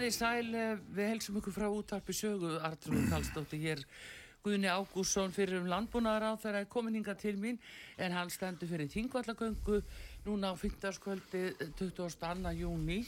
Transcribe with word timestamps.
Komið 0.00 0.14
í 0.14 0.16
sæl, 0.16 0.54
eh, 0.56 0.78
við 0.96 1.08
helsum 1.10 1.34
ykkur 1.36 1.52
frá 1.52 1.66
útarpi 1.68 2.14
sögu, 2.16 2.54
Artrúð 2.64 3.02
Kallstóttir 3.10 3.60
hér, 3.60 3.80
Guðni 4.42 4.70
Ágússon 4.72 5.28
fyrir 5.28 5.60
um 5.60 5.66
landbúnaðar 5.68 6.32
á 6.32 6.40
þeirra 6.40 6.62
kominninga 6.64 7.12
til 7.20 7.36
mín, 7.36 7.58
en 7.98 8.12
hann 8.16 8.30
stendur 8.32 8.66
fyrir 8.66 8.88
Þingvallagöngu 8.88 9.82
núna 10.24 10.52
á 10.52 10.56
15. 10.56 10.96
kvöldi 11.04 11.52
22. 11.76 12.54
júni 12.56 13.04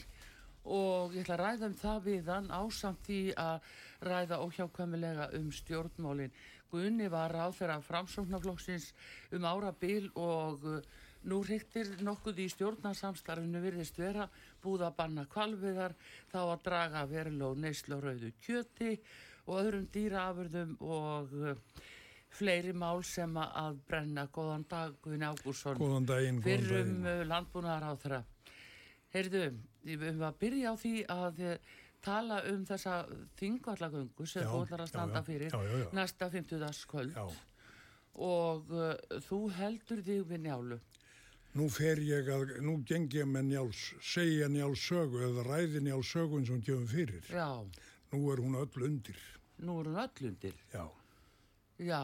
og 0.65 1.17
ég 1.17 1.25
ætla 1.25 1.33
að 1.33 1.41
ræða 1.41 1.65
um 1.65 1.73
það 1.81 2.03
við 2.05 2.29
hann 2.29 2.51
ásamt 2.53 3.01
því 3.09 3.33
að 3.41 3.73
ræða 4.05 4.41
óhjákvæmilega 4.45 5.33
um 5.33 5.49
stjórnmálinn. 5.49 6.37
Guðni 6.69 7.09
var 7.09 7.33
á 7.33 7.49
þeirra 7.49 7.81
framsóknarflokksins 7.81 8.93
um 9.31 9.49
árabil 9.49 10.11
og 10.13 10.61
uh, 10.61 10.81
Nú 11.29 11.39
hryktir 11.45 11.89
nokkuð 12.03 12.41
í 12.43 12.47
stjórnarsamstarfinu 12.51 13.61
virðist 13.63 13.99
vera 13.99 14.25
búið 14.63 14.85
að 14.89 14.95
banna 14.97 15.23
kvalviðar, 15.31 15.95
þá 16.31 16.39
að 16.43 16.63
draga 16.65 17.03
veruló 17.07 17.53
neyslu 17.55 17.99
rauðu 18.03 18.33
kjöti 18.43 18.97
og 19.47 19.59
öðrum 19.61 19.85
dýraafurðum 19.93 20.73
og 20.83 21.31
uh, 21.39 21.53
fleiri 22.33 22.73
mál 22.75 23.03
sem 23.07 23.37
að 23.39 23.79
brenna. 23.87 24.27
Góðan 24.33 24.65
dag, 24.69 24.97
Guðin 25.03 25.27
Ágúrsson. 25.29 25.79
Góðan 25.79 26.09
daginn, 26.09 26.41
góðan 26.41 26.47
Fyrir 26.49 26.75
daginn. 26.75 27.07
uh, 27.07 27.23
landbúnaðar 27.29 27.87
á 27.87 27.93
þeirra. 28.03 28.21
Heyrðu, 29.13 29.45
við 29.85 30.05
höfum 30.09 30.27
að 30.27 30.37
byrja 30.41 30.73
á 30.73 30.75
því 30.83 30.93
að 31.13 31.41
uh, 31.47 31.73
tala 32.03 32.41
um 32.51 32.63
þessa 32.67 32.97
þingvallagöngu 33.39 34.27
sem 34.27 34.47
þú 34.47 34.63
ætlar 34.65 34.83
að 34.83 34.91
standa 34.91 35.21
já, 35.21 35.27
fyrir 35.27 35.53
já, 35.53 35.59
já, 35.63 35.77
já. 35.83 35.87
næsta 35.95 36.29
50. 36.33 36.81
kvöld 36.91 37.19
og 38.13 38.73
uh, 38.75 38.91
þú 39.27 39.39
heldur 39.57 40.03
þig 40.05 40.25
við 40.29 40.43
njálu. 40.47 40.79
Nú 41.53 41.67
fer 41.69 41.99
ég 42.01 42.29
að, 42.33 42.55
nú 42.65 42.79
geng 42.87 43.11
ég 43.13 43.27
með 43.29 43.43
njáls, 43.51 43.81
segja 44.01 44.47
njáls 44.49 44.81
sögu 44.87 45.21
eða 45.27 45.43
ræði 45.47 45.81
njáls 45.85 46.09
sögu 46.13 46.39
eins 46.39 46.49
og 46.49 46.55
hún 46.57 46.63
gefum 46.65 46.87
fyrir. 46.87 47.23
Já, 47.29 47.49
Nú 48.13 48.29
er 48.31 48.37
hún 48.43 48.55
öll 48.59 48.83
undir. 48.85 49.17
nú 49.57 49.79
er 49.81 49.87
hún 49.89 49.97
öll 50.03 50.27
undir. 50.29 50.53
Já, 50.73 50.85
Já, 51.79 51.99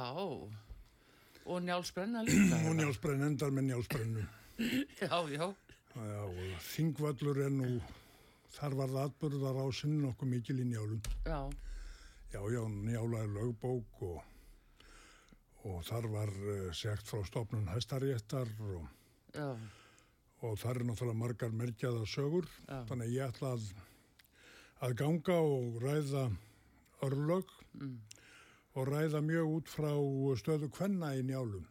og 1.45 1.61
njálsbrenna 1.63 2.21
líka. 2.25 2.57
og 2.69 2.75
njálsbrenn 2.75 3.21
endar 3.25 3.51
með 3.51 3.63
njálsbrennu. 3.69 4.23
Já, 5.01 5.17
já, 5.29 5.53
Já, 5.95 6.21
og 6.23 6.61
þingvallur 6.61 7.37
er 7.45 7.49
nú, 7.49 7.81
þar 8.53 8.73
var 8.77 8.89
það 8.93 9.05
atbyrðar 9.09 9.57
á 9.61 9.65
sinn 9.73 10.01
nokkuð 10.03 10.27
mikil 10.33 10.59
í 10.59 10.65
njálum. 10.69 11.01
já, 11.25 11.39
Já, 12.33 12.41
já, 12.53 12.61
njála 12.69 13.23
er 13.23 13.31
lögbók 13.33 14.01
og, 14.05 14.19
og 15.65 15.79
þar 15.87 16.07
var 16.13 16.29
uh, 16.29 16.71
segt 16.73 17.07
frá 17.09 17.23
stopnun 17.25 17.65
hæstaréttar 17.73 18.49
og, 18.75 18.85
já, 19.35 19.49
og 20.41 20.59
þar 20.61 20.81
er 20.81 20.87
náttúrulega 20.89 21.19
margar 21.19 21.55
merkjaða 21.55 22.05
sögur. 22.09 22.49
Já. 22.67 22.83
Þannig 22.89 23.15
ég 23.15 23.33
ætla 23.33 23.55
að, 23.57 23.71
að 24.87 24.95
ganga 25.01 25.39
og 25.39 25.81
ræða 25.83 26.27
örlög 27.07 27.55
mm, 27.79 27.97
og 28.75 28.91
ræða 28.91 29.23
mjög 29.25 29.55
út 29.57 29.73
frá 29.73 29.91
stöðu 30.39 30.69
kvenna 30.75 31.15
í 31.17 31.25
njálum. 31.27 31.65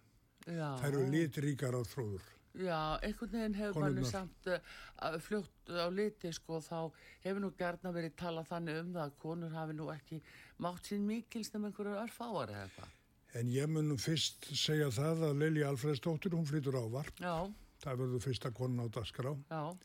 já. 0.47 0.69
Það 0.81 0.89
eru 0.91 1.07
litríkar 1.13 1.77
á 1.77 1.83
þróður. 1.85 2.35
Já, 2.59 2.99
einhvern 3.05 3.31
veginn 3.31 3.55
hefur 3.55 3.85
manni 3.85 4.05
samt 4.09 4.49
uh, 4.51 5.17
fljótt 5.23 5.71
á 5.71 5.87
liti, 5.95 6.33
sko, 6.35 6.59
þá 6.65 6.91
hefur 7.23 7.43
nú 7.45 7.53
gerna 7.59 7.93
verið 7.95 8.17
talað 8.19 8.49
þannig 8.51 8.81
um 8.83 8.95
það 8.97 9.05
að 9.05 9.19
konur 9.23 9.55
hafi 9.55 9.77
nú 9.79 9.91
ekki 9.93 10.19
mátt 10.65 10.89
sín 10.91 11.05
mikilst 11.07 11.55
um 11.55 11.69
einhverju 11.69 12.01
örfáar 12.01 12.51
eða 12.51 12.65
eitthvað. 12.65 12.97
En 13.37 13.49
ég 13.53 13.67
mun 13.69 13.97
fyrst 14.01 14.49
segja 14.57 14.89
það 14.95 15.23
að 15.29 15.41
Lili 15.43 15.65
Alfredsdóttir, 15.69 16.33
hún 16.33 16.47
flytur 16.49 16.79
ávarp. 16.81 17.19
Já, 17.21 17.49
Það 17.79 17.99
verður 18.01 18.23
fyrsta 18.25 18.51
konan 18.51 18.87
á 18.87 18.87
dagskrá. 18.91 19.37
já, 19.51 19.77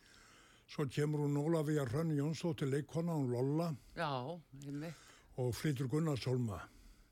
Svo 0.68 0.86
kemur 0.90 1.20
hún 1.20 1.36
Ólafía 1.38 1.84
Hrönn 1.86 2.16
Jónsdóttir 2.16 2.68
leikkona, 2.72 3.14
hún 3.14 3.30
Lolla. 3.32 3.76
Já, 3.96 4.40
og 5.38 5.54
flytur 5.56 5.88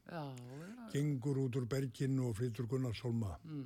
já, 0.10 0.24
Gengur 0.94 1.38
út 1.38 1.56
úr 1.56 1.66
berginu 1.68 2.30
og 2.30 2.36
flytur 2.36 2.66
Gunnarshólma. 2.68 3.38
mm, 3.44 3.66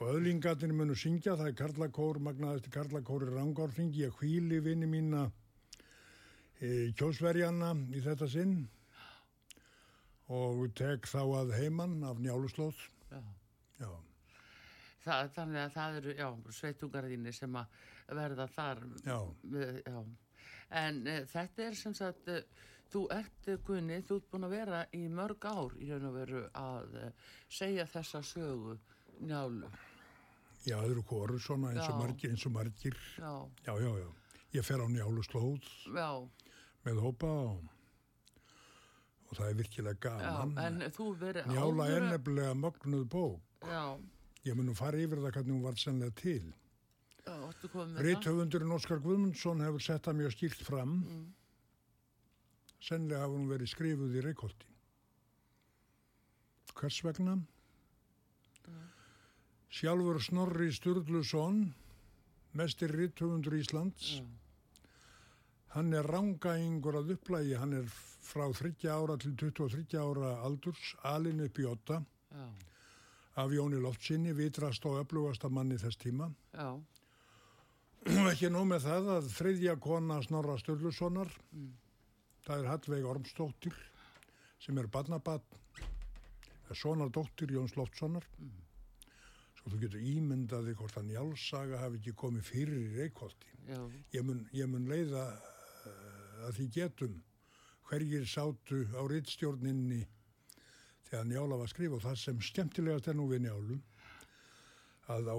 Og 0.00 0.08
öðlingarnir 0.14 0.72
munu 0.72 0.94
syngja, 0.94 1.36
það 1.36 1.48
er 1.48 1.52
Karlakór, 1.52 2.18
magnaðasti 2.18 2.70
Karlakóri 2.70 3.26
Rangárþingi, 3.28 4.00
ég 4.06 4.14
hvíli 4.16 4.60
vini 4.64 4.86
mína 4.86 5.30
e, 6.60 6.90
kjósverjana 6.96 7.74
í 7.92 8.00
þetta 8.00 8.26
sinn 8.28 8.68
og 10.30 10.62
tek 10.78 11.06
þá 11.10 11.20
að 11.40 11.52
heiman 11.58 11.98
af 12.06 12.20
njáluslóð. 12.22 12.78
já. 13.10 13.20
Já, 13.80 13.90
Það, 15.00 15.30
þannig 15.34 15.60
að 15.64 15.70
það 15.74 15.94
eru, 16.00 16.12
já, 16.18 16.26
sveitungarðinni 16.58 17.32
sem 17.32 17.54
að 17.56 17.78
verða 18.20 18.44
þar 18.52 18.82
en 20.70 21.00
uh, 21.06 21.22
þetta 21.30 21.64
er 21.66 21.78
sem 21.78 21.94
sagt, 21.96 22.28
uh, 22.28 22.66
þú 22.92 23.04
ert 23.16 23.48
uh, 23.48 23.56
Gunni, 23.66 24.00
þú 24.06 24.18
ert 24.20 24.28
búin 24.34 24.46
að 24.46 24.54
vera 24.58 24.82
í 24.96 25.02
mörg 25.08 25.46
ár 25.48 25.74
í 25.80 25.88
raun 25.90 26.08
og 26.10 26.16
veru 26.18 26.42
að 26.60 26.94
uh, 27.00 27.32
segja 27.48 27.86
þessa 27.90 28.20
sögu 28.26 28.76
njálu. 29.24 29.70
já, 30.66 30.76
það 30.76 30.90
eru 30.92 31.02
kóru 31.08 31.40
svona 31.40 31.72
eins 31.72 31.88
og 31.88 31.98
margir, 32.02 32.30
eins 32.34 32.46
og 32.46 32.52
margir. 32.58 32.96
Já, 33.18 33.32
Já, 33.66 33.74
já, 33.80 33.90
já. 34.04 34.08
Ég 34.52 34.66
fer 34.66 34.82
á 34.82 34.86
njáluslóð 34.90 35.64
já, 35.96 36.10
með 36.84 37.00
hópa 37.06 37.32
og, 37.48 37.64
og 39.30 39.36
það 39.38 39.48
er 39.50 39.54
virkilega 39.60 40.14
já, 40.18 40.30
gaman. 40.34 40.58
en 40.58 40.80
þú 40.90 41.06
verið 41.20 41.46
Njála 41.52 41.86
er 41.96 42.06
nefnilega 42.10 42.54
mögnuð 42.58 43.04
bók. 43.12 43.40
Já, 43.62 43.84
Ég 44.44 44.56
mun 44.56 44.66
nú 44.70 44.74
fara 44.74 44.96
yfir 44.96 45.20
það 45.20 45.34
hvernig 45.36 45.52
hún 45.54 45.62
var 45.62 45.76
sennilega 45.76 46.14
til. 46.16 46.54
já? 47.26 47.36
Rithöfundurinn 48.00 48.72
Óskar 48.72 48.98
Guðmundsson 49.04 49.60
hefur 49.60 49.80
sett 49.84 50.02
það 50.08 50.16
mjög 50.22 50.32
skýrt 50.36 50.62
fram. 50.64 50.94
Mm. 51.04 51.26
Sennilega 52.80 53.20
hafa 53.20 53.36
hún 53.36 53.48
verið 53.50 53.68
skrifuð 53.74 54.16
í 54.16 54.22
Reykjóldi. 54.24 54.66
Hvers 56.74 57.02
vegna? 57.04 57.36
Sjálfur 59.70 60.18
Snorri 60.24 60.72
Sturluson, 60.74 61.74
mestir 62.58 62.90
rithöfundur 62.90 63.54
Íslands, 63.60 64.16
Já, 64.18 64.24
hann 65.74 65.92
er 65.94 66.06
rángaingur 66.10 66.96
að 67.00 67.12
upplægi, 67.16 67.54
hann 67.60 67.72
er 67.80 67.90
frá 68.30 68.46
30 68.52 68.88
ára 68.90 69.16
til 69.20 69.34
23 69.38 69.98
ára 70.00 70.32
aldurs, 70.46 70.94
alin 71.06 71.40
upp 71.46 71.58
í 71.62 71.66
otta, 71.70 72.00
já, 72.34 72.46
af 73.40 73.52
Jóni 73.54 73.78
Loftsinni, 73.80 74.32
vitrast 74.36 74.84
og 74.86 74.98
öflugasta 75.04 75.48
manni 75.50 75.78
þess 75.78 75.96
tíma. 76.02 76.30
já, 76.54 76.70
ekki 78.32 78.50
nóg 78.50 78.66
með 78.70 78.86
það 78.88 79.08
að 79.16 79.30
þriðja 79.36 79.76
kona 79.80 80.20
Snorra 80.26 80.58
Sturlusonar, 80.60 81.30
Mm. 81.52 81.70
það 82.46 82.58
er 82.64 82.68
Hallveig 82.70 83.04
Ormsdóttir, 83.06 83.74
sem 84.60 84.78
er 84.78 84.86
barnabarn, 84.88 85.42
er 86.70 86.76
sonardóttir 86.78 87.50
Jóns 87.52 87.74
Loftssonar. 87.76 88.24
Mm. 88.38 88.50
Svo 89.60 89.70
þú 89.74 89.80
getur 89.82 90.00
ímyndaði 90.00 90.72
hvort 90.78 90.96
að 90.96 91.10
njálsaga 91.10 91.80
hafi 91.82 91.98
ekki 92.00 92.14
komið 92.16 92.46
fyrir 92.48 92.78
í 92.80 92.94
Reykjóldi. 92.96 93.50
Ég 94.14 94.22
ég 94.56 94.68
mun 94.72 94.86
leiða 94.88 95.24
að 96.46 96.56
því 96.58 96.66
getum 96.76 97.22
hverjir 97.90 98.24
sátu 98.30 98.84
á 98.94 99.02
rittstjórninni 99.10 100.06
þegar 101.10 101.24
njála 101.26 101.58
var 101.58 101.66
skrif 101.72 101.92
og 101.96 102.02
það 102.04 102.16
sem 102.22 102.40
skemmtilegast 102.40 103.08
er 103.10 103.14
nú 103.18 103.26
við 103.30 103.42
njálum 103.46 103.80
að 105.10 105.26
á 105.34 105.36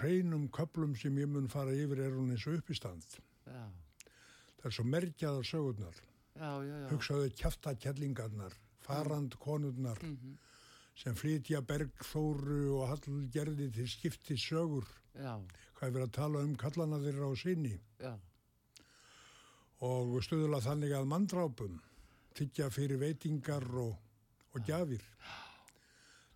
hreinum 0.00 0.48
köplum 0.52 0.92
sem 1.00 1.16
ég 1.16 1.28
mun 1.32 1.48
fara 1.48 1.72
yfir 1.72 2.02
er 2.04 2.12
hún 2.12 2.30
eins 2.34 2.44
og 2.46 2.58
uppistand. 2.60 3.04
Já, 3.48 3.64
Það 4.60 4.66
er 4.70 4.74
svo 4.76 4.84
merkjaðar 4.88 5.44
sögurnar. 5.48 5.96
já, 6.36 6.50
já, 6.64 6.76
já. 6.80 6.88
Hugsaðu 6.90 7.30
kjafta 7.36 7.74
kellingarnar, 7.76 8.52
farand 8.80 9.34
konurnar 9.38 9.98
Mhm. 10.02 10.36
sem 10.96 11.14
flytja 11.14 11.60
bergþóru 11.62 12.72
og 12.80 12.88
hallgerði 12.88 13.72
til 13.72 13.88
skipti 13.88 14.36
sögur. 14.36 14.84
Já, 15.16 15.40
Hvað 15.74 15.88
er 15.88 15.90
verið 15.92 16.06
að 16.08 16.12
tala 16.12 16.38
um 16.40 16.54
kallana 16.56 16.98
þeirra 16.98 17.28
á 17.28 17.34
sinni 17.36 17.80
já, 18.00 18.18
og 19.84 20.14
stuðula 20.24 20.60
þannig 20.64 20.94
að 20.96 21.08
manndrápum, 21.10 21.80
tyggja 22.36 22.70
fyrir 22.72 23.00
veitingar 23.00 23.66
og, 23.82 23.92
og 24.54 24.64
gjafir. 24.66 25.04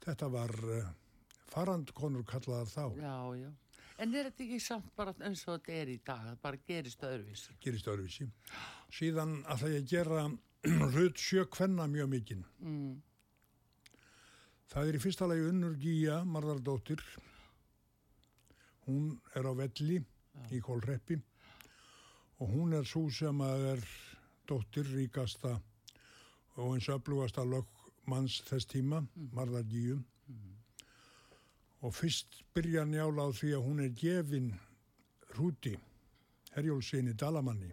Þetta 0.05 0.29
var 0.33 0.53
uh, 0.65 0.91
farandkonur 1.53 2.27
kallaðar 2.29 2.71
þá, 2.73 2.85
já, 3.01 3.17
já. 3.41 3.51
En 3.99 4.13
er 4.15 4.29
þetta 4.29 4.45
ekki 4.45 4.59
samt 4.63 4.91
bara 4.95 5.11
eins 5.27 5.41
og 5.49 5.57
þetta 5.57 5.75
er 5.75 5.89
í 5.91 5.97
dag, 6.07 6.21
það 6.29 6.43
bara 6.45 6.61
gerist 6.69 7.01
öðruvísi? 7.03 7.55
gerist 7.65 7.89
öðruvísi. 7.91 8.29
Síðan 8.95 9.41
ætla 9.51 9.73
ég 9.73 9.83
að 9.83 9.89
gera 9.91 10.21
hlut 10.93 11.19
sjö 11.19 11.47
kvenna 11.51 11.89
mjög 11.91 12.13
mikinn. 12.13 12.45
Mm. 12.63 12.93
Það 14.69 14.91
er 14.91 14.99
í 14.99 15.01
fyrsta 15.03 15.27
lagi 15.27 15.49
unnur 15.49 15.75
Gíja 15.81 16.21
Marðardóttir. 16.29 17.03
Hún 18.87 19.17
er 19.35 19.51
á 19.51 19.53
velli 19.57 19.99
í 20.55 20.63
Kólreppi 20.63 21.19
og 22.39 22.49
hún 22.53 22.73
er 22.79 22.87
svo 22.87 23.09
sem 23.11 23.41
að 23.43 23.65
er 23.73 23.83
dóttir 24.49 24.87
ríkasta 24.95 25.57
og 26.59 26.75
eins 26.75 26.89
öflugasta 26.91 27.45
lögmanns 27.47 28.41
þess 28.49 28.67
tíma, 28.71 29.03
Marðar 29.35 29.67
Gíju. 29.67 29.99
Og 31.83 31.95
fyrst 31.95 32.41
byrja 32.55 32.85
njála 32.87 33.29
á 33.29 33.31
því 33.31 33.53
að 33.55 33.67
hún 33.67 33.83
er 33.85 33.93
gefin 33.95 34.49
hrúti, 35.35 35.75
herjólsinni 36.55 37.15
Dalamanni. 37.15 37.71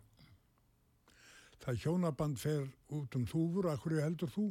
Það 1.61 1.81
hjónaband 1.81 2.37
fer 2.37 2.67
út 2.93 3.15
um 3.17 3.25
þúfur, 3.25 3.71
akkur 3.71 3.97
heldur 4.01 4.29
þú? 4.29 4.49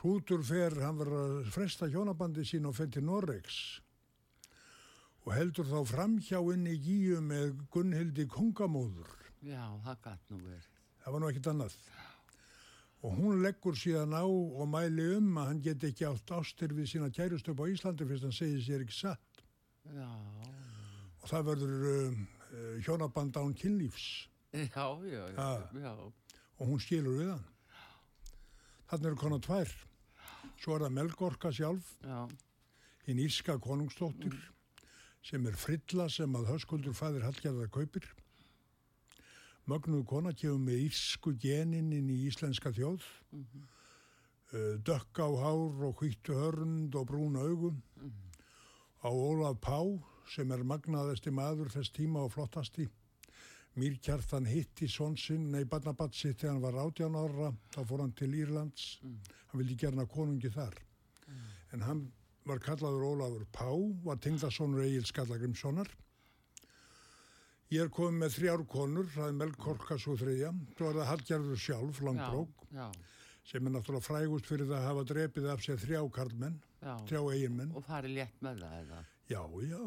Hrútur 0.00 0.44
fer, 0.44 0.76
hann 0.80 1.00
var 1.00 1.12
að 1.12 1.38
fresta 1.52 1.88
hjónabandi 1.88 2.44
sín 2.48 2.68
og 2.68 2.76
fer 2.76 2.92
til 2.92 3.04
Noregs 3.04 3.80
og 5.30 5.36
heldur 5.38 5.68
þá 5.70 5.78
framhjá 5.86 6.38
inn 6.50 6.64
í 6.66 6.72
gíu 6.82 7.20
með 7.22 7.52
Gunnhildi 7.70 8.24
kongamóður. 8.26 9.12
Já, 9.46 9.62
það 9.84 10.00
gætt 10.02 10.32
nú 10.32 10.38
verið. 10.42 10.64
Það 11.04 11.14
var 11.14 11.22
nú 11.22 11.28
ekkit 11.30 11.48
annað. 11.52 11.76
Og 13.06 13.14
hún 13.14 13.44
leggur 13.44 13.78
síðan 13.78 14.16
á 14.18 14.26
og 14.26 14.66
mæli 14.72 15.06
um 15.20 15.38
að 15.38 15.46
hann 15.52 15.62
get 15.62 15.86
ekki 15.86 16.08
átt 16.08 16.34
ástir 16.34 16.74
við 16.74 16.90
sína 16.90 17.12
kærustu 17.14 17.54
upp 17.54 17.62
á 17.62 17.70
Íslandi 17.70 18.10
fyrst 18.10 18.26
hann 18.26 18.34
segir 18.34 18.66
sér 18.66 18.82
ekki 18.82 18.98
satt. 18.98 19.46
Já, 19.94 20.10
Og 21.20 21.30
það 21.30 21.48
verður 21.52 21.88
um, 21.94 22.20
uh, 22.50 22.76
hjónaband 22.82 23.38
án 23.38 23.54
kynlífs 23.54 24.04
já, 24.50 24.86
já, 25.06 25.24
já, 25.30 25.48
já, 25.78 25.90
og 26.58 26.62
hún 26.66 26.80
skilur 26.82 27.20
við 27.20 27.34
hann. 27.36 27.50
Þannig 28.90 29.12
eru 29.12 29.20
konar 29.20 29.44
tvær. 29.46 29.74
Svo 30.58 30.74
er 30.74 30.88
það 30.88 30.96
Melgorka 30.96 31.52
sjálf 31.54 31.94
já, 32.02 32.24
hinn 33.06 33.22
írska 33.22 33.60
konungstóttir 33.62 34.34
sem 35.24 35.46
er 35.46 35.58
frilla 35.58 36.08
sem 36.08 36.36
að 36.36 36.54
höskuldur 36.54 36.96
fæðir 36.96 37.26
Hallgerðar 37.28 37.72
kaupir. 37.72 38.06
Mögnuð 39.68 40.06
kona 40.08 40.32
kemur 40.32 40.62
með 40.64 40.86
írsku 40.88 41.34
genin 41.38 41.92
inn 41.92 42.08
í 42.10 42.22
íslenska 42.30 42.72
þjóð. 42.74 43.04
Mm 43.34 43.68
Dökk 44.50 45.14
á 45.22 45.30
hár 45.30 45.82
og 45.86 46.00
hvíttu 46.02 46.34
hörnd 46.34 46.94
og 46.98 47.06
brún 47.06 47.36
augum. 47.38 47.76
Á 48.98 49.06
Ólaf 49.06 49.60
Pá 49.62 49.78
sem 50.26 50.50
er 50.50 50.64
magnaðasti 50.66 51.30
maður 51.30 51.70
þess 51.70 51.94
tíma 51.94 52.24
og 52.26 52.32
flottasti. 52.34 52.88
Mýrkjartan 53.78 54.48
hitti 54.50 54.88
svonsinn, 54.90 55.52
nei, 55.52 55.62
barnabatt 55.62 56.16
sitt 56.18 56.40
þegar 56.40 56.56
hann 56.56 56.64
var 56.64 56.78
18 56.82 57.14
ára, 57.14 57.52
þá 57.70 57.80
fór 57.86 58.02
hann 58.02 58.16
til 58.18 58.34
Írlands. 58.34 58.98
Hann 59.04 59.62
vildi 59.62 59.76
gerna 59.78 60.08
konungi 60.10 60.50
þar. 60.50 60.74
En 61.70 61.86
hann 61.86 62.02
var 62.48 62.62
kallaður 62.64 63.06
Ólafur 63.10 63.44
Pá, 63.52 63.68
var 64.04 64.20
tengdasonur 64.22 64.84
Egil 64.84 65.06
Skallagrimssonar. 65.08 65.90
Ég 67.70 67.84
er 67.84 67.92
komið 67.94 68.16
með 68.18 68.36
þrjár 68.36 68.62
konur, 68.66 69.08
það 69.14 69.28
er 69.28 69.36
Melkorka 69.38 69.98
svo 70.00 70.16
þriðja, 70.18 70.50
svo 70.74 70.88
er 70.88 70.96
það 70.98 71.10
Hallgerður 71.12 71.60
sjálf, 71.62 72.00
langbrók, 72.02 72.64
já, 72.74 72.86
sem 73.46 73.66
er 73.68 73.74
náttúrulega 73.76 74.06
frægust 74.08 74.48
fyrir 74.50 74.66
það 74.66 74.78
að 74.80 74.88
hafa 74.88 75.04
drepið 75.12 75.46
af 75.52 75.62
sér 75.62 75.78
þrjá 75.84 76.00
karlmenn, 76.16 76.56
já. 76.80 76.94
þrjá 77.06 77.20
eiginmenn. 77.36 77.70
Og 77.78 77.86
farið 77.86 78.16
létt 78.16 78.42
með 78.42 78.64
það 78.64 78.74
eða? 78.80 79.02
Já, 79.30 79.42
já, 79.70 79.84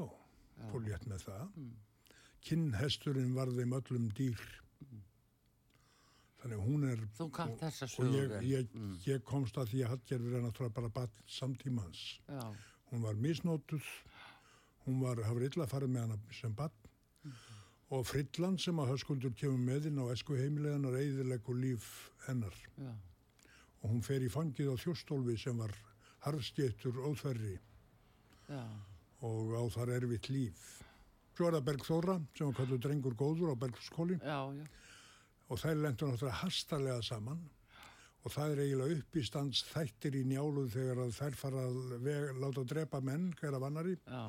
fór 0.70 0.86
létt 0.88 1.10
með 1.12 1.26
það. 1.28 1.60
Kinnhesturinn 2.48 3.36
var 3.36 3.52
þeim 3.52 3.76
öllum 3.82 4.08
dýr. 4.16 4.48
Þannig 6.44 6.64
hún 6.68 6.84
er... 6.90 7.02
Þú 7.16 7.28
kannt 7.38 7.62
þessa 7.64 7.88
Og 7.88 7.92
sögur 7.94 8.16
ég, 8.20 8.32
vel. 8.34 8.42
ég, 8.52 8.74
ég 9.08 9.22
komst 9.28 9.58
að 9.62 9.70
því 9.72 9.84
að 9.86 9.92
Hallgerður 9.94 10.34
er 10.38 10.44
náttúrulega 10.44 10.76
bara 10.76 10.90
batn 11.00 11.28
samtímans. 11.40 12.02
Já, 12.28 12.44
Hún 12.92 13.02
var 13.02 13.16
misnótuð, 13.18 13.86
hún 14.84 15.00
var, 15.02 15.22
hafði 15.26 15.48
illa 15.50 15.66
farið 15.72 15.94
með 15.96 16.04
hana 16.06 16.18
sem 16.38 16.52
batn 16.54 17.32
og 17.94 18.04
Frillan 18.10 18.56
sem 18.62 18.78
að 18.82 18.92
höskuldur 18.94 19.34
kemur 19.38 19.62
með 19.62 19.88
inn 19.90 19.98
á 20.02 20.06
esku 20.14 20.36
heimileganar 20.38 20.96
eðilegur 21.00 21.58
líf 21.58 21.88
hennar. 22.28 22.56
Já, 22.78 22.92
og 23.82 23.92
hún 23.92 24.04
fer 24.06 24.24
í 24.26 24.30
fangið 24.34 24.72
á 24.74 24.76
þjóstólfi 24.84 25.36
sem 25.42 25.58
var 25.62 25.74
harðstjettur 26.26 27.02
óþverri. 27.10 27.56
Já, 28.50 28.64
og 29.26 29.54
á 29.58 29.64
þar 29.74 29.94
erfitt 29.98 30.30
líf. 30.34 30.64
Svo 31.34 31.50
er 31.50 31.58
það 31.58 31.68
Bergþóra 31.72 32.16
sem 32.38 32.50
var 32.50 32.58
kalluð 32.60 32.82
drengur 32.86 33.18
góður 33.18 33.54
á 33.54 33.62
Bergskóli 33.66 34.20
já, 34.22 34.38
já, 34.54 34.66
og 35.50 35.60
þær 35.60 35.78
lendur 35.82 36.12
náttúrulega 36.12 36.40
hastarlega 36.44 37.04
saman. 37.06 37.44
Og 38.24 38.32
það 38.32 38.54
er 38.54 38.62
eiginlega 38.64 38.98
upp 39.02 39.18
í 39.20 39.26
stands 39.28 39.62
þættir 39.68 40.16
í 40.16 40.24
njáluð 40.30 40.70
þegar 40.78 41.02
að 41.04 41.16
þær 41.18 41.38
fara 41.40 41.64
að 41.68 41.96
veg, 42.06 42.28
láta 42.40 42.64
drepa 42.64 43.02
menn, 43.04 43.32
hver 43.40 43.58
af 43.58 43.66
annari. 43.68 43.98
já, 44.08 44.24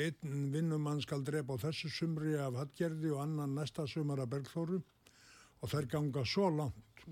Einn 0.00 0.50
vinnumann 0.52 1.00
skal 1.00 1.22
drepa 1.24 1.56
á 1.56 1.62
þessu 1.68 1.88
sumri 1.92 2.34
af 2.40 2.56
Hallgerði 2.56 3.12
og 3.14 3.22
annan 3.22 3.54
næsta 3.56 3.86
sumar 3.88 4.20
af 4.20 4.30
Bergþóru. 4.32 4.80
Og 5.60 5.72
þær 5.72 5.88
ganga 5.92 6.24
svo 6.28 6.50
langt 6.52 7.04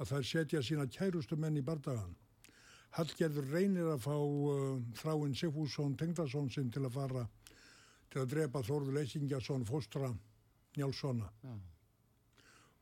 að 0.00 0.12
þær 0.12 0.28
setja 0.28 0.62
sína 0.64 0.86
kærustu 0.88 1.36
menn 1.36 1.58
í 1.60 1.64
bardagan. 1.64 2.14
Hallgerður 2.96 3.52
reynir 3.52 3.88
að 3.88 4.04
fá 4.04 4.16
uh, 4.16 4.80
þráinn 5.00 5.36
Sigfússon 5.36 5.96
Tengdason 5.96 6.50
sinn 6.52 6.72
til 6.72 6.84
að 6.84 6.96
fara 6.96 7.26
til 8.12 8.20
að 8.20 8.32
drepa 8.34 8.60
Þórður 8.64 8.98
Leysingjason 8.98 9.64
fóstra 9.68 10.10
Njálssona 10.76 11.28
já, 11.40 11.54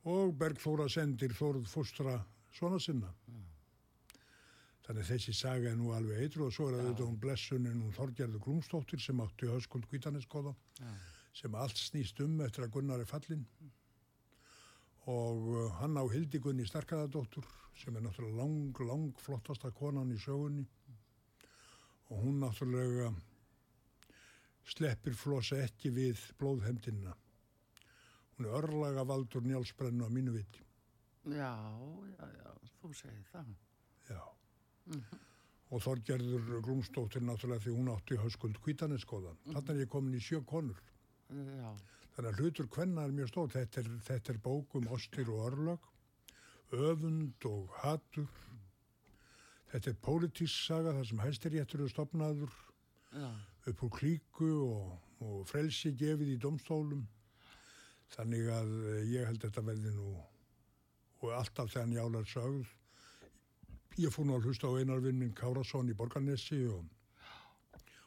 og 0.08 0.34
Bergþóra 0.40 0.88
sendir 0.88 1.34
Þórð 1.36 1.66
fóstra 1.68 2.16
svona 2.56 2.80
sinna. 2.80 3.10
Þannig 4.86 5.04
að 5.04 5.10
þessi 5.12 5.34
saga 5.36 5.70
er 5.70 5.76
nú 5.78 5.92
alveg 5.94 6.24
eitru 6.24 6.46
og 6.48 6.54
svo 6.54 6.70
er 6.70 6.80
auðvitað 6.80 7.06
hún 7.06 7.20
blessunin 7.22 7.82
hún 7.82 7.94
Þorgerður 7.94 8.42
Glúmsdóttir 8.46 9.02
sem 9.02 9.20
átti 9.22 9.46
höskuld 9.46 9.86
Kvítaneskoða 9.90 10.54
já, 10.80 10.88
sem 11.42 11.54
allt 11.54 11.78
snýst 11.78 12.20
um 12.24 12.40
eftir 12.42 12.66
að 12.66 12.72
Gunnar 12.74 13.04
er 13.04 13.06
fallin 13.06 13.44
og 15.10 15.46
uh, 15.54 15.68
hann 15.78 15.96
á 15.96 16.04
Hildigunni 16.10 16.66
Starkaðadóttur 16.66 17.46
sem 17.80 17.96
er 17.96 18.04
náttúrulega 18.04 18.42
lang, 18.42 18.80
lang 18.84 19.22
flottasta 19.22 19.70
konan 19.72 20.12
í 20.12 20.18
sögunni. 20.20 20.66
Og 22.10 22.24
hún 22.24 22.40
náttúrulega 22.42 23.12
sleppir 24.68 25.16
flosa 25.16 25.60
ekki 25.64 25.92
við 25.94 26.20
blóðhemdina. 26.38 27.14
Hún 28.40 28.48
er 28.48 28.56
örlaga 28.56 29.02
valdur 29.04 29.42
njálsbrennu 29.44 30.00
á 30.00 30.08
mínu 30.08 30.32
viti. 30.32 30.62
já, 31.28 31.52
já, 32.16 32.26
já, 32.40 32.52
þú 32.80 32.92
segir 32.96 33.26
það. 33.32 33.50
Já. 34.08 34.22
Og 35.70 35.82
Þorgerður 35.84 36.62
Glúmsdóttir 36.64 37.20
náttúrulega 37.20 37.60
því 37.66 37.74
hún 37.76 37.90
átti 37.92 38.16
höskuld 38.16 38.56
kvítaneskoðan. 38.64 39.36
Þannig 39.44 39.74
er 39.74 39.82
ég 39.84 39.90
komin 39.92 40.16
í 40.16 40.22
sjö 40.24 40.40
konur. 40.40 40.80
Já, 41.28 41.76
Þannig 42.16 42.30
að 42.32 42.40
hlutur 42.40 42.70
hvenna 42.72 43.04
er 43.04 43.12
mjög 43.12 43.28
stór. 43.28 43.52
Þetta 43.52 43.80
er, 43.84 43.92
þetta 44.08 44.32
er 44.32 44.40
bók 44.48 44.74
um 44.80 44.88
ostir 44.88 45.28
og 45.28 45.44
örlög, 45.50 45.86
öfund 46.72 47.44
og 47.44 47.68
hatur. 47.84 48.26
Þetta 49.68 49.90
er 49.92 50.00
pólitísk 50.00 50.64
saga 50.64 50.96
þar 50.96 51.12
sem 51.12 51.24
hæstiréttur 51.28 51.84
er 51.84 51.92
stopnaður 51.92 52.56
já, 53.12 53.30
upp 53.68 53.84
úr 53.84 53.96
klíku 54.00 54.52
og, 54.64 54.98
og 55.20 55.44
frelsi 55.46 55.92
gefið 55.92 56.38
í 56.38 56.40
domstólum. 56.40 57.04
Þannig 58.14 58.50
að 58.52 58.70
eh, 58.90 59.02
ég 59.14 59.28
held 59.28 59.42
þetta 59.44 59.64
verði 59.66 59.94
nú 59.94 60.12
og 61.20 61.34
alltaf 61.36 61.70
þegar 61.72 61.90
njálar 61.90 62.26
sögð. 62.28 62.70
Ég 64.00 64.14
fór 64.14 64.26
nú 64.26 64.38
að 64.38 64.48
hlusta 64.48 64.70
á 64.70 64.78
einarvinnin 64.80 65.36
Kárasson 65.36 65.90
í 65.92 65.96
Borgarnesi 65.96 66.62
og, 66.72 66.86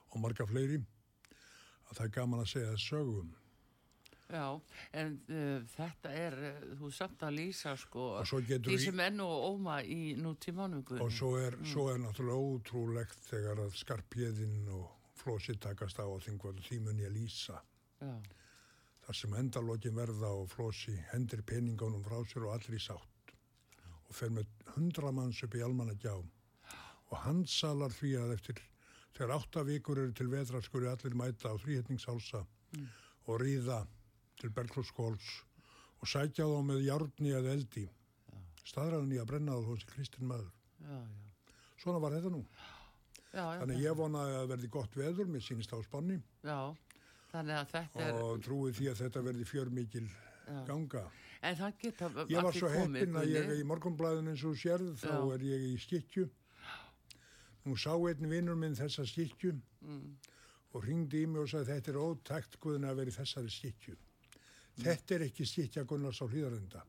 og 0.10 0.20
marga 0.24 0.48
fleiri 0.50 0.80
að 0.82 1.96
það 1.98 2.06
er 2.08 2.14
gaman 2.18 2.44
að 2.44 2.52
segja 2.56 2.74
það 2.74 2.84
sögum. 2.88 3.32
Já, 4.34 4.48
en 4.98 5.18
uh, 5.30 5.66
þetta 5.76 6.12
er, 6.18 6.36
uh, 6.48 6.62
þú 6.80 6.90
samt 6.96 7.26
að 7.28 7.36
lýsa 7.38 7.76
sko, 7.78 8.08
því 8.26 8.78
sem 8.82 9.02
enn 9.04 9.22
og 9.22 9.44
óma 9.52 9.76
í 9.86 10.16
nútímanum 10.18 10.82
Guðni. 10.88 11.04
Og 11.06 11.14
svo 11.14 11.36
er, 11.38 11.60
svo 11.70 11.90
er 11.92 12.00
náttúrulega 12.02 12.48
ótrúlegt 12.56 13.28
þegar 13.28 13.62
að 13.68 13.76
skarpjeðinn 13.78 14.72
og 14.74 14.88
flósi 15.20 15.54
takast 15.62 16.02
á 16.02 16.08
og 16.08 16.24
þingvöld 16.26 16.64
því 16.66 16.80
mun 16.88 17.04
ég 17.04 17.14
lýsa. 17.14 17.60
Já, 18.02 18.16
Þar 19.04 19.18
sem 19.20 19.34
endalókin 19.36 19.96
verða 19.98 20.30
og 20.32 20.48
flósi 20.54 20.94
hendir 21.12 21.42
peningunum 21.48 22.04
frá 22.06 22.22
sér 22.30 22.46
og 22.48 22.54
allir 22.56 22.78
í 22.78 22.84
sátt. 22.84 23.34
Og 24.08 24.16
fer 24.16 24.32
með 24.32 24.48
hundra 24.76 25.12
manns 25.12 25.42
upp 25.44 25.56
í 25.60 25.64
almannagjá. 25.66 26.14
Og 27.12 27.18
hann 27.26 27.44
salar 27.50 27.92
því 27.94 28.14
að 28.22 28.36
eftir 28.38 28.62
þegar 29.14 29.36
átta 29.38 29.64
vikur 29.68 30.00
eru 30.02 30.14
til 30.18 30.30
vetra 30.32 30.62
skuri 30.66 30.88
allir 30.90 31.18
mæta 31.20 31.52
á 31.52 31.56
þrýhetningshálsa 31.62 32.46
og 33.28 33.36
ríða 33.44 33.84
til 34.42 34.50
Berglóskóls 34.56 35.28
og 36.02 36.10
sækja 36.10 36.48
þá 36.50 36.64
með 36.66 36.82
járni 36.88 37.36
eða 37.36 37.54
eldi. 37.58 37.84
Staðræðan 38.64 39.12
í 39.14 39.20
að 39.22 39.30
brenna 39.34 39.60
þá 39.60 39.68
þessi 39.74 39.92
kristin 39.92 40.28
maður. 40.32 40.50
já, 40.80 40.96
já. 40.96 41.20
Svona 41.84 42.00
var 42.00 42.16
þetta 42.16 42.32
nú. 42.32 42.40
Já, 43.34 43.44
Þannig 43.60 43.80
ég 43.84 43.96
vonaði 43.98 44.36
að 44.40 44.50
verði 44.54 44.68
gott 44.72 44.94
veður 44.96 45.28
með 45.34 45.42
sínist 45.48 45.72
á 45.74 45.78
spanni 45.84 46.20
já, 46.46 46.58
er, 47.34 48.14
og 48.22 48.42
trúi 48.46 48.72
því 48.78 48.90
að 48.92 49.00
þetta 49.04 49.22
verði 49.26 49.46
fjörmikil 49.50 50.06
ganga. 50.68 51.04
en 51.42 51.56
það 51.56 51.74
geta 51.82 52.10
Ég 52.30 52.44
var 52.44 52.54
svo 52.54 52.70
komið, 52.70 53.00
heppinn 53.02 53.18
að 53.20 53.32
ég 53.34 53.52
í 53.60 53.64
morgunblæðin 53.68 54.30
eins 54.34 54.44
og 54.46 54.56
sérð 54.60 54.94
þá 55.02 55.16
er 55.34 55.46
ég 55.50 55.66
í 55.72 55.74
skikju. 55.82 56.30
Nú 57.66 57.76
sá 57.80 57.94
einn 57.96 58.30
vinnur 58.30 58.56
minn 58.60 58.76
þessa 58.76 59.06
skikju 59.08 59.56
Mm. 59.84 60.16
og 60.74 60.84
ringdi 60.86 61.24
í 61.24 61.28
mig 61.28 61.42
og 61.42 61.50
sagði 61.52 61.74
þetta 61.74 61.92
er 61.92 61.98
ótækt 62.00 62.54
guðin 62.64 62.86
að 62.88 62.96
vera 63.02 63.12
í 63.12 63.16
þessari 63.18 63.50
skikju. 63.52 63.96
Þetta 64.80 65.16
er 65.16 65.26
ekki 65.28 65.46
skikja 65.46 65.84
Gunnars 65.84 66.22
á 66.24 66.26
hlýðarenda. 66.26 66.82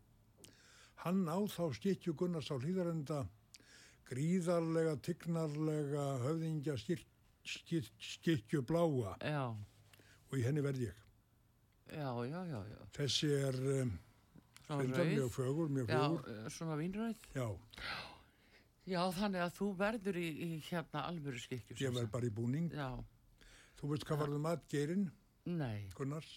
Hann 1.02 1.26
á 1.26 1.36
þá 1.50 1.74
skikju 1.74 2.14
Gunnars 2.14 2.50
á 2.54 2.56
hlýðarenda 2.56 3.26
gríðarlega, 4.08 4.94
tignarlega 5.02 6.04
höfðingja 6.22 6.76
skikju 7.44 8.62
bláa 8.62 9.16
Já, 9.20 9.54
og 10.34 10.40
í 10.40 10.44
henni 10.48 10.64
verð 10.64 10.82
ég. 10.88 11.02
já, 11.94 12.10
já, 12.26 12.40
já, 12.50 12.58
já. 12.72 12.80
Þessi 12.98 13.30
er 13.38 13.58
um, 13.78 13.92
reyndar 14.68 15.06
mjög 15.12 15.30
fögur, 15.38 15.68
mjög 15.78 15.88
já, 15.94 16.00
fögur. 16.02 16.28
eh, 16.34 16.48
svona 16.58 16.76
vínrauð. 16.82 17.24
Já, 17.38 17.48
Já, 18.84 19.00
þannig 19.16 19.40
að 19.40 19.52
þú 19.56 19.66
verður 19.80 20.16
í, 20.20 20.26
í 20.44 20.48
hérna 20.66 21.06
alvöru 21.08 21.38
skikju. 21.40 21.76
ég 21.80 21.94
verð 21.96 22.10
bara 22.12 22.26
í 22.28 22.32
búning. 22.36 22.66
Já, 22.76 22.90
Þú 23.80 23.88
veist 23.94 24.04
hvað 24.08 24.18
varðu 24.20 24.40
matgeirinn, 24.44 25.06
nei, 25.46 25.86
Gunnars? 25.96 26.28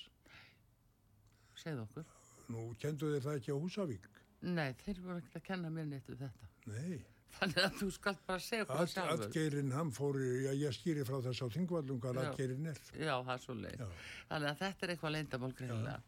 segð 1.59 1.81
okkur. 1.83 2.05
Nú 2.53 2.63
kendu 2.79 3.09
þér 3.11 3.25
það 3.25 3.37
ekki 3.41 3.51
á 3.51 3.57
Húsavík? 3.59 4.07
Nei, 4.47 4.71
þeir 4.85 5.01
voru 5.03 5.17
ekkert 5.19 5.35
að 5.41 5.45
kenna 5.49 5.69
mér 5.73 5.89
neitt 5.91 6.09
um 6.13 6.19
þetta. 6.21 6.49
Nei. 6.71 7.01
Þannig 7.37 7.59
að 7.63 7.75
þú 7.77 7.87
skalt 7.93 8.21
bara 8.25 8.41
segja 8.41 8.65
okkur 8.65 8.79
það 8.79 8.91
sjálfur. 8.93 9.25
Atgeirinn, 9.27 9.71
hann 9.75 9.91
fór, 9.93 10.17
já, 10.23 10.51
ég 10.57 10.73
skýri 10.77 11.03
frá 11.05 11.17
þess 11.27 11.43
á 11.45 11.47
þingvallum 11.53 11.99
hvað 12.01 12.19
atgeirinn 12.23 12.69
er. 12.71 12.79
Já, 12.97 13.13
það 13.13 13.33
er 13.35 13.43
svo 13.43 13.55
leið. 13.61 13.83
Þannig 14.31 14.49
að 14.51 14.61
þetta 14.63 14.87
er 14.87 14.93
eitthvað 14.93 15.13
leyndamál 15.17 15.51
greinilega. 15.59 15.99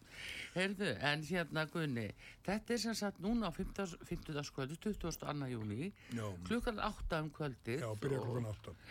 Heyrðu, 0.56 0.90
en 1.12 1.22
hérna 1.30 1.64
Gunni, 1.70 2.08
þetta 2.48 2.74
er 2.76 2.82
sem 2.82 2.98
sagt 2.98 3.22
núna 3.24 3.48
á 3.48 3.52
50. 3.56 3.94
50. 4.10 4.42
skvöldu, 4.50 4.76
22. 4.82 5.48
júli, 5.54 5.92
Já. 6.18 6.26
klukkan 6.50 6.82
8 6.90 7.22
um 7.24 7.30
kvöldið. 7.38 7.86
Já, 7.86 7.90
byrja 8.02 8.20
klukkan 8.26 8.50
áttan. 8.50 8.82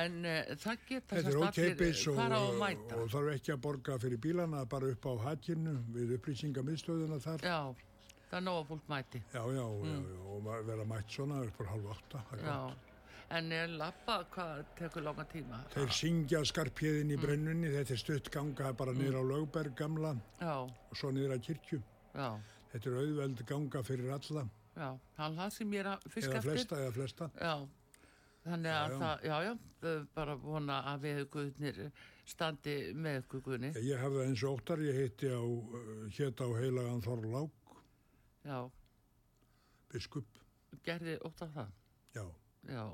En 0.00 0.18
uh, 0.22 0.54
það 0.62 0.86
geta 0.86 1.16
Þetta 1.16 1.20
er 1.20 1.34
sem 1.34 1.42
sagt 1.42 1.58
ókeipis 1.58 2.06
hvar 2.14 2.32
á 2.32 2.40
að 2.40 2.58
mæta. 2.62 3.00
og 3.02 3.10
þarf 3.12 3.34
ekki 3.34 3.54
að 3.56 3.62
borga 3.66 3.98
fyrir 4.06 4.22
bílana, 4.22 4.64
bara 4.70 4.92
upp 4.94 5.10
á 5.10 5.12
hakinu 5.26 5.76
við 5.96 6.14
upplýsingamiðstöðuna 6.20 7.18
þar. 7.26 7.44
Já, 7.44 7.58
það 8.30 8.36
er 8.38 8.44
nóg 8.46 8.60
að 8.60 8.68
fólk 8.70 8.86
mæti. 8.88 9.22
Já, 9.34 9.42
já, 9.42 9.64
já, 9.64 9.96
já, 9.96 10.20
og 10.30 10.66
vera 10.66 10.84
mætt 10.84 11.10
svona 11.16 11.40
upp 11.46 11.60
á 11.60 11.64
halv 11.70 11.90
átta. 11.96 12.22
það 12.30 12.38
er 12.38 12.44
Mm. 12.44 12.68
Gott. 12.68 12.86
en 13.30 13.52
er 13.52 13.66
lappa, 13.68 14.24
hvað 14.34 14.64
tekur 14.76 15.02
langa 15.02 15.24
tíma? 15.24 15.58
Þeir 15.70 15.90
syngja 15.94 16.40
skarpjöðin 16.44 17.10
í 17.12 17.16
Mm. 17.16 17.22
brennunni, 17.22 17.68
þetta 17.70 17.90
er 17.92 17.96
stutt 17.96 18.30
ganga 18.30 18.72
bara 18.72 18.92
niður 18.92 19.20
á 19.20 19.22
Lögberg 19.22 19.74
gamla 19.76 20.16
Já, 20.40 20.56
og 20.66 20.96
svo 20.96 21.10
að 21.12 21.40
kirkju. 21.42 21.82
já, 22.14 22.40
Þetta 22.72 22.86
er 22.86 22.96
auðveld 23.02 23.46
ganga 23.46 23.82
fyrir 23.82 24.10
alla, 24.12 24.48
já, 24.76 24.98
hann 25.16 25.36
það 25.36 25.50
sem 25.52 25.70
ég 25.72 25.80
er 25.80 25.86
að 25.86 26.02
fisk 26.10 26.28
eða 26.28 26.36
eftir. 26.36 26.50
flesta, 26.50 26.76
eða 26.76 26.92
flesta. 26.92 27.30
Já, 27.40 27.68
þannig 28.46 28.72
að 28.72 28.98
það, 28.98 29.22
já, 29.22 29.42
já, 29.44 30.06
bara 30.14 30.34
vona 30.36 30.82
að 30.82 31.00
við 31.00 31.24
guðnir 31.30 31.92
standi 32.26 32.92
með 32.94 33.26
guðni. 33.28 33.72
Ég 33.74 33.98
hef 33.98 34.10
það 34.12 34.26
eins 34.26 34.42
og 34.44 34.58
óttar, 34.60 34.78
ég 34.78 34.94
heiti 34.94 35.26
á, 35.30 35.42
hétt 36.18 36.40
á 36.40 36.48
heilagan 36.58 37.02
Þorlák, 37.02 37.50
Já, 38.44 38.58
biskup, 39.92 40.38
gerði 40.86 41.18
ótt 41.26 41.42
af 41.44 41.56
það. 41.56 41.74
já. 42.14 42.24
Já, 42.68 42.84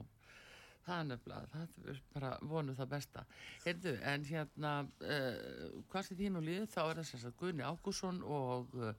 það 0.86 0.98
er 1.00 1.06
nefnilega, 1.10 1.50
það 1.52 1.92
er 1.92 2.00
bara 2.14 2.32
vonu 2.46 2.74
það 2.78 2.90
besta. 2.94 3.24
Heyrðu, 3.64 3.94
en 4.12 4.26
hérna, 4.28 4.72
uh, 5.02 5.78
hvað 5.90 6.08
sem 6.08 6.20
þín 6.20 6.40
og 6.40 6.46
líð, 6.46 6.66
þá 6.72 6.80
er 6.84 7.00
það 7.00 7.08
sem 7.10 7.22
sagt 7.24 7.40
Guðni 7.40 7.66
Ágússon 7.66 8.20
og 8.22 8.76
uh, 8.78 8.92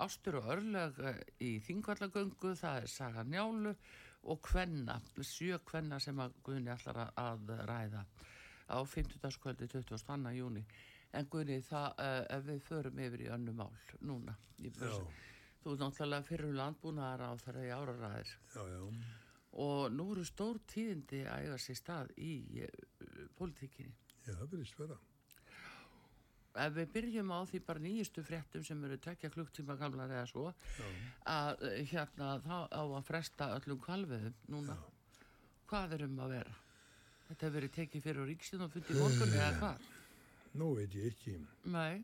Ástur 0.00 0.40
og 0.40 0.48
Örlög 0.54 1.00
uh, 1.04 1.20
í 1.44 1.54
Þingvallagöngu, 1.66 2.54
það 2.60 2.82
er 2.82 2.92
Saga 2.92 3.24
Njálu 3.28 3.74
og 4.30 4.40
Kvenna, 4.44 4.98
sjö 5.24 5.60
Kvenna 5.64 6.00
sem 6.00 6.18
að 6.20 6.36
Guðni 6.46 6.72
ætlar 6.72 7.04
að, 7.04 7.20
að 7.24 7.54
ræða 7.68 8.04
á 8.70 8.78
50. 8.86 9.40
kvöldi 9.42 9.68
22. 9.68 10.34
júni. 10.36 10.64
En 11.16 11.26
Guðni, 11.26 11.58
það, 11.66 11.88
uh, 11.98 12.22
ef 12.36 12.46
við 12.46 12.62
förum 12.64 13.00
yfir 13.02 13.26
í 13.26 13.32
önnu 13.34 13.56
mál 13.56 13.72
núna, 14.06 14.36
í 14.62 14.72
þessu. 14.72 15.04
Þú 15.60 15.74
er 15.74 15.80
náttúrulega 15.82 16.24
fyrir 16.24 16.54
landbúnaðar 16.56 17.22
á 17.28 17.32
þeirra 17.42 17.64
í 17.66 17.72
áraræðir 17.76 18.30
Já, 18.54 18.62
já, 18.70 18.80
og 19.60 19.90
nú 19.92 20.06
eru 20.14 20.24
stór 20.24 20.60
tíðindi 20.70 21.24
að 21.28 21.44
eiga 21.44 21.58
sér 21.60 21.76
stað 21.80 22.12
í 22.22 22.32
uh, 22.64 23.24
politíkinni. 23.36 23.92
já, 24.24 24.32
það 24.38 24.46
byrjist 24.54 24.78
vera. 24.80 24.96
Ef 26.60 26.72
við 26.74 26.88
byrjum 26.94 27.28
á 27.30 27.38
því 27.46 27.60
bara 27.66 27.82
nýjustu 27.84 28.22
fréttum 28.26 28.64
sem 28.66 28.80
eru 28.88 28.96
tekja 28.98 29.30
klukktíma 29.30 29.76
gamlar 29.78 30.10
eða 30.10 30.26
svo, 30.30 30.48
að 31.30 31.60
uh, 31.62 31.76
hérna 31.92 32.30
þá 32.42 32.56
á 32.74 32.82
að 32.82 33.04
fresta 33.06 33.50
öllum 33.58 33.78
kvalviðum 33.84 34.34
núna. 34.50 34.78
Hvað 35.70 35.94
er 35.98 36.06
um 36.08 36.18
að 36.24 36.32
vera? 36.38 36.56
Þetta 37.28 37.46
hefur 37.46 37.56
verið 37.60 37.74
tekið 37.76 38.02
fyrir 38.08 38.24
á 38.26 38.30
ríkstinn 38.32 38.64
og 38.66 38.72
fundið 38.74 38.98
morgun 39.04 39.36
eða 39.36 39.50
hvað? 39.60 39.84
Nú 40.58 40.72
veit 40.74 40.94
ég 40.98 41.12
ekki. 41.12 41.36
Nei, 41.70 42.00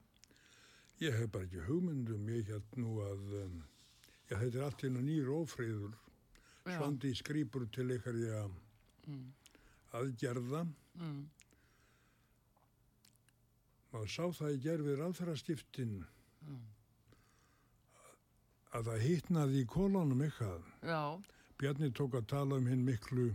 Ég 1.01 1.13
hef 1.13 1.29
bara 1.33 1.45
ekki 1.45 1.61
hugmyndum, 1.67 2.29
ég 2.33 2.49
held 2.49 2.77
nú 2.81 2.95
að, 3.05 3.25
um, 3.43 3.57
já, 4.31 4.37
þetta 4.41 4.57
er 4.59 4.63
allt 4.67 4.85
á 4.87 5.03
nýr 5.05 5.29
ófriður. 5.35 5.93
Já. 6.67 6.79
Svandi 6.79 7.11
skrýpur 7.15 7.67
til 7.71 7.91
ykkar 7.95 8.17
ég 8.19 8.33
aðgerða. 9.95 10.65
mm, 10.99 11.25
Maður 13.93 14.11
sá 14.13 14.25
það 14.39 14.55
í 14.57 14.63
gerfið 14.65 14.97
ráðfæraskiptin 15.01 15.93
að 18.77 18.89
það 18.91 19.05
hittnaði 19.07 19.61
í 19.63 19.69
kólunum 19.73 20.25
eitthvað. 20.27 20.65
já, 20.85 21.03
Bjarni 21.57 21.89
tók 21.97 22.15
að 22.19 22.27
tala 22.29 22.59
um 22.61 22.67
hinn 22.69 22.83
miklu 22.85 23.31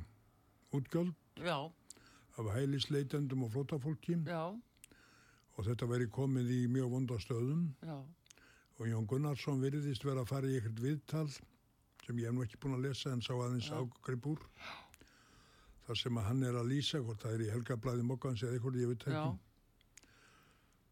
útgjöld 0.78 1.16
já, 1.42 1.56
af 2.38 2.52
hælisleitendum 2.54 3.44
og 3.48 3.52
flótafólki 3.56 4.20
já, 4.28 4.44
og 5.58 5.68
þetta 5.68 5.88
veri 5.90 6.08
komið 6.12 6.52
í 6.56 6.60
mjög 6.72 6.92
vonda 6.96 7.18
stöðum. 7.22 7.64
Já, 7.86 7.98
og 8.82 8.88
Jón 8.90 9.08
Gunnarsson 9.10 9.62
virðist 9.62 10.06
vera 10.08 10.24
að 10.24 10.32
fara 10.32 10.50
í 10.50 10.56
eitthvað 10.58 10.86
viðtal 10.88 11.28
sem 11.32 12.18
ég 12.18 12.28
hef 12.28 12.34
nú 12.34 12.46
ekki 12.46 12.60
búin 12.62 12.78
að 12.80 12.88
lesa 12.88 13.12
en 13.14 13.22
sá 13.22 13.34
aðeins 13.36 13.70
ágrip 13.78 14.30
úr. 14.32 14.46
Þar 15.86 16.00
sem 16.02 16.18
að 16.18 16.28
hann 16.30 16.44
er 16.48 16.58
að 16.58 16.72
lýsa 16.72 17.02
hvort 17.04 17.22
það 17.22 17.36
er 17.36 17.44
í 17.46 17.50
helgablaði 17.52 18.06
mokkans 18.08 18.44
eða 18.46 18.58
eitthvað 18.58 18.80
ég 18.82 18.92
veit 18.94 19.06
já, 19.06 19.12
ekki. 19.12 20.08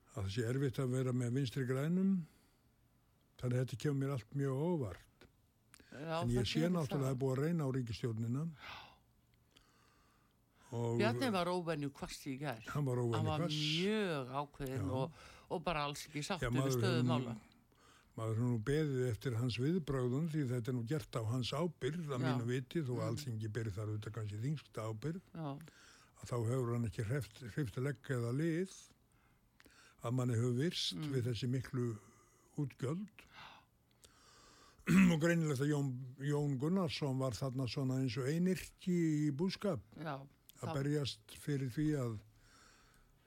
Að 0.09 0.19
það 0.19 0.31
sé 0.35 0.45
erfitt 0.51 0.81
að 0.83 0.93
vera 0.97 1.15
með 1.15 1.39
vinstri 1.39 1.65
grænum 1.69 2.13
þannig 3.39 3.55
að 3.55 3.63
þetta 3.63 3.81
kemur 3.85 3.99
mér 4.03 4.13
allt 4.17 4.37
mjög 4.37 4.63
óvart. 4.69 5.05
Já. 5.89 6.21
en 6.21 6.29
ég 6.29 6.45
sé 6.45 6.67
náttúrulega 6.69 6.99
að 6.99 7.03
það 7.03 7.09
er 7.09 7.19
búið 7.23 7.31
að 7.33 7.43
reyna 7.43 7.65
á 7.65 7.69
ríkistjórnina 7.73 8.41
og 8.45 8.88
Bjarni 10.71 11.29
var 11.33 11.47
óvenju 11.49 11.89
kvast 11.97 12.25
í 12.29 12.37
gær. 12.39 12.59
hann 12.69 12.85
var 12.85 12.99
Hann 13.15 13.25
var 13.25 13.45
mjög 13.49 14.27
ákveðin 14.41 14.89
og, 14.91 15.11
og 15.49 15.63
bara 15.65 15.83
alls 15.87 16.03
ekki 16.07 16.21
Já, 16.21 16.27
sáttur 16.33 16.51
við 16.51 16.59
maður 16.59 16.75
stöðu 16.77 16.97
hefur 16.99 17.03
nú- 17.03 17.13
mála. 17.13 17.35
maður 18.19 18.37
nú 18.43 18.59
beðið 18.67 19.09
eftir 19.09 19.35
hans 19.39 19.57
viðbröðum 19.57 20.27
því 20.29 20.43
þetta 20.51 20.67
er 20.69 20.75
nú 20.77 20.83
gert 20.87 21.15
á 21.17 21.21
hans 21.31 21.51
ábyrð 21.55 22.09
að 22.13 22.21
mínu 22.25 22.45
viti 22.45 22.81
þó 22.85 22.93
alls 23.07 23.25
ekki 23.31 23.49
berið 23.55 23.73
þar 23.79 23.87
auðvitað 23.93 24.13
kannski 24.19 24.41
þingsta 24.43 24.85
ábyrð 24.91 25.21
Já, 25.33 25.49
að 26.19 26.25
þá 26.29 26.35
hefur 26.51 26.73
hann 26.75 26.85
ekki 26.89 27.03
hreift, 27.09 27.41
hreift 27.55 27.77
legg 27.81 28.11
eða 28.17 28.31
lið 28.35 28.75
að 30.03 30.13
manni 30.19 30.35
hefur 30.37 30.53
virst 30.59 30.95
Mm. 30.99 31.11
við 31.15 31.23
þessi 31.31 31.47
miklu 31.49 31.87
útgjöld 32.59 33.07
og 35.13 35.19
greinilegt 35.21 35.61
að 35.61 35.69
Jón, 35.69 35.89
Jón 36.25 36.57
Gunnarsson 36.59 37.17
var 37.21 37.31
þarna 37.37 37.67
svona 37.69 37.99
eins 38.01 38.15
og 38.17 38.25
einirki 38.27 38.95
í 39.27 39.31
búskap 39.31 39.79
já. 40.01 40.17
Að 40.61 40.73
berjast 40.79 41.35
fyrir 41.43 41.69
því 41.75 41.87
að 42.03 42.17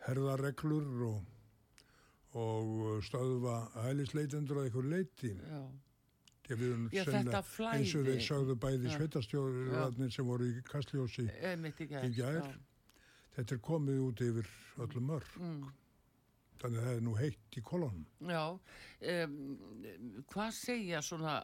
herða 0.07 0.37
reglur 0.41 1.07
og, 1.09 1.23
og 2.39 3.03
stöðva 3.07 3.57
hælisleitendur 3.87 4.61
að 4.62 4.69
einhver 4.71 4.91
leiti. 4.97 5.33
Já, 5.39 5.62
Já, 6.53 6.57
Já, 6.93 7.05
þetta 7.07 7.41
flæði. 7.47 7.79
eins 7.79 7.93
og 7.97 8.09
þeir 8.09 8.25
sögðu 8.27 8.55
bæði 8.61 8.89
Já. 8.91 8.95
sveitastjórnarnir 8.99 10.11
sem 10.12 10.27
voru 10.27 10.49
í 10.51 10.57
Kastljósi. 10.67 11.29
í 11.31 12.11
gær. 12.19 12.43
Já. 12.43 12.57
Þetta 13.37 13.55
er 13.55 13.61
komið 13.65 14.01
út 14.03 14.21
yfir 14.27 14.49
öllum 14.83 15.07
mörg. 15.09 15.31
Mm. 15.39 15.71
Þannig 16.62 16.79
að 16.79 16.85
það 16.87 16.97
er 16.97 17.01
nú 17.07 17.15
heitt 17.19 17.57
í 17.59 17.62
kolonum. 17.67 18.03
Já, 18.29 18.43
um, 19.15 19.39
hvað 20.31 20.53
segja 20.55 21.01
svona 21.03 21.39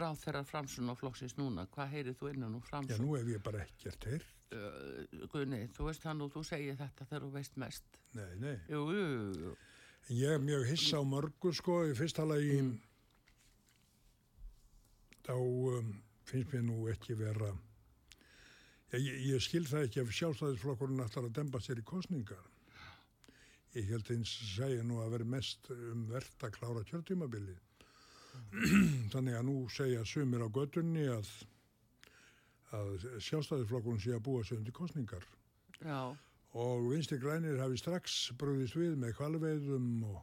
ráð 0.00 0.22
þeirra 0.24 0.44
framsun 0.48 0.90
og 0.90 0.98
flokksins 0.98 1.36
núna? 1.38 1.66
Hvað 1.74 1.92
heyrið 1.92 2.16
þú 2.22 2.30
innan 2.32 2.56
úr 2.58 2.64
Já, 2.64 2.70
framsun? 2.70 3.04
nú 3.04 3.14
hef 3.18 3.28
ég 3.30 3.42
bara 3.44 3.62
ekkert 3.66 4.08
heyrt. 4.10 4.32
Uh, 4.54 5.26
Guðni, 5.32 5.64
þú 5.74 5.88
veist 5.88 6.04
hann 6.06 6.20
og 6.22 6.30
þú 6.34 6.44
segir 6.46 6.76
þetta 6.78 7.06
þegar 7.10 7.24
þú 7.26 7.30
veist 7.34 7.56
mest. 7.58 7.96
Nei, 8.14 8.28
nei. 8.38 8.56
Jú, 8.70 8.82
jú, 8.94 9.06
jú, 9.44 9.54
Ég 10.14 10.34
er 10.36 10.42
mjög 10.44 10.66
hissa 10.68 11.00
á 11.00 11.02
mörgu 11.08 11.50
sko, 11.56 11.78
í 11.88 11.94
fyrsta 11.96 12.26
lagi 12.28 12.58
Mm. 12.60 12.74
þá 15.24 15.34
um, 15.40 15.88
finnst 16.28 16.52
mér 16.52 16.62
nú 16.66 16.76
ekki 16.92 17.16
vera 17.16 17.48
ég, 18.92 19.14
ég 19.32 19.40
skil 19.42 19.64
það 19.66 19.86
ekki 19.88 20.02
ef 20.02 20.12
sjálfstæðisflokkurinn 20.18 21.00
ætlar 21.06 21.24
að 21.28 21.32
demba 21.38 21.60
sér 21.64 21.80
í 21.80 21.84
kostningar. 21.88 22.44
Ég 23.74 23.88
held 23.90 24.10
eins 24.14 24.36
að 24.44 24.50
segja 24.52 24.84
nú 24.86 25.00
að 25.02 25.16
vera 25.16 25.24
mest 25.34 25.70
um 25.74 26.04
verðt 26.12 26.44
að 26.46 26.52
klára 26.60 26.84
kjörtímabilið. 26.92 27.58
Þannig 29.14 29.34
að 29.38 29.46
nú 29.48 29.56
segja 29.72 30.04
sumir 30.06 30.44
á 30.46 30.48
göttunni 30.54 31.08
að, 31.10 31.26
að 32.74 33.06
sjálfstæðisflokkurinn 33.28 34.02
sé 34.02 34.14
að 34.16 34.24
búa 34.28 34.44
sig 34.44 34.58
undir 34.58 34.74
kostningar 34.76 35.26
Já, 35.80 36.14
og 36.54 36.90
vinstri 36.90 37.18
grænir 37.22 37.58
hafi 37.62 37.78
strax 37.80 38.18
brúðist 38.38 38.78
við 38.78 38.98
með 39.00 39.16
kvalveiðum 39.18 39.88
og, 40.10 40.20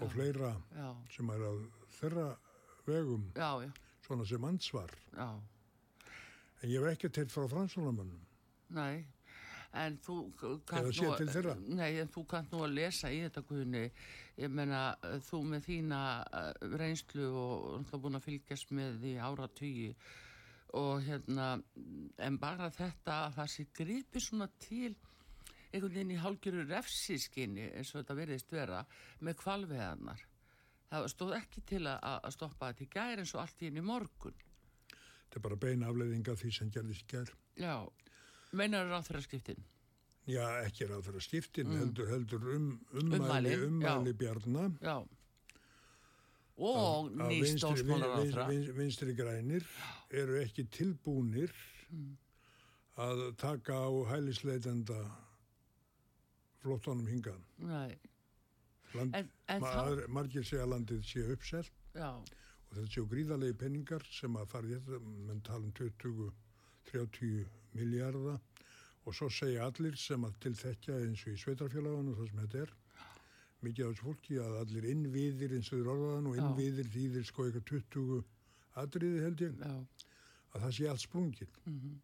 og 0.00 0.12
fleira 0.14 0.52
já, 0.76 0.90
sem 1.14 1.32
er 1.34 1.46
að 1.48 1.64
þeirra 1.98 2.28
vegum 2.86 3.26
já, 3.36 3.50
svona 4.06 4.26
sem 4.26 4.44
ansvar. 4.44 4.94
já. 5.16 5.28
En 6.62 6.70
ég 6.70 6.78
hef 6.78 6.94
ekki 6.94 7.10
teilt 7.10 7.32
frá 7.34 7.48
fransunamönnum. 7.50 8.20
Nei, 8.76 9.02
en 9.74 9.96
þú 10.04 10.16
þeirra. 10.38 11.56
Nei, 11.66 11.96
en 11.98 12.10
þú 12.12 12.22
kannt 12.30 12.52
nú 12.54 12.60
að 12.62 12.76
lesa 12.76 13.10
í 13.10 13.18
þetta 13.24 13.42
Guðni. 13.48 13.88
Ég 14.38 14.52
menna, 14.54 14.82
þú 15.26 15.42
með 15.50 15.66
þína 15.66 16.02
eh, 16.22 16.52
reynslu 16.78 17.26
og 17.34 17.64
náttúrulega 17.82 18.02
búin 18.04 18.20
að 18.20 18.26
fylgjast 18.28 18.70
með 18.78 19.08
í 19.10 19.16
áratugi 19.18 19.88
og 20.78 21.02
hérna, 21.04 21.48
en 22.18 22.38
bara 22.40 22.70
þetta 22.72 23.16
að 23.26 23.34
það 23.38 23.50
sé 23.54 23.66
gripi 23.76 24.22
svona 24.22 24.48
til 24.62 24.92
einhvern 25.72 25.94
veginn 25.94 26.14
í 26.14 26.20
hálgjöru 26.20 26.66
refsiskinni 26.68 27.70
eins 27.72 27.92
og 27.94 28.02
þetta 28.02 28.16
veriðist 28.18 28.52
vera 28.52 28.82
með 29.24 29.38
kvalveðarnar. 29.40 30.24
Það 30.92 31.08
stóð 31.08 31.36
ekki 31.38 31.62
til 31.64 31.82
að, 31.88 31.98
að 32.12 32.32
stoppa 32.36 32.72
þetta 32.72 32.84
í 32.84 32.90
gær 32.92 33.22
eins 33.22 33.34
og 33.34 33.44
allt 33.44 33.62
í 33.62 33.70
henni 33.70 33.84
morgun. 33.84 34.40
Þetta 35.22 35.38
er 35.40 35.44
bara 35.46 35.60
beina 35.64 35.88
afleiðinga 35.88 36.36
því 36.36 36.50
sem 36.58 36.72
gerðist 36.72 37.06
gær. 37.08 37.30
Já, 37.56 37.76
meinar 38.52 38.90
ráð 38.90 39.08
þeirra 39.08 39.24
skiptin? 39.24 39.64
Já, 40.28 40.44
ekki 40.62 40.86
ráð 40.86 41.08
fyrir 41.08 41.24
skiptin, 41.24 41.72
heldur, 41.74 42.10
heldur 42.12 42.44
um, 42.54 42.66
ummæli, 42.92 43.16
Ummæli, 43.18 43.54
ummæli 43.66 44.12
já. 44.12 44.18
Bjarna. 44.20 44.68
Já. 44.84 44.96
Og 46.62 47.10
nýst 47.18 47.42
vinstri, 47.42 47.82
dósmálar 47.82 48.12
vinstri, 48.22 48.72
vinstri, 48.76 49.14
grænir 49.18 49.64
eru 50.10 50.36
ekki 50.42 50.64
tilbúnir 50.70 51.50
að 53.02 53.22
taka 53.40 53.74
á 53.82 53.90
hælisleitenda 54.12 54.98
flottanum 56.62 57.06
hingað. 57.10 57.40
Nei, 57.58 57.98
Land, 58.94 59.14
En- 59.16 59.30
en 59.48 59.60
ma- 59.62 59.72
þá- 59.72 60.08
margir 60.12 60.44
segja 60.44 60.66
að 60.66 60.72
landið 60.74 61.02
sé 61.08 61.22
uppselt. 61.32 61.70
Já, 61.96 62.10
og 62.12 62.74
þetta 62.76 62.88
séu 62.92 63.06
gríðarlegi 63.08 63.56
penningar 63.58 64.02
sem 64.12 64.34
að 64.36 64.46
fara 64.52 64.66
í 64.68 64.76
þetta, 64.76 64.98
menn 65.00 65.40
tala 65.40 65.64
um 65.64 65.72
20-30 65.72 67.46
miljardar 67.74 68.38
og 69.06 69.14
svo 69.14 69.28
segja 69.32 69.64
allir 69.66 69.96
sem 69.96 70.22
að 70.28 70.36
til 70.40 70.52
þekkja 70.52 70.98
eins 71.06 71.24
og 71.26 71.32
í 71.32 71.40
sveitarfélagunum 71.40 72.14
það 72.18 72.28
sem 72.28 72.38
þetta 72.46 72.62
er 72.66 72.74
mikið 73.62 73.86
af 73.86 73.92
þessu 73.94 74.06
fólki 74.08 74.38
að 74.42 74.56
allir 74.62 74.86
innviðir 74.92 75.54
eins 75.56 75.72
og 75.72 75.78
þeir 75.78 75.90
orðaðan 75.94 76.30
og 76.32 76.36
innviðir 76.42 76.88
þýðir 76.94 77.24
sko 77.28 77.46
eitthvað 77.48 77.66
20 77.72 78.24
atriði 78.82 79.22
held 79.26 79.44
ég 79.46 79.60
já, 79.62 79.74
að 80.52 80.64
það 80.66 80.72
sé 80.78 80.88
allt 80.92 81.04
sprungið 81.06 81.58
Mhm. 81.66 81.94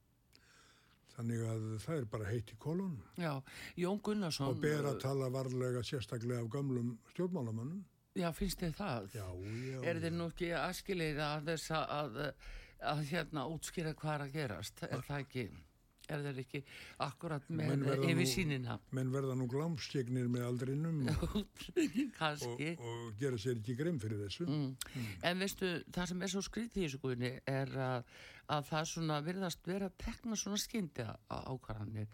þannig 1.19 1.41
að 1.51 1.63
það 1.83 1.97
er 1.99 2.05
bara 2.13 2.29
heitt 2.31 2.53
í 2.55 2.57
kolon 2.63 2.97
já. 3.19 3.33
Jón 3.77 4.01
Gunnarsson. 4.03 4.49
og 4.53 4.61
ber 4.63 4.85
að 4.87 5.01
tala 5.03 5.29
varlega 5.35 5.83
sérstaklega 5.83 6.45
af 6.45 6.51
gamlum 6.51 6.99
stjórnmálamannum 7.15 7.85
Já, 8.19 8.33
finnst 8.35 8.59
þið 8.59 8.73
það? 8.75 9.09
já, 9.15 9.27
já, 9.71 9.83
Er 9.87 10.01
þið 10.03 10.13
nú 10.19 10.25
ekki 10.31 10.49
askilir 10.59 11.19
að 11.23 11.45
þess 11.53 11.71
að, 11.71 11.91
að, 11.99 12.35
að 12.93 13.03
hérna 13.13 13.45
útskýra 13.53 13.93
hvað 13.95 14.15
er 14.15 14.25
að 14.27 14.33
gerast? 14.33 14.83
Er 14.83 15.03
það 15.07 15.21
ekki, 15.25 15.45
er 16.13 16.25
þeir 16.27 16.41
ekki 16.43 16.63
akkurat 17.05 17.49
með 17.53 17.85
yfir 18.09 18.29
sínina? 18.31 18.79
menn 18.97 19.13
verða 19.13 19.37
nú 19.39 19.49
glámskegnir 19.51 20.31
með 20.33 20.47
aldrinum 20.49 21.03
og, 21.13 21.25
og, 21.39 22.63
og 22.63 23.21
gera 23.21 23.41
sér 23.41 23.61
ekki 23.61 23.77
grein 23.79 24.01
fyrir 24.03 24.25
þessu. 24.25 24.49
Mm. 24.49 25.09
En 25.31 25.45
veistu, 25.45 25.73
það 25.95 26.13
sem 26.13 26.25
er 26.25 26.35
svo 26.35 26.45
skrítið 26.45 26.83
í 26.83 26.87
þessu 26.87 27.03
guðinni 27.05 27.33
er 27.49 27.75
að, 27.89 28.15
að 28.57 28.71
það 28.73 28.89
svona 28.93 29.21
virðast 29.27 29.69
vera 29.69 29.91
tekna 30.01 30.39
svona 30.39 30.61
skyndi 30.61 31.07
ákvarðanir. 31.29 32.09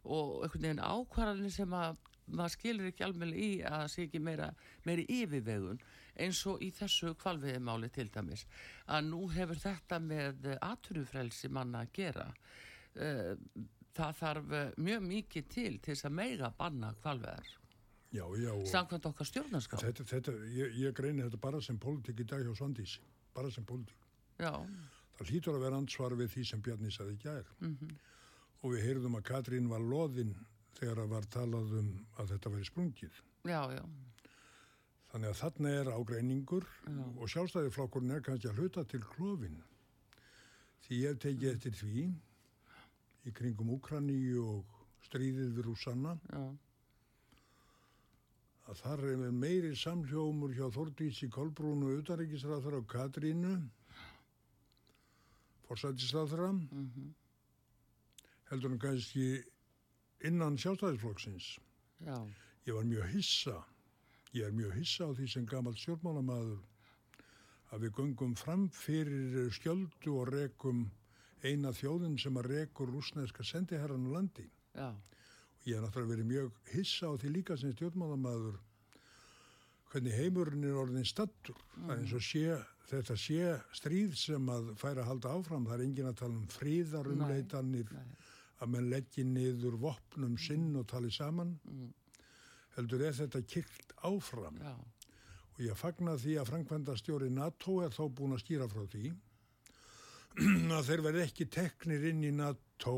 Og 0.00 0.40
einhvern 0.44 0.68
veginn 0.68 0.86
ákvarðanir 0.86 1.52
sem 1.54 1.74
að 1.76 1.98
maður 2.30 2.54
skilur 2.54 2.90
ekki 2.90 3.06
alveg 3.06 3.34
í 3.34 3.50
að 3.64 3.76
það 3.76 3.90
sé 3.92 4.04
ekki 4.06 4.22
meira, 4.22 4.48
meiri 4.86 5.06
yfirvegun 5.10 5.80
eins 6.20 6.40
og 6.50 6.62
í 6.62 6.70
þessu 6.74 7.14
kvalviðimáli 7.20 7.90
til 7.94 8.08
dæmis. 8.12 8.46
Að 8.86 9.08
nú 9.10 9.24
hefur 9.34 9.60
þetta 9.60 10.00
með 10.04 10.50
aturufrelsi 10.60 11.50
manna 11.52 11.84
að 11.84 11.94
gera 12.00 12.26
Eh, 13.00 13.32
það 13.96 14.18
þarf 14.20 14.52
eh, 14.58 14.74
mjög 14.76 15.06
mikið 15.06 15.48
til 15.54 15.72
til 15.78 15.94
þess 15.94 16.06
að 16.08 16.16
meiga 16.18 16.50
banna 16.58 16.92
kvalveðar 17.00 17.48
já, 18.10 18.24
já, 18.42 18.52
samkvæmt 18.70 19.08
okkar 19.10 19.28
stjórnarská 19.28 19.80
þetta, 19.80 20.06
þetta, 20.12 20.34
ég, 20.54 20.76
ég 20.82 20.94
greini 20.96 21.24
þetta 21.24 21.40
bara 21.42 21.62
sem 21.64 21.78
pólitík 21.80 22.22
í 22.22 22.28
dag 22.28 22.44
hjá 22.44 22.52
Svandísi 22.58 23.02
bara 23.34 23.50
sem 23.54 23.64
pólitík. 23.64 24.06
Já, 24.40 24.52
það 25.18 25.32
hlýtur 25.32 25.56
að 25.56 25.64
vera 25.66 25.80
ansvar 25.80 26.16
við 26.18 26.32
því 26.34 26.46
sem 26.50 26.62
Bjarni 26.64 26.92
saði 26.94 27.16
í 27.16 27.20
gær. 27.24 27.50
Mhm. 27.60 27.98
og 28.60 28.74
við 28.74 28.82
heyrðum 28.84 29.16
að 29.16 29.22
Katrín 29.24 29.68
var 29.70 29.80
loðin 29.80 30.34
þegar 30.76 30.98
að 31.00 31.12
var 31.14 31.26
talað 31.32 31.70
um 31.78 31.90
að 32.20 32.32
þetta 32.34 32.50
væri 32.52 32.66
sprungið. 32.68 33.20
Já, 33.48 33.62
já. 33.72 33.84
Þannig 35.10 35.30
að 35.30 35.38
þarna 35.40 35.70
er 35.78 35.88
ágreiningur 35.96 36.66
og 37.16 37.30
sjálfstæðiflokkurinn 37.32 38.12
er 38.14 38.20
kannski 38.26 38.50
að 38.50 38.60
hluta 38.60 38.84
til 38.84 39.00
klófin 39.00 39.62
því 40.84 41.00
ég 41.00 41.14
hef 41.14 41.22
tekið 41.24 41.54
eftir 41.54 41.78
því 41.80 42.04
í 43.28 43.34
kringum 43.36 43.72
Úkraníu 43.76 44.44
og 44.56 44.76
stríðið 45.06 45.56
við 45.56 45.64
Rússanna 45.66 46.16
Já, 46.30 46.44
að 48.70 48.80
þar 48.84 49.04
er 49.10 49.22
meiri 49.34 49.72
samhljómur 49.76 50.52
hjá 50.54 50.68
Þordísi 50.74 51.28
Kolbrúnu 51.34 51.96
utanríkisráþara 51.98 52.78
og 52.82 52.88
Katrínu 52.90 53.56
forsætisráþara 55.66 56.52
heldur 58.50 58.72
hann 58.72 58.82
kannski 58.82 59.26
innan 60.26 60.58
sjálfstæðisflokksins. 60.58 61.58
Já, 62.02 62.16
ég 62.66 62.74
var 62.74 62.84
mjög 62.84 63.06
hissa. 63.14 63.56
Ég 64.34 64.46
er 64.46 64.54
mjög 64.54 64.74
hissa 64.78 65.06
á 65.06 65.10
því 65.14 65.28
sem 65.30 65.46
gammal 65.46 65.74
stjórnmálamaður 65.78 66.58
að 67.70 67.84
við 67.84 67.94
göngum 67.98 68.34
fram 68.38 68.68
fyrir 68.74 69.50
skjöldu 69.54 70.16
og 70.18 70.32
rekum 70.34 70.88
eina 71.44 71.72
þjóðin 71.76 72.18
sem 72.20 72.36
að 72.40 72.50
rekur 72.54 72.90
rúsneska 72.92 73.44
sendiherran 73.46 74.08
á 74.08 74.10
landi 74.16 74.46
já, 74.74 74.88
og 74.90 75.68
ég 75.68 75.76
hef 75.76 75.84
náttúrulega 75.84 76.12
verið 76.14 76.28
mjög 76.30 76.58
hissa 76.74 77.08
á 77.08 77.14
því 77.20 77.32
líka 77.36 77.56
sem 77.60 77.72
stjórnmálamaður 77.76 78.58
hvernig 79.90 80.14
heimurinn 80.14 80.64
er 80.68 80.76
orðin 80.78 81.06
stattur. 81.08 81.56
Það 81.74 81.90
er 81.94 82.02
eins 82.04 82.12
og 82.14 82.22
sé, 82.22 82.44
þetta 82.92 83.16
sé 83.18 83.46
stríð 83.74 84.12
sem 84.20 84.52
að 84.52 84.68
færa 84.78 85.02
að 85.02 85.08
halda 85.10 85.32
áfram. 85.34 85.64
Það 85.66 85.76
er 85.80 85.84
engin 85.86 86.10
að 86.10 86.20
tala 86.20 86.36
um 86.38 86.44
fríðarumleitanir, 86.54 87.90
að 88.60 88.70
menn 88.70 88.90
leggji 88.92 89.24
niður 89.26 89.78
vopnum 89.82 90.36
sinn 90.38 90.68
og 90.78 90.86
tali 90.92 91.10
saman. 91.10 91.56
Heldur 92.76 93.02
er 93.08 93.16
þetta 93.18 93.42
kyrkt 93.42 93.96
áfram. 94.06 94.60
já, 94.62 94.76
Og 95.56 95.64
ég 95.66 95.76
fagna 95.76 96.14
því 96.16 96.36
að 96.38 96.48
Frankvænda 96.52 96.94
stjóri 96.96 97.30
NATO 97.30 97.80
er 97.82 97.90
þó 97.90 98.06
búin 98.08 98.32
að 98.36 98.44
skýra 98.44 98.68
frá 98.70 98.86
því 98.86 99.10
að 100.78 100.84
þeir 100.90 101.02
verði 101.08 101.24
ekki 101.26 101.46
teknir 101.50 102.04
inn 102.12 102.22
í 102.24 102.30
NATO 102.36 102.94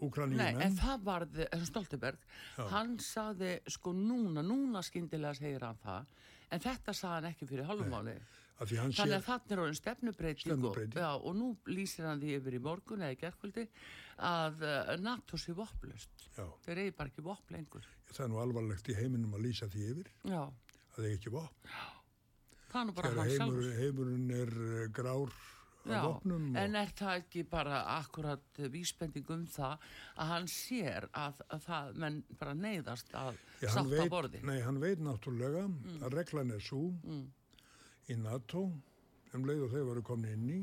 Nei, 0.00 0.06
Ukraníumenn. 0.08 0.60
en 0.64 0.76
það 0.80 1.02
varði, 1.04 1.46
en 1.52 1.64
Stoltenberg, 1.68 2.20
Já. 2.56 2.62
hann 2.72 2.94
saði, 3.04 3.54
sko 3.68 3.92
núna, 3.92 4.40
núna 4.44 4.80
skyndilega 4.86 5.34
segir 5.36 5.64
hann 5.66 5.76
það, 5.82 6.06
en 6.50 6.62
þetta 6.64 6.94
saði 6.96 7.18
hann 7.18 7.28
ekki 7.34 7.48
fyrir 7.50 7.68
halvmáli. 7.68 8.14
Þannig 8.60 9.00
að 9.16 9.22
þarna 9.24 9.54
er 9.54 9.60
orðin 9.62 9.76
stefnubreiting. 9.78 10.64
Og, 10.68 10.78
já, 10.92 11.10
og 11.16 11.36
nú 11.36 11.46
lýsir 11.72 12.04
hann 12.04 12.18
því 12.20 12.34
yfir 12.38 12.56
í 12.58 12.62
morgun 12.64 13.00
eða 13.06 13.14
í 13.14 13.20
gerkvöldi 13.22 13.62
að 14.28 14.64
uh, 14.68 14.90
NATO 15.00 15.38
sé 15.40 15.54
vopplust. 15.56 16.26
já, 16.36 16.44
Þeir 16.66 16.80
eigi 16.82 16.92
bara 16.98 17.08
ekki 17.12 17.24
vopp 17.24 17.54
lengur. 17.54 17.86
það 18.12 18.24
er 18.26 18.32
nú 18.34 18.40
alvarlegt 18.42 18.90
í 18.92 18.96
heiminum 18.98 19.32
að 19.38 19.46
lýsa 19.46 19.68
því 19.72 19.86
yfir. 19.94 20.10
Já, 20.28 20.42
að 20.44 20.98
þeir 20.98 21.14
ekki 21.14 21.32
vopn. 21.32 21.72
það 22.70 22.80
er 22.82 22.86
nú 22.90 22.96
bara 22.98 23.08
Þegar 23.14 23.22
hann 23.22 23.32
heimur, 23.32 23.62
sjálfur. 23.64 23.80
heimurinn 23.80 24.30
er 24.42 24.52
eh, 24.66 24.86
grár 25.00 25.32
Já, 25.88 26.02
vopnum. 26.04 26.56
en 26.56 26.74
er 26.76 26.90
það 26.92 27.14
ekki 27.22 27.42
bara 27.48 27.78
akkurat 27.98 28.58
vísbending 28.70 29.30
um 29.30 29.46
það 29.46 29.78
að 30.18 30.26
hann 30.32 30.46
sér 30.46 31.06
að, 31.16 31.40
að 31.50 31.62
það 31.64 31.94
menn 31.96 32.18
bara 32.38 32.54
neyðast 32.54 33.14
að 33.14 33.38
á 33.64 33.82
veit, 33.88 34.10
borði? 34.10 34.42
Nei, 34.44 34.60
hann 34.60 34.80
veit 34.80 34.98
náttúrulega 35.00 35.64
Mm. 35.68 36.02
að 36.04 36.12
reglan 36.18 36.52
er 36.52 36.60
svo 36.60 36.82
í 38.10 38.16
NATO, 38.18 38.66
um 39.34 39.44
leið 39.46 39.64
og 39.64 39.70
þau 39.72 39.84
varu 39.88 40.02
komin 40.02 40.32
inn 40.32 40.50
í, 40.50 40.60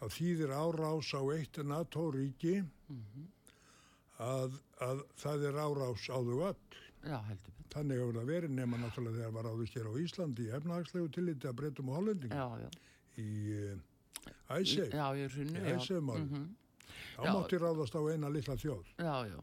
þá 0.00 0.06
þýðir 0.16 0.52
árás 0.56 1.12
á 1.12 1.20
eitt 1.36 1.56
NATO-ríki 1.64 2.64
Mhm. 2.88 3.26
að, 4.20 4.52
að 4.80 5.02
það 5.20 5.44
er 5.50 5.54
árás 5.66 6.08
á 6.08 6.16
þau 6.16 6.40
öll. 6.48 6.56
Já, 7.04 7.18
heldur 7.28 7.52
við. 7.52 7.66
Þannig 7.70 7.98
hefur 8.00 8.14
það 8.16 8.30
verið 8.30 8.50
nema 8.56 8.76
náttúrulega 8.78 9.16
þegar 9.20 9.32
var 9.36 9.44
áður 9.50 9.70
hér 9.74 9.86
á 9.90 9.92
Íslandi 10.00 10.46
í 10.46 10.52
efnahagslegu 10.56 11.08
tilliti 11.12 11.46
að 11.50 11.56
breytum 11.60 11.88
og 11.90 11.96
hollendingum 12.00 12.38
Já, 12.38 12.48
já. 12.62 12.70
í 13.18 13.80
Æseg, 14.56 14.92
Já, 14.94 15.06
ég 15.18 15.34
hrunnu, 15.34 15.60
í 15.60 15.70
já. 15.72 15.76
Æsegmál. 15.80 16.24
Þá 17.16 17.24
Já. 17.24 17.32
mátti 17.32 17.58
ráðast 17.60 17.96
á 17.96 18.00
eina 18.12 18.28
litla 18.30 18.56
þjóð. 18.60 18.90
Já, 18.98 19.14
já. 19.30 19.38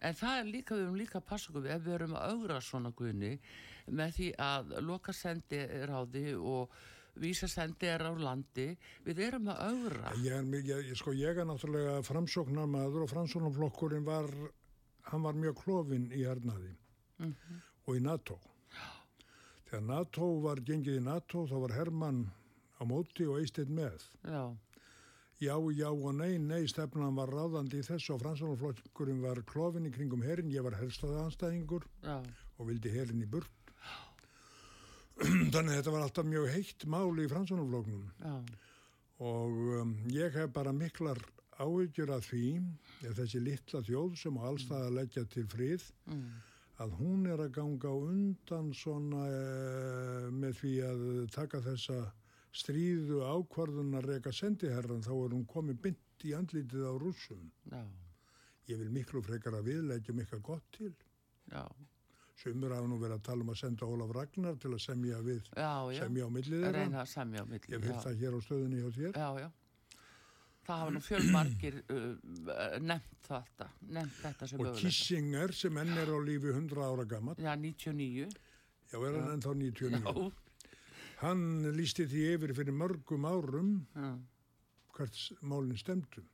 En 0.00 0.14
það 0.16 0.38
er 0.40 0.46
líka, 0.48 0.74
við 0.74 0.86
erum 0.86 0.96
líka 0.96 1.18
að 1.20 1.26
passa 1.28 1.50
okkur 1.50 1.66
við 1.66 1.74
ef 1.74 1.82
við 1.84 1.94
erum 1.98 2.14
að 2.16 2.30
augra 2.32 2.60
svona 2.64 2.90
guðni 2.96 3.34
með 3.92 4.14
því 4.16 4.28
að 4.40 4.70
loka 4.86 5.12
sendi 5.12 5.60
ráði 5.90 6.22
og 6.38 6.72
vísa 7.20 7.48
sendi 7.50 7.90
er 7.90 8.06
á 8.08 8.12
landi, 8.16 8.70
við 9.04 9.18
erum 9.26 9.50
að 9.52 9.60
augra. 9.66 10.12
Ég 10.24 10.32
er, 10.38 10.70
ég, 10.88 10.94
sko, 10.96 11.12
ég 11.12 11.36
er 11.36 11.44
náttúrulega 11.44 11.98
framsóknarmaður 12.06 13.04
og 13.04 13.10
framsóknarflokkurinn 13.12 14.06
var, 14.06 14.30
hann 15.10 15.22
var 15.26 15.36
mjög 15.36 15.58
klofinn 15.64 16.08
í 16.16 16.24
hernaði 16.24 16.72
og 17.20 17.96
í 17.98 18.00
NATO. 18.00 18.38
Þegar 19.68 19.84
NATO 19.86 20.30
var 20.40 20.64
gengið 20.64 20.96
í 20.96 21.04
NATO 21.04 21.44
þá 21.46 21.58
var 21.66 21.76
Hermann 21.76 22.24
á 22.80 22.82
móti 22.88 23.28
og 23.28 23.38
Eisteinn 23.42 23.76
með. 23.76 24.08
Já, 24.24 24.48
Já, 25.40 25.54
já 25.72 25.88
og 25.88 26.10
nei, 26.18 26.34
nei, 26.36 26.66
stefnan 26.68 27.16
var 27.16 27.30
ráðandi 27.32 27.78
í 27.80 27.84
þessu 27.86 28.12
og 28.12 28.20
framsóknarflokkurinn 28.20 29.22
var 29.24 29.38
klofinn 29.48 29.86
í 29.88 29.92
kringum 29.94 30.20
herrin, 30.20 30.50
ég 30.52 30.66
var 30.66 30.76
helstaðanstæðingur 30.76 31.86
já, 32.04 32.18
og 32.58 32.68
vildi 32.68 32.92
herrin 32.92 33.22
í 33.24 33.28
burt. 33.30 33.48
Þannig 35.20 35.70
að 35.70 35.78
þetta 35.78 35.94
var 35.94 36.04
alltaf 36.04 36.28
mjög 36.28 36.50
heitt 36.52 36.84
máli 36.92 37.24
í 37.24 37.30
framsóknarflokknum. 37.32 38.04
já, 38.20 38.34
og 39.20 39.56
um, 39.80 39.96
ég 40.12 40.36
hef 40.36 40.52
bara 40.52 40.72
miklar 40.76 41.18
áhyggjur 41.60 42.12
af 42.14 42.28
því 42.28 42.44
að 43.08 43.18
þessi 43.22 43.40
litla 43.44 43.82
þjóð 43.84 44.14
sem 44.20 44.38
á 44.40 44.42
allstað 44.48 44.86
að 44.86 44.94
leggja 44.96 45.24
til 45.28 45.44
frið 45.52 45.84
mm, 46.08 46.22
að 46.84 46.94
hún 47.00 47.26
er 47.28 47.42
að 47.44 47.52
ganga 47.58 47.92
undan 47.96 48.70
svona 48.76 49.26
uh, 49.28 50.30
með 50.32 50.56
því 50.62 50.72
að 50.88 51.04
taka 51.36 51.60
þessa 51.64 51.98
stríðu 52.52 53.20
ákvarðun 53.24 53.94
að 54.00 54.08
reyka 54.14 54.32
sendiherran 54.34 55.02
þá 55.04 55.12
er 55.14 55.34
hún 55.36 55.46
komið 55.46 55.78
bynd 55.84 56.24
í 56.26 56.32
andlítið 56.36 56.82
á 56.90 56.94
rússum. 57.00 57.50
já, 57.70 57.84
Ég 58.70 58.78
vil 58.78 58.90
miklu 58.94 59.22
frekar 59.22 59.54
að 59.58 59.64
viðleggja 59.70 60.14
mikla 60.14 60.38
gott 60.38 60.66
til. 60.76 60.92
já, 61.50 61.64
Sumur 62.40 62.72
hafa 62.72 62.86
nú 62.88 62.96
verið 62.96 63.18
að 63.18 63.22
tala 63.26 63.42
um 63.44 63.50
að 63.52 63.58
senda 63.60 63.84
Ólaf 63.86 64.12
Ragnar 64.16 64.54
til 64.56 64.70
að 64.72 64.80
semja 64.80 65.18
við, 65.20 65.42
já, 65.56 65.72
semja 65.98 66.24
á 66.24 66.30
millið 66.32 66.62
þeirra. 66.64 66.84
Ég 67.68 67.82
vil 67.84 67.96
það 68.04 68.20
hér 68.22 68.36
á 68.36 68.40
stöðunni 68.46 68.78
hjá 68.80 68.90
þér. 68.96 69.18
Það 70.70 70.78
hafa 70.80 70.90
nú 70.94 71.00
fjölmargir 71.02 71.76
uh, 71.90 72.78
nefnt 72.84 73.26
þetta, 73.26 73.66
nefnt 73.96 74.18
þetta 74.22 74.46
sem 74.48 74.60
Og. 74.60 74.70
Kissinger 74.78 75.52
sem 75.56 75.76
enn 75.82 75.92
er 75.98 76.12
á 76.12 76.18
lífi 76.20 76.52
100 76.54 76.80
ára 76.84 77.04
gammal, 77.08 77.34
Já, 77.40 77.52
99. 77.56 78.28
já 78.92 78.98
er 79.00 79.16
hann 79.20 79.32
ennþá 79.36 79.54
99, 79.56 80.00
Já, 80.00 80.30
hann 81.20 81.42
lísti 81.76 82.06
því 82.08 82.22
yfir 82.34 82.54
fyrir 82.56 82.76
mörgum 82.76 83.26
árum 83.28 83.72
já. 83.94 84.10
hvert 84.96 85.18
málinn 85.42 85.78
stemdu. 85.80 86.24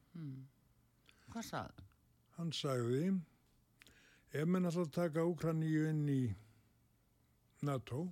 Hvað 1.32 1.48
sagði? 1.50 1.86
Hann 2.36 2.52
sagði, 2.52 3.02
ef 4.36 4.46
menn 4.48 4.68
alltaf 4.68 4.92
taka 4.94 5.24
Úkraníu 5.24 5.86
inn 5.90 6.04
í 6.12 6.22
NATO, 7.64 8.06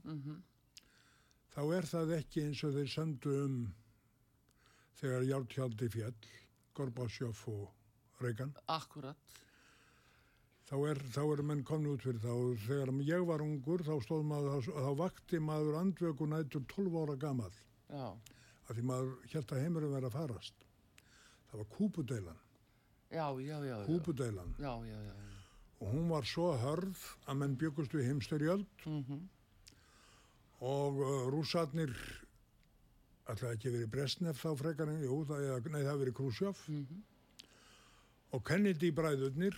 þá 1.54 1.60
er 1.76 1.88
það 1.90 2.14
ekki 2.18 2.44
eins 2.46 2.62
og 2.66 2.74
þeir 2.78 2.90
söndu 2.90 3.34
um 3.44 3.58
þegar 4.98 5.26
Jártjaldi 5.28 5.90
fjall, 5.92 6.28
Gorbásjóf 6.74 7.44
og 7.52 8.22
Reagan. 8.24 8.54
Akkurat. 8.72 9.18
Þá 10.64 10.76
er, 10.88 11.00
þá 11.12 11.20
er 11.34 11.42
menn 11.44 11.64
komni 11.68 11.90
út 11.92 12.04
fyrir 12.06 12.22
það 12.22 12.38
og 12.44 12.62
þegar 12.64 12.92
ég 13.04 13.26
var 13.28 13.42
ungur 13.44 13.84
þá 13.84 13.92
stóð 14.04 14.22
maður, 14.30 14.64
þá, 14.64 14.78
þá 14.86 14.92
vakti 15.02 15.40
maður 15.44 15.76
andvöku 15.82 16.28
nættur 16.30 16.64
12 16.72 16.96
ára 17.02 17.16
gamall 17.20 17.58
Já, 17.90 18.06
af 18.64 18.72
því 18.72 18.86
maður 18.88 19.12
held 19.34 19.52
að 19.52 19.60
heimurum 19.60 19.92
verið 19.92 20.08
að 20.08 20.16
farast. 20.16 20.64
Það 21.50 21.60
var 21.60 21.68
kúpudeilan, 21.76 22.40
já, 23.12 23.26
já, 23.44 23.56
já. 23.68 23.76
kúpudeilan 23.90 24.56
Já, 24.56 24.72
já, 24.88 24.96
já. 25.04 25.12
já. 25.12 25.36
og 25.84 25.92
hún 25.92 26.08
var 26.08 26.24
svo 26.26 26.48
hörð 26.56 27.06
að 27.28 27.40
menn 27.42 27.60
byggust 27.60 27.94
við 27.94 28.08
heimstyrjöld 28.12 28.88
Mm 28.88 29.28
og 30.64 31.00
uh, 31.02 31.26
rússarnir 31.28 31.90
ætlaði 33.28 33.56
ekki 33.56 33.72
verið 33.74 33.90
Bresnef 33.92 34.38
þá 34.40 34.50
frekar 34.60 34.88
en, 34.92 35.02
jú, 35.04 35.18
það, 35.28 35.66
nei 35.72 35.82
það 35.82 36.00
verið 36.00 36.16
Khrushchev 36.18 36.62
og 38.34 38.44
Kennedy 38.48 38.90
bræðurnir 38.94 39.56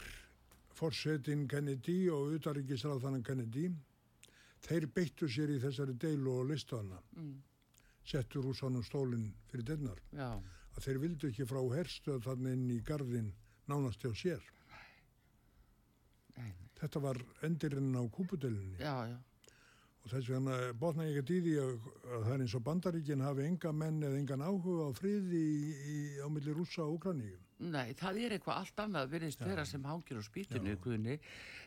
forsetin 0.76 1.46
Kennedy 1.48 2.08
og 2.12 2.34
utaríkisráðanan 2.36 3.24
Kennedy 3.24 3.70
þeir 4.66 4.86
beittu 4.96 5.28
sér 5.30 5.52
í 5.56 5.60
þessari 5.62 5.94
deilu 6.00 6.38
og 6.40 6.50
listana 6.50 7.00
Mm. 7.16 7.36
settu 8.06 8.42
rússanum 8.44 8.84
stólinn 8.86 9.32
fyrir 9.50 9.64
dennar 9.72 9.98
Já, 10.12 10.28
að 10.76 10.84
þeir 10.84 10.98
vildu 11.02 11.30
ekki 11.32 11.46
frá 11.48 11.62
herstöð 11.74 12.20
þannig 12.28 12.52
inn 12.58 12.70
í 12.70 12.80
gardin 12.86 13.32
nánast 13.66 14.04
hjá 14.04 14.12
sér 14.14 14.42
nei, 14.70 14.84
nei. 16.36 16.52
þetta 16.80 17.00
var 17.02 17.18
endirinn 17.48 17.96
á 17.98 18.02
kúpudelinni 18.12 18.78
já, 18.78 18.94
já. 19.10 19.16
Og 20.06 20.12
þess 20.12 20.28
vegna 20.30 20.56
botna 20.78 21.04
ég 21.08 21.16
ekki 21.18 21.40
því 21.42 21.52
að, 21.58 21.86
að 22.06 22.20
það 22.26 22.32
er 22.34 22.42
eins 22.44 22.54
og 22.54 22.62
bandaríkin 22.68 23.24
hafi 23.26 23.46
enga 23.46 23.72
menn 23.74 23.96
eða 24.06 24.20
engan 24.20 24.44
áhuga 24.46 24.86
á 24.86 24.90
friði 24.94 25.40
í, 25.42 25.72
í, 25.74 25.96
á 26.22 26.26
milli 26.30 26.54
rússa 26.54 26.84
og 26.84 27.00
Ukraníum. 27.00 27.42
Nei, 27.66 27.90
það 27.98 28.20
er 28.22 28.36
eitthvað 28.36 28.60
allt 28.60 28.82
annað 28.84 29.10
virðist 29.16 29.42
vera 29.42 29.64
sem 29.66 29.84
hangir 29.88 30.20
á 30.20 30.22
spýtinu 30.22 30.76
guðni. 30.84 31.16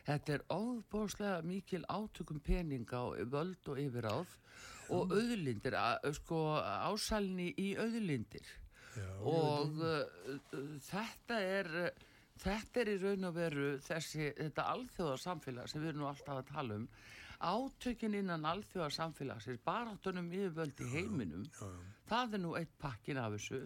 Þetta 0.06 0.36
er 0.36 0.44
óbóðslega 0.54 1.42
mikil 1.50 1.82
átökum 1.90 2.40
peninga 2.46 3.02
og 3.10 3.20
völd 3.34 3.72
og 3.74 3.82
yfiráð 3.82 4.36
og 4.94 5.12
auðlindir, 5.12 5.76
sko 6.16 6.40
ásælni 6.62 7.50
í 7.60 7.74
auðlindir. 7.76 8.46
Já, 8.96 9.10
og 9.20 9.76
uh, 9.84 10.56
þetta 10.88 11.36
er 11.44 11.68
þetta 12.40 12.80
er 12.80 12.94
í 12.94 12.98
raun 13.02 13.28
og 13.28 13.36
veru 13.36 13.70
þessi, 13.84 14.32
þetta 14.38 14.70
alþjóðarsamfélag 14.72 15.68
sem 15.70 15.82
við 15.82 15.92
erum 15.92 16.06
nú 16.06 16.08
alltaf 16.10 16.40
að 16.40 16.52
tala 16.54 16.78
um 16.80 16.86
átökin 17.40 18.14
innan 18.14 18.44
alþjóðarsamfélagsins 18.44 19.60
baráttunum 19.64 20.28
yfirvöld 20.28 20.80
í 20.84 20.88
heiminum 20.92 21.46
það 22.10 22.36
er 22.36 22.42
nú 22.42 22.52
eitt 22.58 22.74
pakkin 22.82 23.20
af 23.20 23.32
þessu 23.36 23.62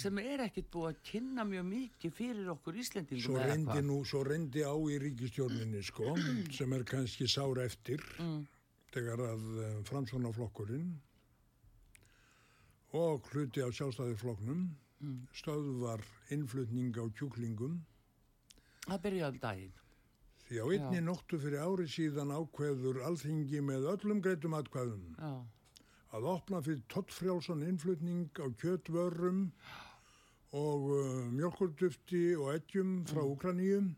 sem 0.00 0.18
er 0.20 0.42
ekkit 0.46 0.68
búið 0.72 0.88
að 0.90 1.00
kynna 1.10 1.44
mjög 1.46 1.66
mikið 1.68 2.14
fyrir 2.16 2.50
okkur 2.56 2.78
Íslendingum 2.82 3.24
Svo 3.26 3.38
reyndi, 3.38 3.78
nú, 3.86 4.00
svo 4.08 4.22
reyndi 4.26 4.64
á 4.66 4.74
í 4.74 4.98
ríkistjórninni 5.02 5.82
sko, 5.86 6.16
sem 6.56 6.74
er 6.76 6.84
kannski 6.88 7.28
sár 7.30 7.60
eftir 7.62 8.02
þegar 8.94 9.22
að 9.28 9.46
uh, 9.52 9.70
framsvonaflokkurinn 9.88 10.90
og 12.96 13.30
hluti 13.32 13.62
á 13.62 13.68
sjálfstæðiflokknum 13.68 14.68
stöðvar 15.36 16.00
innflutning 16.32 16.96
á 16.96 17.04
kjúklingum. 17.12 17.82
Það 18.86 19.02
byrjaði 19.04 19.34
um 19.34 19.42
daginn 19.42 19.74
því 20.46 20.62
á 20.62 20.66
einni 20.76 21.00
nóttu 21.02 21.38
fyrir 21.42 21.62
ári 21.66 21.88
síðan 21.90 22.30
ákveður 22.30 23.00
alþingi 23.08 23.62
með 23.66 23.88
öllum 23.96 24.22
greitum 24.22 24.54
atkvæðum 24.54 25.06
já, 25.18 25.32
að 26.14 26.28
opna 26.32 26.60
fyrir 26.62 26.84
tottfrjálsan 26.92 27.64
innflutning 27.66 28.30
á 28.38 28.46
kjötvörum 28.62 29.40
og 30.54 30.86
uh, 30.94 31.24
mjölkurdufti 31.34 32.24
og 32.38 32.52
eggjum 32.54 33.00
frá 33.10 33.24
Úkraníum 33.26 33.90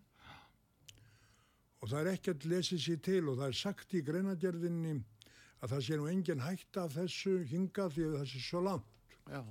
og 1.79 1.91
það 1.93 2.01
er 2.01 2.13
ekkert 2.15 2.49
lesið 2.49 2.85
sér 2.87 3.03
til 3.05 3.23
og 3.29 3.37
það 3.39 3.49
er 3.51 3.59
sagt 3.61 3.95
í 3.95 4.03
greinagerðinni 4.07 4.97
að 5.61 5.75
það 5.75 5.85
sé 5.85 5.99
nú 5.99 6.09
engin 6.09 6.43
hætta 6.47 6.87
af 6.87 6.97
þessu 6.97 7.35
hinga 7.51 7.91
því 7.93 8.07
að 8.09 8.17
það 8.21 8.31
sé 8.33 8.45
svo 8.47 8.63
langt. 8.65 9.19
já, 9.29 9.43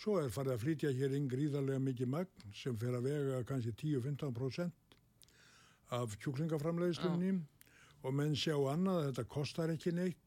Svo 0.00 0.14
er 0.20 0.30
farið 0.32 0.54
að 0.54 0.62
flytja 0.62 0.90
hér 0.96 1.16
inn 1.16 1.28
gríðarlega 1.28 1.82
mikið 1.82 2.08
magn 2.14 2.52
sem 2.56 2.76
fer 2.80 2.94
að 2.96 3.08
vega 3.08 3.42
kannski 3.48 3.74
10-15% 3.82 4.79
af 5.94 6.16
kjúklingaframleiðslunni 6.22 7.36
og 8.00 8.16
menn 8.16 8.36
sjá 8.38 8.56
annað 8.72 9.00
að 9.00 9.06
þetta 9.10 9.24
kostar 9.34 9.72
ekki 9.74 9.94
neitt. 9.94 10.18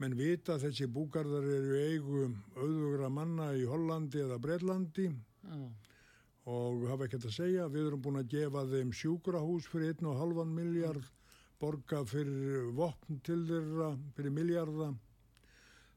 Menn 0.00 0.16
vita 0.18 0.56
að 0.56 0.68
þessi 0.68 0.88
búgarðar 0.90 1.46
eru 1.46 1.78
í 1.78 1.82
eigu 1.92 2.22
auðvugra 2.56 3.10
manna 3.12 3.52
í 3.54 3.66
Hollandi 3.68 4.22
eða 4.24 4.38
Breitlandi 4.42 5.08
já, 5.10 5.58
og 6.50 6.86
hafa 6.90 7.06
ekkert 7.06 7.28
að 7.28 7.36
segja. 7.36 7.68
Við 7.70 7.90
erum 7.90 8.02
búin 8.02 8.18
að 8.22 8.32
gefa 8.32 8.64
þeim 8.70 8.94
sjúkrahús 8.98 9.68
fyrir 9.70 9.94
1,5 9.94 10.46
miljard 10.56 11.10
borga 11.62 12.00
fyrir 12.08 12.72
vopn 12.74 13.20
til 13.22 13.44
þeirra, 13.46 13.92
fyrir 14.16 14.34
miljarda. 14.34 14.90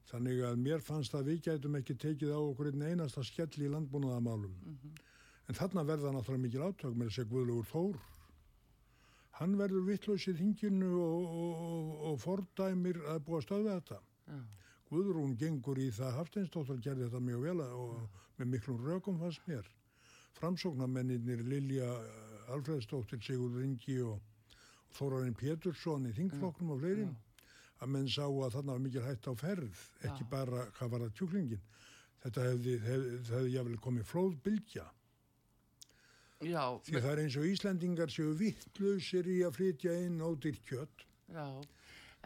Þannig 0.06 0.44
að 0.46 0.60
mér 0.62 0.84
fannst 0.86 1.16
að 1.18 1.32
við 1.32 1.40
gætum 1.48 1.78
ekki 1.80 1.96
tekið 1.98 2.30
á 2.30 2.38
okkur 2.38 2.68
einn 2.70 2.84
einasta 2.86 3.24
skell 3.26 3.50
í 3.58 3.70
landbúnaðamálum. 3.72 4.52
En 5.46 5.58
þarna 5.58 5.82
verða 5.88 6.12
náttúrulega 6.14 6.44
mikil 6.44 6.62
átök 6.68 6.94
með 6.94 7.10
þessi 7.10 7.26
Guðlugur 7.32 7.66
Þór. 7.72 7.98
Hann 9.36 9.56
verður 9.60 9.84
vittlaus 9.84 10.26
í 10.30 10.36
þinginu 10.36 10.92
og, 11.02 11.24
og, 11.24 11.64
og, 11.70 11.90
og 12.10 12.20
fordæmir 12.22 13.02
að 13.12 13.24
búa 13.26 13.40
að 13.40 13.48
stöða 13.48 13.74
þetta. 13.78 13.98
Já. 14.30 14.38
Guðrún 14.86 15.34
gengur 15.38 15.80
í 15.82 15.88
það 15.90 16.14
Hafsteinsdóttar 16.20 16.78
gerði 16.82 17.08
þetta 17.08 17.20
mjög 17.26 17.42
vel 17.42 17.64
og 17.66 18.22
með 18.38 18.50
miklum 18.52 18.80
rökum 18.86 19.18
fannst 19.18 19.42
mér. 19.50 19.66
Framsóknarmenninir 20.38 21.42
Lilja 21.48 21.88
eh, 21.90 22.52
Alfredsdóttir, 22.54 23.20
Sigurður 23.24 23.64
Ingi 23.66 23.96
og 24.06 24.20
Þórarinn 24.96 25.36
Pétursson 25.36 26.06
í 26.08 26.12
þingflokknum 26.16 26.74
og 26.76 26.82
fleirin 26.84 27.14
að 27.82 27.92
menn 27.92 28.06
sá 28.08 28.24
að 28.24 28.54
þarna 28.54 28.76
var 28.76 28.84
mikil 28.84 29.04
hætt 29.04 29.26
á 29.28 29.32
ferð, 29.36 29.80
ekki 30.06 30.24
Já. 30.24 30.30
bara 30.30 30.62
hvað 30.78 30.92
var 30.92 31.04
það 31.04 31.16
tjúklingin. 31.18 31.64
Þetta 32.22 32.44
hefði, 32.46 32.76
hefði, 32.86 33.16
hefði 33.32 33.50
jáfnvel 33.56 33.80
komið 33.84 34.06
flóðbylgja. 34.12 34.86
Já, 36.44 36.64
Því 36.84 37.00
það 37.00 37.10
er 37.14 37.20
eins 37.22 37.36
og 37.40 37.46
Íslandingar 37.48 38.12
séu 38.12 38.34
vittlausir 38.36 39.28
í 39.32 39.38
að 39.46 39.54
flytja 39.56 39.94
inn 40.04 40.18
ódýrt 40.20 40.60
kjött. 40.68 41.06
Já, 41.32 41.46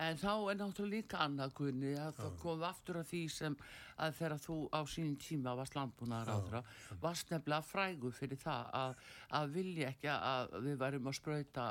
en 0.00 0.18
þá 0.18 0.32
er 0.50 0.58
náttúrulega 0.58 0.96
líka 0.96 1.20
annað 1.22 1.52
kunni 1.60 1.92
að 1.94 2.16
það 2.18 2.34
kom 2.42 2.64
aftur 2.66 2.98
að 3.00 3.06
því 3.12 3.20
sem 3.30 3.56
að 4.00 4.16
þegar 4.18 4.42
þú 4.42 4.56
á 4.74 4.80
sínum 4.90 5.14
tíma 5.20 5.54
varst 5.60 5.76
landbúnaðar 5.78 6.32
áðra, 6.34 6.62
varst 7.04 7.30
nefnilega 7.30 7.68
frægu 7.68 8.10
fyrir 8.16 8.40
það 8.40 8.74
að, 8.80 9.06
að 9.38 9.54
vilja 9.54 9.92
ekki 9.94 10.12
að 10.16 10.58
við 10.66 10.78
værum 10.82 11.10
að 11.12 11.18
sprauta 11.20 11.66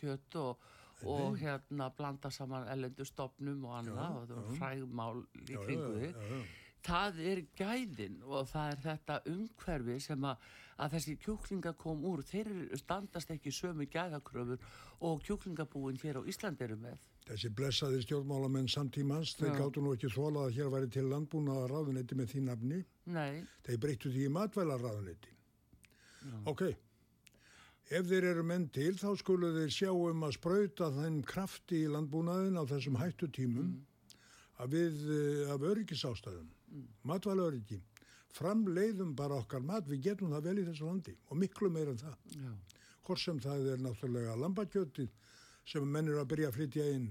kjött 0.00 0.38
og, 0.42 0.68
og 1.06 1.36
hérna 1.38 1.90
blanda 1.94 2.32
saman 2.34 2.66
ellendu 2.72 3.06
stopnum 3.06 3.68
og 3.68 3.76
annað 3.84 4.16
og 4.16 4.24
það 4.32 4.40
var 4.40 4.56
frægmál 4.58 5.20
í 5.44 5.52
Já, 5.54 5.62
Það 6.88 7.20
er 7.30 7.42
gæðin 7.58 8.16
og 8.24 8.48
það 8.48 8.70
er 8.72 8.82
þetta 8.86 9.18
umhverfi 9.28 9.98
sem 10.00 10.24
að, 10.24 10.48
að 10.80 10.94
þessi 10.96 11.14
kjúklinga 11.24 11.74
kom 11.76 12.04
úr, 12.08 12.22
þeir 12.24 12.50
standast 12.80 13.32
ekki 13.34 13.52
sömu 13.52 13.84
gæðakröfur 13.92 14.62
og 15.04 15.22
kjúklingabúin 15.26 16.00
hér 16.00 16.20
á 16.20 16.22
Íslandi 16.24 16.64
eru 16.64 16.78
með. 16.80 17.04
Þessi 17.28 17.50
blessaði 17.52 18.00
stjórnmálamenn 18.06 18.70
samtímans, 18.72 19.34
þeir 19.36 19.58
gáttu 19.58 19.82
nú 19.84 19.92
ekki 19.92 20.08
þólað 20.14 20.46
að 20.46 20.54
hér 20.56 20.70
væri 20.72 20.88
til 20.94 21.04
landbúnaða 21.10 21.66
ráðunetti 21.74 22.16
með 22.16 22.30
því 22.32 22.44
nafni. 22.46 22.78
Nei, 23.12 23.42
Þeir 23.66 23.82
breyttu 23.84 24.12
því 24.14 24.24
í 24.24 24.32
matvæla 24.32 24.78
ráðunetti. 24.80 25.34
Ok, 26.48 26.62
ef 27.92 28.08
þeir 28.08 28.30
eru 28.32 28.46
menn 28.48 28.64
til 28.72 28.94
þá 28.96 29.10
skulu 29.20 29.52
þeir 29.58 29.74
sjá 29.76 29.90
um 29.92 30.24
að 30.24 30.34
sprauta 30.38 30.88
þeim 30.96 31.20
krafti 31.28 31.84
í 31.84 31.92
landbúnaðin 31.92 32.56
á 32.56 32.64
þessum 32.68 32.96
hættu 33.00 33.28
tímum 33.28 33.76
að 34.58 34.74
við 34.74 35.04
eh, 35.14 35.52
af 35.52 35.62
öryggisástæðum, 35.68 36.48
mm. 36.70 36.88
matvæla 37.10 37.48
öryggi, 37.50 37.80
framleiðum 38.36 39.14
bara 39.16 39.40
okkar 39.42 39.64
mat, 39.64 39.88
við 39.88 40.10
getum 40.10 40.32
það 40.34 40.48
vel 40.50 40.58
í 40.58 40.66
þessu 40.68 40.88
landi 40.88 41.14
og 41.28 41.40
miklu 41.40 41.70
meira 41.72 41.94
en 41.94 42.02
það. 42.02 42.18
já, 42.34 42.52
Hvort 43.08 43.22
sem 43.22 43.38
það 43.40 43.70
er 43.72 43.84
náttúrulega 43.84 44.36
lambakjötið 44.36 45.08
sem 45.68 45.84
menn 45.84 46.08
eru 46.08 46.20
að 46.22 46.30
byrja 46.32 46.48
að 46.50 46.58
flytja 46.58 46.88
inn. 46.94 47.08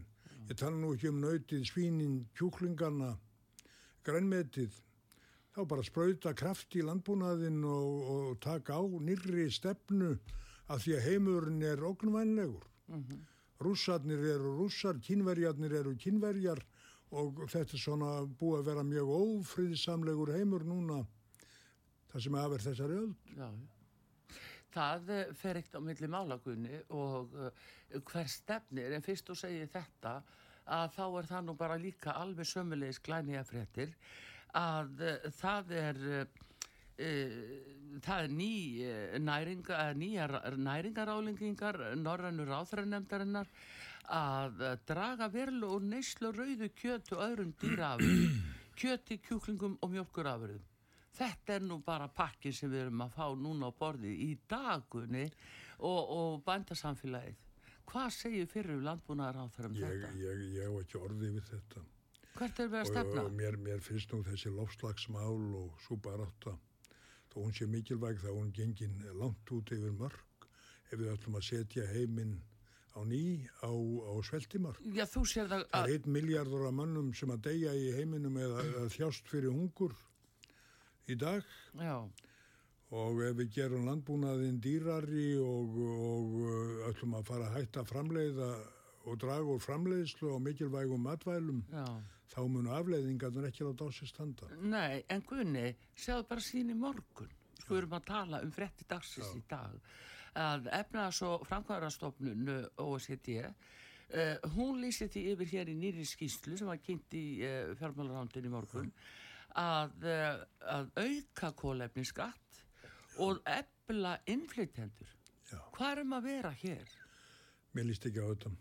Ég 0.47 0.57
tala 0.57 0.77
nú 0.77 0.93
ekki 0.95 1.09
um 1.11 1.21
nautið, 1.21 1.63
svínin, 1.67 2.19
kjúklingarna, 2.37 3.15
grænmetið. 4.07 4.75
Þá 5.53 5.61
bara 5.67 5.85
sprauta 5.85 6.33
kraft 6.37 6.77
í 6.77 6.83
landbúnaðin 6.85 7.63
og, 7.65 8.11
og 8.13 8.39
taka 8.45 8.77
á 8.77 8.83
nýrri 8.85 9.49
stefnu 9.51 10.13
af 10.69 10.83
því 10.83 10.95
að 10.97 11.05
heimurinn 11.07 11.65
er 11.65 11.83
ógnvænlegur. 11.83 12.65
Rússarnir 13.63 14.21
eru 14.35 14.53
rússar, 14.59 14.99
kínverjarnir 15.01 15.73
eru 15.81 15.95
kínverjar 15.97 16.61
og 17.15 17.45
þetta 17.47 17.77
er 17.77 17.81
svona 17.81 18.11
búið 18.39 18.59
að 18.59 18.69
vera 18.71 18.83
mjög 18.83 19.13
ófriðsamlegur 19.15 20.33
heimur 20.35 20.65
núna 20.67 21.03
það 22.11 22.23
sem 22.25 22.37
er 22.41 22.63
þessari 22.65 23.01
öll. 23.03 23.15
já, 23.37 23.47
já. 23.47 23.67
Það 24.77 25.13
eh, 25.15 25.29
fer 25.37 25.57
eitt 25.61 25.77
á 25.77 25.81
milli 25.81 26.09
málagunni 26.11 26.81
og 26.93 27.31
uh, 27.39 27.47
hver 27.95 28.27
stefnir, 28.29 28.93
en 28.93 29.05
fyrst 29.05 29.29
þú 29.29 29.37
segir 29.39 29.71
þetta, 29.73 30.19
að 30.67 30.91
þá 30.97 31.05
er 31.07 31.29
það 31.31 31.47
nú 31.47 31.55
bara 31.57 31.79
líka 31.81 32.13
alveg 32.19 32.49
sömulegis 32.49 32.99
glænija 33.01 33.45
fréttir, 33.47 33.95
að 34.57 35.01
uh, 35.01 35.31
það 35.39 35.73
er... 35.85 36.03
Uh, 36.11 36.43
það 38.01 38.23
er 38.23 38.31
ný 38.33 38.53
næringa, 39.21 39.75
nýjar 39.93 40.31
næringarálingingar 40.57 41.77
norrannur 42.01 42.49
áþræðnemdarinnar 42.57 43.51
að 44.13 44.61
uh, 44.63 44.75
draga 44.87 45.27
verlu 45.31 45.69
og 45.75 45.83
neyslu 45.83 46.31
rauðu 46.35 46.69
kjötu 46.77 47.17
og 47.17 47.23
öðrum 47.25 47.53
dýrafurðum, 47.61 48.37
kjöti, 48.79 49.19
kjúklingum 49.25 49.77
og 49.81 49.93
mjölkurafurðum. 49.95 50.63
Þetta 51.17 51.55
er 51.55 51.65
nú 51.65 51.79
bara 51.81 52.07
pakkin 52.13 52.53
sem 52.53 52.69
við 52.69 52.85
erum 52.85 53.03
að 53.07 53.15
fá 53.17 53.25
núna 53.33 53.71
á 53.73 53.79
borðið 53.79 54.21
í 54.21 54.29
dagunni 54.49 55.25
og, 55.79 56.01
og 56.13 56.41
bændasamfélagið. 56.45 57.43
Hvað 57.87 58.09
segir 58.13 58.49
fyrir 58.51 58.83
landbúnaðar 58.83 59.39
á 59.41 59.45
þeirra 59.55 59.71
um 59.71 59.77
Ég, 59.79 59.93
þetta? 59.93 60.13
ég, 60.21 60.41
ég 60.57 60.67
hef 60.67 60.81
ekki 60.83 60.99
orðið 61.01 61.37
við 61.39 61.45
þetta. 61.49 61.83
Hvert 62.37 62.59
er 62.61 62.67
við 62.69 62.77
að 62.77 62.85
og, 62.85 62.91
stefna? 62.91 63.23
og 63.23 63.35
mér, 63.39 63.57
mér 63.65 63.81
finnst 63.81 64.13
nú 64.13 64.21
þessi 64.27 64.51
lofslagsmál 64.53 65.45
og 65.57 65.79
súbarátta 65.87 66.53
þó 67.31 67.39
hún 67.45 67.55
sé 67.55 67.67
mikilvæg 67.69 68.21
þá 68.21 68.29
hún 68.33 68.51
gengin 68.53 68.99
langt 69.17 69.51
út 69.53 69.71
yfir 69.73 69.95
mörg 69.97 70.45
ef 70.91 70.99
við 70.99 71.09
ætlum 71.13 71.39
að 71.39 71.47
setja 71.47 71.87
heiminn 71.91 72.37
á 72.97 73.01
ný 73.05 73.45
á, 73.61 73.69
á 73.69 74.11
sveltimörg. 74.25 74.81
Já, 74.97 75.05
þú 75.05 75.21
sér 75.29 75.49
það 75.51 75.65
Það 75.69 75.79
að... 75.79 75.89
er 75.89 75.93
einn 75.97 76.13
miljardur 76.17 76.65
af 76.67 76.73
mannum 76.73 77.11
sem 77.13 77.33
að 77.35 77.43
deyja 77.49 77.75
í 77.77 77.91
heiminum 77.97 78.37
eða 78.41 78.63
að 78.81 78.89
þjást 78.97 79.29
fyrir 79.29 79.53
hungur 79.53 79.93
í 81.07 81.15
dag 81.15 81.45
Já, 81.77 81.97
og 82.97 83.21
ef 83.27 83.37
við 83.37 83.53
gerum 83.57 83.85
landbúnaðin 83.87 84.59
dýrari 84.63 85.29
og, 85.43 85.77
og 85.77 86.35
uh, 86.41 86.89
ætlum 86.89 87.17
að 87.19 87.29
fara 87.29 87.49
að 87.49 87.57
hætta 87.61 87.83
framleiða 87.87 88.51
og 89.07 89.17
draga 89.21 89.55
úr 89.55 89.63
framleiðslu 89.63 90.33
og 90.35 90.41
mikilvægum 90.43 91.03
matvælum 91.07 91.61
já. 91.71 91.85
þá 92.33 92.39
munu 92.51 92.73
afleiðingarnir 92.75 93.47
ekki 93.49 93.63
láta 93.67 93.87
á 93.87 93.89
sig 93.95 94.09
standa. 94.11 94.49
Nei, 94.59 95.03
en 95.07 95.23
Gunni, 95.27 95.69
sjáðu 95.95 96.27
bara 96.27 96.43
sín 96.43 96.73
í 96.73 96.75
morgun. 96.75 97.31
Sko 97.61 97.75
við 97.75 97.81
erum 97.83 97.95
að 97.97 98.07
tala 98.09 98.41
um 98.43 98.51
frétti 98.55 98.87
dagsins 98.87 99.31
í 99.35 99.43
dag. 99.49 99.77
Að 100.37 100.67
efnaðs 100.77 101.21
og 101.25 101.45
framkvæðarastofnun 101.49 102.49
OECD, 102.83 103.39
uh, 103.47 104.49
hún 104.53 104.81
lýsi 104.83 105.07
því 105.09 105.23
yfir 105.33 105.53
hér 105.53 105.71
í 105.73 105.77
nýri 105.77 106.05
skýslu 106.05 106.59
sem 106.59 106.69
var 106.69 106.81
kynnt 106.83 107.17
í 107.17 107.25
uh, 107.41 107.71
fjármálarándin 107.79 108.45
í 108.45 108.53
morgun, 108.53 108.91
að, 109.57 109.97
uh, 110.05 110.43
að 110.75 110.91
auka 111.01 111.51
kólefni 111.57 112.05
skatt 112.05 112.61
og 113.23 113.41
efla 113.49 114.17
innflytjendur. 114.29 115.13
Hvað 115.73 115.91
erum 115.95 116.15
að 116.17 116.29
vera 116.29 116.53
hér? 116.61 116.95
Mér 117.73 117.89
líst 117.89 118.05
ekki 118.09 118.21
á 118.21 118.27
þetta. 118.29 118.53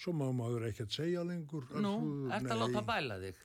Svo 0.00 0.14
má 0.16 0.26
maður 0.32 0.70
ekkert 0.70 0.94
segja 0.94 1.22
lengur. 1.26 1.66
Nú, 1.76 1.94
ert 2.32 2.48
að 2.48 2.62
láta 2.62 2.82
bæla 2.88 3.18
þig. 3.20 3.40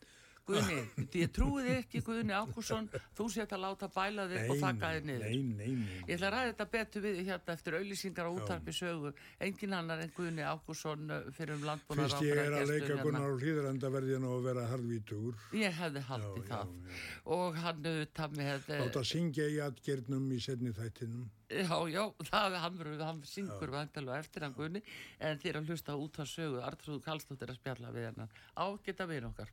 Guðni, 0.45 0.75
ég 1.23 1.31
trúi 1.33 1.63
þig 1.65 1.77
ekki 1.79 1.99
Guðni 2.05 2.33
Ákusson, 2.37 2.87
þú 3.17 3.25
sétt 3.33 3.53
að 3.55 3.63
láta 3.63 3.87
bæla 3.95 4.25
þig 4.29 4.51
og 4.53 4.59
þakka 4.61 4.91
þig 4.95 5.07
niður. 5.09 5.23
Nei, 5.25 5.39
nei, 5.41 5.71
nei. 5.79 5.95
Ég 6.05 6.11
ætla 6.19 6.27
að 6.29 6.35
ræða 6.35 6.49
þetta 6.51 6.67
betur 6.75 7.03
við 7.05 7.21
hérna 7.29 7.55
eftir 7.55 7.77
auðlýsingar 7.79 8.29
og 8.29 8.37
útarpi 8.43 8.75
sögu. 8.77 9.11
Engin 9.47 9.73
annar 9.79 10.03
en 10.05 10.13
Guðni 10.17 10.45
Ákusson 10.45 11.09
uh, 11.09 11.23
fyrir 11.33 11.55
um 11.57 11.65
landbúnar 11.65 12.11
Fyrst 12.11 12.27
ég 12.27 12.41
er 12.43 12.57
að 12.59 12.69
leika 12.75 12.99
Gunnar 13.01 13.25
og 13.33 13.41
hlýðranda 13.41 13.91
verði 13.97 14.19
nú 14.21 14.35
að 14.37 14.45
vera 14.51 14.67
harðvítugur. 14.69 15.41
Ég 15.57 15.79
hefði 15.81 16.05
haldið 16.11 16.45
Já, 16.45 16.51
það. 16.51 16.75
já, 16.75 17.01
Og 17.39 17.59
hann 17.65 17.81
auðvitað 17.89 18.37
með... 18.37 18.69
eh, 18.69 18.83
Láta 18.85 19.05
syngja 19.15 19.49
í 19.49 19.57
atgernum 19.65 20.29
í 20.29 20.39
setni 20.45 20.75
þættinum. 20.77 21.25
Já, 21.49 21.77
já, 21.93 22.01
það 22.29 22.55
hann, 22.61 22.77
verður- 22.79 23.03
hann 23.05 23.19
syngur 23.29 23.73
vandalega 23.73 24.21
eftir 24.21 24.45
hann 24.45 24.53
Guðni 24.57 24.81
en 25.19 25.41
þér 25.41 25.59
að 25.63 25.69
hlusta 25.73 25.97
út 25.97 26.17
á 26.21 26.25
sögu 26.29 26.61
Artrúðu 26.65 27.01
Kallstóttir 27.05 27.49
að 27.53 27.59
spjalla 27.59 27.91
við 27.93 28.07
hennar. 28.11 28.33
Ágæta 28.57 29.05
við 29.09 29.27
okkar. 29.33 29.51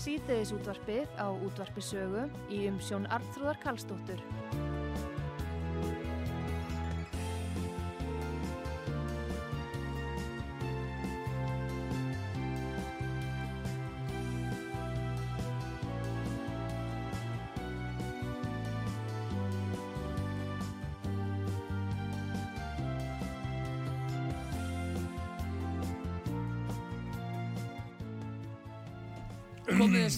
Síðdeis 0.00 0.50
útvarpið 0.56 1.10
á 1.20 1.28
útvarpisögu 1.28 2.22
í 2.48 2.64
umsjón 2.70 3.04
Arnþróðar 3.12 3.58
Karlsdóttur. 3.60 4.69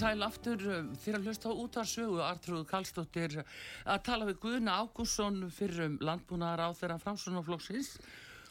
Sæl 0.03 0.25
aftur 0.27 0.63
um, 0.67 0.87
fyrir 0.99 1.21
að 1.21 1.29
hlusta 1.29 1.51
á 1.53 1.55
útarsögu 1.63 2.17
Artrúð 2.27 2.65
Kallstóttir 2.67 3.37
að 3.39 4.01
tala 4.09 4.27
við 4.27 4.41
Guðna 4.43 4.81
Ágússon 4.83 5.45
fyrir 5.55 5.85
um 5.85 5.95
landbúnaðar 6.03 6.65
á 6.67 6.69
þeirra 6.75 6.97
framsunarflokksins 7.05 7.93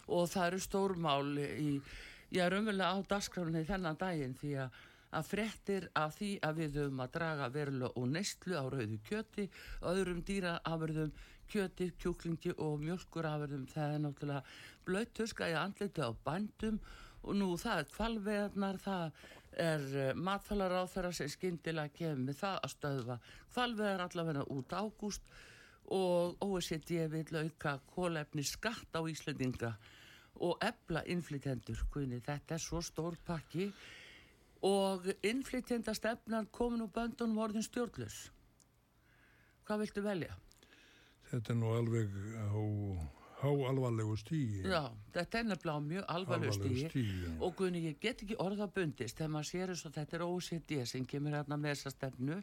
og 0.08 0.30
það 0.32 0.46
eru 0.46 0.62
stórmál 0.64 1.34
í, 1.42 1.74
ég 2.32 2.46
er 2.46 2.56
umverulega 2.56 2.96
á 2.96 2.98
dagskrálinni 3.12 3.66
þennan 3.68 4.00
daginn 4.00 4.38
því 4.40 4.54
að 4.64 4.80
að 5.12 5.28
frettir 5.28 5.90
af 6.00 6.16
því 6.22 6.32
að 6.48 6.60
við 6.62 6.80
höfum 6.80 7.04
að 7.04 7.14
draga 7.18 7.52
verulega 7.52 8.00
og 8.00 8.10
neistlu 8.14 8.56
á 8.56 8.64
rauðu 8.72 9.00
kjöti, 9.10 9.48
öðrum 9.92 10.22
dýraafurðum, 10.30 11.12
kjöti, 11.52 11.90
kjúklingi 12.00 12.54
og 12.64 12.78
mjölkurafurðum. 12.86 13.66
Það 13.74 13.98
er 13.98 14.04
náttúrulega 14.06 14.46
blöytuska 14.88 15.52
í 15.52 15.58
andliti 15.60 16.00
á 16.00 16.16
bandum 16.24 16.80
og 17.22 17.38
nú 17.38 17.54
það 17.62 17.84
er 17.84 17.94
kvalveðarnar, 17.96 18.82
það 18.82 19.22
er 19.62 19.88
uh, 19.92 20.10
matfælar 20.16 20.76
á 20.80 20.84
þeirra 20.90 21.14
sem 21.16 21.32
skindilega 21.32 21.94
kemur 21.96 22.38
það 22.38 22.60
að 22.60 22.74
stöðva 22.76 23.18
kvalveðar 23.54 24.06
allavega 24.08 24.46
út 24.56 24.76
ágúst 24.76 25.34
og 25.92 26.38
OECD 26.46 26.94
vil 27.12 27.42
auka 27.42 27.78
kólefni 27.94 28.46
skatt 28.48 28.96
á 28.96 29.02
Íslandinga 29.04 29.74
og 30.42 30.62
ebla 30.64 31.02
innflytendur. 31.12 31.82
Þetta 31.92 32.56
er 32.56 32.62
svo 32.64 32.80
stór 32.82 33.18
pakki 33.28 33.68
og 34.66 35.10
innflytjenda 35.26 35.94
stefnan 35.98 36.48
komin 36.54 36.86
úr 36.86 36.94
böndunum 36.96 37.42
orðin 37.44 37.66
stjórnlus 37.66 38.30
hvað 39.72 39.86
viltu 39.86 40.04
velja? 40.04 40.36
Þetta 41.32 41.54
er 41.54 41.60
nú 41.62 41.72
alveg 41.78 42.16
á 42.44 42.60
háalvarlegu 43.42 44.16
stíi 44.22 44.62
Já, 44.64 44.84
þetta 45.16 45.40
er 45.40 45.48
nefnilega 45.50 45.84
mjög 45.88 46.06
alvarlegu 46.16 46.56
stíi 46.58 46.86
stigi, 46.86 47.18
já. 47.26 47.32
og 47.42 47.56
Guðni, 47.60 47.84
ég 47.90 48.00
get 48.04 48.24
ekki 48.26 48.38
orða 48.42 48.68
bundist 48.72 49.18
þegar 49.20 49.34
maður 49.36 49.50
sér 49.52 49.74
þess 49.74 49.90
að 49.90 50.00
þetta 50.00 50.18
er 50.18 50.26
OECD 50.28 50.74
sem 50.94 51.06
kemur 51.10 51.38
hérna 51.38 51.58
með 51.58 51.76
þessa 51.76 51.94
stefnu. 51.96 52.40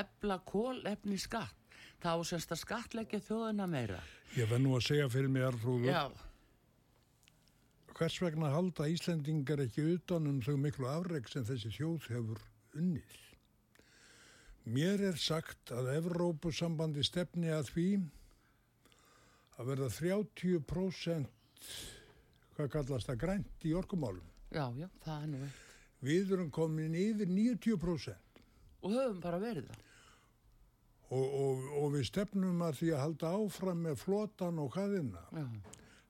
Ebla 0.00 0.38
kólefni 0.48 1.18
skatt 1.20 1.80
þá 2.04 2.12
semst 2.28 2.52
að 2.52 2.62
skattleggja 2.62 3.20
þjóðina 3.24 3.66
meira. 3.70 3.98
Ég 4.36 4.48
verð 4.50 4.64
nú 4.66 4.76
að 4.76 4.86
segja 4.88 5.10
fyrir 5.12 5.30
mig 5.32 5.44
Artrúður 5.46 5.88
Já, 5.88 6.04
hvers 7.94 8.16
vegna 8.22 8.50
halda 8.52 8.88
Íslendingar 8.90 9.62
ekki 9.64 9.84
utan 9.94 10.26
um 10.30 10.40
þau 10.42 10.56
miklu 10.60 10.88
afreg 10.90 11.28
sem 11.30 11.46
þessi 11.46 11.70
þjóð 11.76 12.08
hefur 12.10 12.42
unnið. 12.74 13.20
Mér 14.64 15.02
er 15.10 15.18
sagt 15.20 15.70
að 15.76 15.92
Evrópusambandi 15.98 17.04
stefni 17.04 17.52
að 17.52 17.70
því 17.74 17.88
að 19.58 19.68
verða 19.70 19.88
30% 19.94 21.28
hvað 22.54 22.70
kallast 22.76 23.08
það 23.10 23.20
grænt 23.24 23.66
í 23.66 23.72
orkumálum. 23.74 24.26
já, 24.54 24.66
já, 24.78 24.88
það 25.04 25.22
er 25.22 25.30
nú 25.32 25.38
veitt 25.44 25.60
Við 26.04 26.32
erum 26.36 26.50
komin 26.52 26.94
yfir 27.00 27.30
90% 27.32 28.42
og 28.84 28.92
höfum 28.92 29.20
bara 29.24 29.38
verið 29.40 29.70
það. 29.70 29.80
Og, 31.14 31.24
og, 31.38 31.62
og 31.80 31.86
við 31.94 32.04
stefnum 32.10 32.60
að 32.66 32.76
því 32.80 32.90
að 32.92 33.00
halda 33.04 33.30
áfram 33.38 33.80
með 33.86 33.96
flotan 34.02 34.58
og 34.60 34.74
hvaðina. 34.74 35.22
Já, 35.32 35.46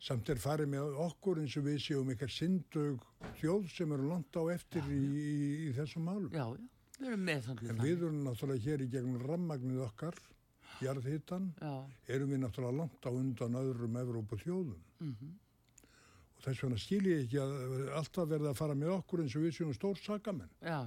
Samt 0.05 0.29
er 0.29 0.41
farið 0.43 0.69
með 0.75 0.97
okkur 1.01 1.39
eins 1.41 1.55
og 1.57 1.65
við 1.69 1.79
séum 1.81 2.11
ykkar 2.13 2.33
syndug 2.35 3.05
þjóð 3.39 3.69
sem 3.73 3.93
eru 3.95 4.09
langt 4.11 4.37
á 4.37 4.43
eftir 4.53 4.85
í, 4.93 4.99
í, 4.99 5.31
í 5.69 5.71
þessum 5.79 6.05
málum. 6.11 6.29
já, 6.35 6.45
já, 6.45 6.67
við 6.99 7.07
erum 7.13 7.25
með 7.31 7.47
þannig 7.47 7.71
En 7.71 7.81
við 7.85 8.03
erum 8.03 8.19
náttúrulega 8.27 8.65
hér 8.67 8.85
í 8.85 8.91
gegnum 8.93 9.23
rammagnið 9.25 9.81
okkar, 9.87 10.19
jarðhittan, 10.83 11.53
erum 12.09 12.35
við 12.35 12.43
náttúrulega 12.43 12.79
langt 12.83 13.07
á 13.07 13.11
undan 13.15 13.59
öðrum 13.63 13.99
Evrópu 14.03 14.41
þjóðum. 14.43 14.85
mhm 14.99 15.41
Og 16.35 16.51
þess 16.51 16.65
vegna 16.65 16.79
skil 16.81 17.07
ég 17.09 17.25
ekki 17.25 17.41
að 17.41 17.91
alltaf 18.01 18.29
verða 18.29 18.53
að 18.53 18.59
fara 18.61 18.77
með 18.77 18.95
okkur 18.99 19.25
eins 19.25 19.37
og 19.39 19.47
við 19.47 19.57
séum 19.57 19.75
stór 19.77 20.01
sakamenn. 20.01 20.51
Já. 20.61 20.81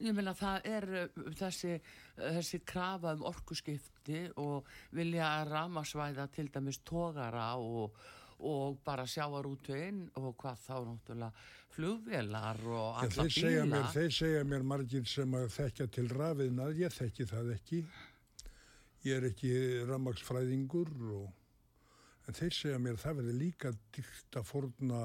Ég 0.00 0.16
meina 0.16 0.32
það 0.32 0.68
er 0.70 0.86
uh, 1.02 1.26
þessi, 1.36 1.74
uh, 1.76 2.30
þessi 2.38 2.62
krafa 2.64 3.12
um 3.18 3.26
orkuskipti 3.28 4.22
og 4.40 4.68
vilja 4.96 5.26
að 5.42 5.50
ramasvæða 5.50 6.26
til 6.32 6.46
dæmis 6.54 6.80
tógara 6.88 7.50
og, 7.60 7.98
og 8.40 8.78
bara 8.86 9.04
sjáarútveginn 9.04 10.06
og 10.16 10.32
hvað 10.40 10.62
þá 10.64 10.76
náttúrulega 10.88 11.32
flugvélar 11.70 12.62
og 12.64 13.02
alla 13.02 13.26
þeir 13.26 13.34
segja, 13.34 13.66
bíla. 13.66 13.74
mér, 13.74 13.90
þeir 13.92 14.14
segja 14.16 14.46
mér 14.48 14.64
margir 14.72 15.04
sem 15.06 15.36
að 15.36 15.50
þekkja 15.58 15.90
til 15.98 16.06
rafiðnað, 16.14 16.80
ég 16.80 16.96
þekki 16.96 17.28
það 17.30 17.52
ekki. 17.58 17.82
Ég 19.06 19.16
er 19.16 19.30
ekki 19.30 19.50
rammagsfræðingur 19.88 20.90
og 21.16 22.28
en 22.28 22.36
þeir 22.36 22.52
segja 22.54 22.78
mér 22.82 22.98
það 23.00 23.22
verði 23.22 23.34
líka 23.38 23.72
dýrt 23.94 24.36
að 24.36 24.46
forna 24.50 25.00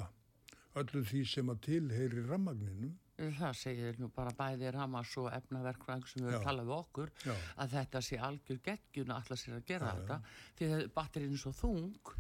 öllu 0.76 1.04
því 1.08 1.22
sem 1.32 1.52
að 1.54 1.62
tilheyri 1.70 2.26
rammagninum. 2.28 2.94
Það 3.16 3.54
segir 3.56 4.00
nú 4.02 4.10
bara 4.12 4.34
bæði 4.36 4.74
ramas 4.76 5.14
og 5.22 5.30
efnaverkvæðing 5.32 6.10
sem 6.12 6.26
við 6.26 6.36
Já. 6.36 6.42
talað 6.44 6.68
við 6.68 6.76
okkur 6.76 7.12
Já. 7.24 7.36
að 7.64 7.76
þetta 7.78 8.02
sé 8.04 8.20
algjör 8.28 8.60
geggjun 8.66 9.14
að 9.14 9.22
allar 9.22 9.40
sér 9.40 9.56
að 9.56 9.70
gera 9.70 9.88
Já, 9.88 9.96
þetta 10.02 10.18
því 10.58 10.70
að 10.76 10.84
batterinn 10.98 11.38
er 11.38 11.44
svo 11.46 11.54
þung. 11.56 12.12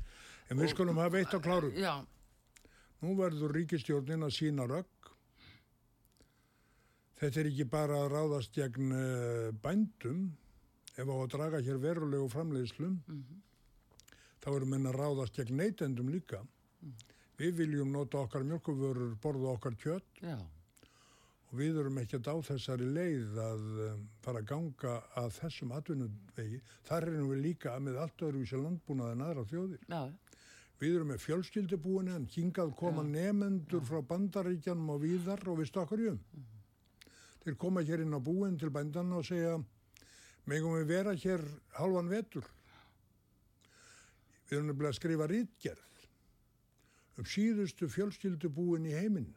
En 0.47 0.61
við 0.61 0.71
skulum 0.71 1.01
hafa 1.03 1.19
eitt 1.19 1.35
á 1.35 1.39
kláru. 1.43 1.73
Já, 1.75 1.95
Nú 3.03 3.11
verður 3.19 3.51
ríkistjórnin 3.53 4.23
að 4.25 4.33
sína 4.38 4.65
rögg. 4.69 5.09
Þetta 7.19 7.41
er 7.41 7.49
ekki 7.51 7.65
bara 7.69 7.99
að 8.05 8.11
ráðast 8.15 8.55
gegn 8.55 8.95
uh, 8.95 9.51
bændum 9.63 10.23
ef 10.95 11.08
á 11.12 11.15
að 11.15 11.29
draga 11.36 11.62
hér 11.65 11.79
verulegu 11.84 12.27
framleiðslum. 12.31 12.97
Þá 14.43 14.49
erum 14.55 14.69
menn 14.75 14.89
að 14.89 14.99
ráðast 14.99 15.38
gegn 15.39 15.58
neytendum 15.60 16.10
líka. 16.13 16.41
Við 17.39 17.55
viljum 17.60 17.91
nota 17.91 18.21
okkar 18.23 18.45
mjölkuvörur, 18.47 19.15
borða 19.19 19.55
okkar 19.58 19.75
kjött 19.81 20.21
já, 20.23 20.38
og 21.49 21.58
við 21.60 21.79
erum 21.81 21.97
ekkert 21.99 22.29
á 22.31 22.36
þessari 22.47 22.88
leið 22.95 23.39
að 23.43 23.65
um, 23.89 24.05
fara 24.23 24.39
að 24.39 24.47
ganga 24.53 24.93
að 25.19 25.34
þessum 25.41 25.73
atvinnuvegi. 25.75 26.62
Þar 26.88 27.10
erum 27.10 27.34
við 27.34 27.41
líka 27.49 27.75
með 27.84 27.99
allt 28.05 28.23
öðruvísi 28.29 28.62
landbúnað 28.62 29.12
en 29.17 29.25
aðra 29.27 29.45
þjóðir. 29.51 29.84
já, 29.89 30.03
Við 30.79 30.95
erum 30.97 31.12
með 31.13 31.21
fjölskyldubúin 31.23 32.10
en 32.12 32.25
hingað 32.31 32.73
koma 32.75 33.03
nefendur 33.08 33.84
frá 33.88 34.01
bandaríkjanum 34.03 34.89
og 34.95 35.03
víðar 35.05 35.43
og 35.47 35.62
við 35.62 35.69
stokkar 35.71 36.01
í 36.03 36.10
um. 36.12 36.17
Þeir 37.45 37.55
koma 37.62 37.84
hér 37.88 38.03
inn 38.03 38.15
á 38.15 38.19
búin 38.19 38.58
til 38.60 38.71
bændanna 38.75 39.19
og 39.21 39.27
segja 39.27 39.53
megum 40.49 40.77
við 40.79 40.91
vera 40.91 41.15
hér 41.17 41.43
halvan 41.79 42.12
vetur. 42.12 42.45
Við 44.45 44.58
erum 44.60 44.69
nefnilega 44.69 44.93
að 44.93 44.99
skrifa 44.99 45.27
rítgerð 45.31 45.84
um 47.15 47.27
síðustu 47.31 47.88
fjölskyldubúin 47.89 48.88
í 48.89 48.93
heiminn. 48.95 49.31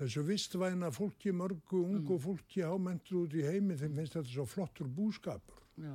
Þessu 0.00 0.24
vistvæna 0.26 0.90
fólki, 0.90 1.30
mörgu, 1.36 1.84
ungu 1.84 2.16
fólki 2.18 2.64
hámentur 2.66 3.22
út 3.22 3.36
í 3.38 3.44
heiminn 3.46 3.78
þeim 3.78 3.98
finnst 4.00 4.16
þetta 4.16 4.32
svo 4.32 4.46
flottur 4.50 4.88
búskapur. 4.90 5.60
Já, 5.78 5.94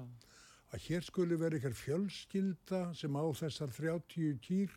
að 0.74 0.86
hér 0.88 1.06
skuli 1.06 1.38
vera 1.39 1.58
ykkar 1.60 1.76
fjölskylda 1.76 2.82
sem 2.98 3.17
á 3.20 3.24
þessar 3.39 3.74
30 3.76 4.39
kýr 4.43 4.72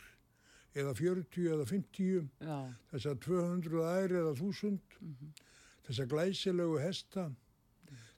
eða 0.79 0.95
40 0.99 1.47
eða 1.55 1.67
50, 1.67 2.27
já, 2.47 2.59
þessar 2.93 3.23
200 3.27 3.87
æri 3.91 4.19
eða 4.21 4.35
1000, 4.35 4.99
þessar 5.89 6.11
glæsilegu 6.11 6.77
hesta, 6.83 7.31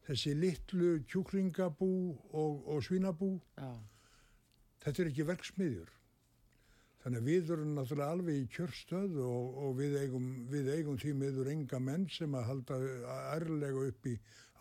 þessi 0.07 0.35
litlu 0.37 0.93
kjúklingabú 1.11 1.91
og, 2.33 2.63
og 2.67 2.85
svínabú, 2.87 3.35
já, 3.59 3.73
þetta 4.85 5.03
er 5.03 5.11
ekki 5.13 5.29
verksmiðjur. 5.29 5.91
Þannig 7.03 7.19
að 7.19 7.29
við 7.29 7.49
erum 7.51 7.71
náttúrulega 7.75 8.15
alveg 8.15 8.37
í 8.39 8.49
kjörstöðu 8.55 9.25
og, 9.27 9.57
og 9.67 9.73
við, 9.81 9.97
eigum, 10.05 10.27
við 10.51 10.69
eigum 10.77 10.99
því 11.03 11.15
miður 11.19 11.51
enga 11.51 11.81
menn 11.83 12.05
sem 12.15 12.35
að 12.39 12.47
halda 12.51 12.79
ærlega 13.35 13.89
upp 13.89 14.07
í 14.07 14.13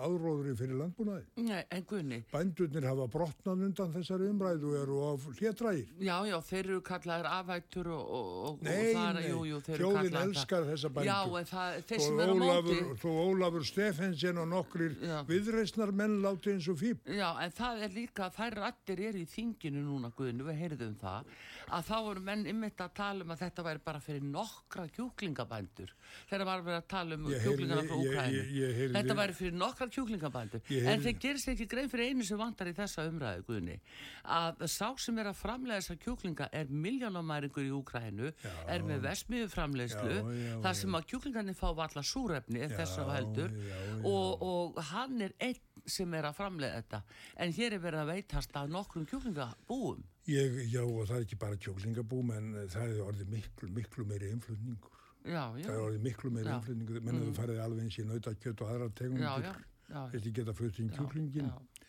áróðri 0.02 0.56
fyrir 0.60 0.78
landbúnaði. 0.82 1.24
Nei, 1.46 1.62
en 1.72 1.86
Gunni, 1.90 2.20
Bændurnir 2.32 2.88
hafa 2.90 3.08
brotnað 3.14 3.64
undan 3.68 3.94
þessari 3.96 4.30
umræðu 4.32 4.72
eru 4.82 4.98
af 5.12 5.26
hlétrægir. 5.40 5.88
Já, 6.02 6.16
já, 6.30 6.38
þeir 6.50 6.62
eru 6.72 6.82
kallaðir 6.82 7.30
afættur 7.32 7.90
og, 7.96 8.12
og, 8.18 8.62
Nei, 8.66 8.72
og 8.72 8.98
það, 8.98 9.14
nei, 9.20 9.26
jú, 9.30 9.42
jú, 9.52 9.60
þeir 9.68 9.76
eru 9.76 9.84
þjóðin 9.86 10.12
kallaðir 10.12 10.32
elskar 10.32 10.68
þessa 10.72 10.92
bændur. 10.96 11.12
Já, 11.12 11.20
en 11.42 11.50
það, 11.52 11.80
þeir 11.92 12.04
sem 12.06 12.20
eru 12.26 12.36
móti, 12.42 12.78
þó 13.02 13.10
Ólafur 13.22 13.68
Stefensen 13.72 14.42
og 14.42 14.48
nokkrir 14.52 14.98
Já. 15.02 15.18
viðreisnar 15.30 15.92
menn 16.02 16.18
láti 16.26 16.54
eins 16.56 16.68
og 16.72 16.80
fíp. 16.82 17.06
já, 17.06 17.30
en 17.46 17.52
það 17.62 17.84
er 17.88 17.96
líka, 17.96 18.30
þær 18.36 18.58
rættir 18.62 19.04
eru 19.10 19.22
í 19.22 19.28
þinginu 19.30 19.84
núna, 19.86 20.12
Guðinu, 20.18 20.46
við 20.50 20.60
heyrðum 20.62 20.96
það, 21.02 21.32
að 21.72 21.86
þá 21.88 21.96
voru 22.08 22.24
menn 22.26 22.46
ymmit 22.52 22.82
að 22.84 22.94
tala 22.98 23.24
um 23.26 23.32
að 23.36 23.44
þetta 23.46 23.64
væri 23.70 23.84
bara 23.86 24.00
fyrir 24.04 24.24
nokkra 24.28 24.88
kjúklingabændur. 24.96 25.94
Þegar 26.30 26.46
var 26.50 26.64
verið 26.66 26.80
að 26.82 26.88
tala 26.92 27.16
um 27.16 27.26
heyrði- 27.32 27.88
frá 27.88 28.24
heyrði- 28.28 28.92
Þetta 28.96 29.16
væri 29.22 29.34
fyrir 29.38 29.56
nokkra 29.56 29.88
kjúklingabændur. 29.96 30.62
Ég 30.74 30.88
En 30.92 31.02
þeir 31.06 31.18
gerist 31.24 31.52
ekki 31.54 31.68
grein 31.72 31.90
fyrir 31.92 32.12
einu 32.12 32.24
sem 32.28 32.40
vantar 32.40 32.70
í 32.72 32.74
þessa 32.78 33.06
umræðu, 33.10 33.46
Guðni, 33.48 33.78
að 34.26 34.66
sá 34.72 34.88
sem 34.98 35.18
er 35.22 35.30
að 35.32 35.40
framlega 35.42 35.82
þessa 35.82 35.98
kjúklinga 36.06 36.50
er 36.52 36.72
miljónamæringur 36.72 37.68
í 37.68 37.74
Úkrænu, 37.78 38.32
er 38.68 38.86
með 38.88 39.04
vesmiðu 39.08 39.50
framleiðslu, 39.54 40.16
Já, 40.22 40.32
já, 40.46 40.56
þar 40.68 40.80
sem 40.82 40.96
að 41.00 41.10
kjúklingarnir 41.14 41.60
fá 41.60 41.68
valla 41.82 42.04
súrefni 42.04 42.64
ef 42.66 42.78
þess 42.80 43.02
að 43.04 43.12
heldur 43.18 43.52
já, 43.58 43.76
já. 43.76 44.00
og, 44.06 44.48
og 44.52 44.82
hann 44.92 45.22
er 45.28 45.36
einn 45.40 45.60
sem 45.90 46.12
er 46.14 46.28
að 46.30 46.36
framlega 46.38 46.78
þetta 46.82 47.00
en 47.42 47.54
hér 47.58 47.74
er 47.74 47.82
verið 47.82 48.02
að 48.04 48.10
veitast 48.14 48.52
að 48.60 48.68
nokkrum 48.76 49.06
kjúklingabúum 49.10 50.04
Ég, 50.30 50.60
já, 50.70 50.84
og 50.86 51.08
það 51.10 51.16
er 51.18 51.24
ekki 51.26 51.38
bara 51.42 51.58
kjólingabúm 51.58 52.30
en 52.36 52.52
það 52.70 52.92
er 52.94 53.00
orðið 53.08 53.32
miklu, 53.34 53.70
miklu 53.74 54.06
meiri 54.06 54.30
einflutningur. 54.36 54.92
já, 55.26 55.42
já. 55.58 55.66
Það 55.66 55.74
er 55.74 55.82
orðið 55.88 56.04
miklu 56.06 56.30
meira 56.36 56.52
Já. 56.52 56.56
innflutningu, 56.60 57.02
menn 57.08 57.18
hefur 57.24 57.34
farið 57.40 57.62
alveg 57.66 57.82
eins 57.88 57.98
í 57.98 58.06
nautakjöt 58.06 58.62
og 58.62 58.70
aðra 58.76 58.88
Já, 58.92 58.94
tegundir. 59.02 59.66
Þetta 59.92 60.34
geta 60.40 60.56
flutt 60.58 60.80
inn 60.82 60.92
kjúklingin. 60.96 61.52
Já, 61.52 61.82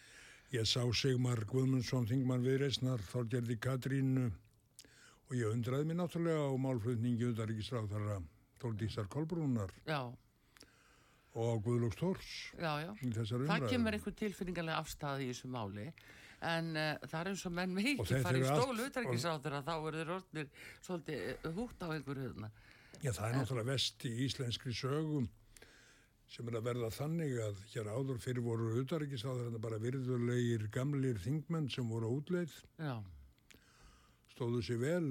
Ég 0.53 0.66
sá 0.68 0.82
Sigmar 0.92 1.40
Guðmundsson, 1.48 2.05
þingmann 2.11 2.42
viðreisnar, 2.44 3.00
Þorgerði 3.09 3.55
Katrínu. 3.62 4.26
Og 5.30 5.36
ég 5.38 5.48
undraði 5.48 5.86
mér 5.88 6.03
náttúrulega 6.03 6.42
á 6.44 6.53
málflutningi 6.61 7.24
undaríkisráð 7.30 7.88
þarra 7.94 8.18
Þórdísar 8.61 9.09
Kolbrúnar. 9.09 9.72
Já, 9.88 10.12
og 11.32 11.62
Guðlóks 11.64 12.03
þessar 13.16 13.46
Það 13.48 13.68
kemur 13.72 13.96
einhver 13.96 14.16
tilfinningarlega 14.20 14.82
afstæði 14.82 15.24
í 15.24 15.32
þessu 15.32 15.48
máli 15.53 15.86
en 16.42 16.72
uh, 16.76 16.94
það 17.07 17.18
er 17.20 17.30
eins 17.30 17.44
og 17.46 17.55
menn 17.57 17.76
þetta 17.78 18.20
farið 18.26 18.48
stólu 18.50 18.86
utrækisáður 18.90 19.57
að 19.61 19.68
þá 19.68 19.74
eru 19.78 20.16
orðnir 20.18 20.48
svolítið 20.82 21.20
eh, 21.30 21.53
hútt 21.57 21.84
á 21.86 21.88
einhverju 21.94 22.32
þarna. 22.32 22.50
Já, 22.98 23.11
það 23.12 23.26
er 23.28 23.36
náttúrulega 23.38 23.70
vest 23.70 24.07
í 24.09 24.12
íslenskri 24.26 24.74
sögum 24.76 25.28
sem 26.29 26.49
er 26.49 26.57
að 26.61 26.64
verða 26.70 26.91
þannig 26.95 27.33
að 27.45 27.59
hér 27.75 27.89
áður 27.93 28.18
fyrir 28.23 28.43
voru 28.47 28.70
auðaríkisáður 28.79 29.51
en 29.51 29.61
bara 29.61 29.79
virðulegir 29.83 30.68
gamlir 30.73 31.18
þingmenn 31.20 31.68
sem 31.70 31.89
voru 31.89 32.09
útleið, 32.18 32.53
Já, 32.79 32.95
stóðu 34.35 34.62
sér 34.64 34.79
vel 34.81 35.09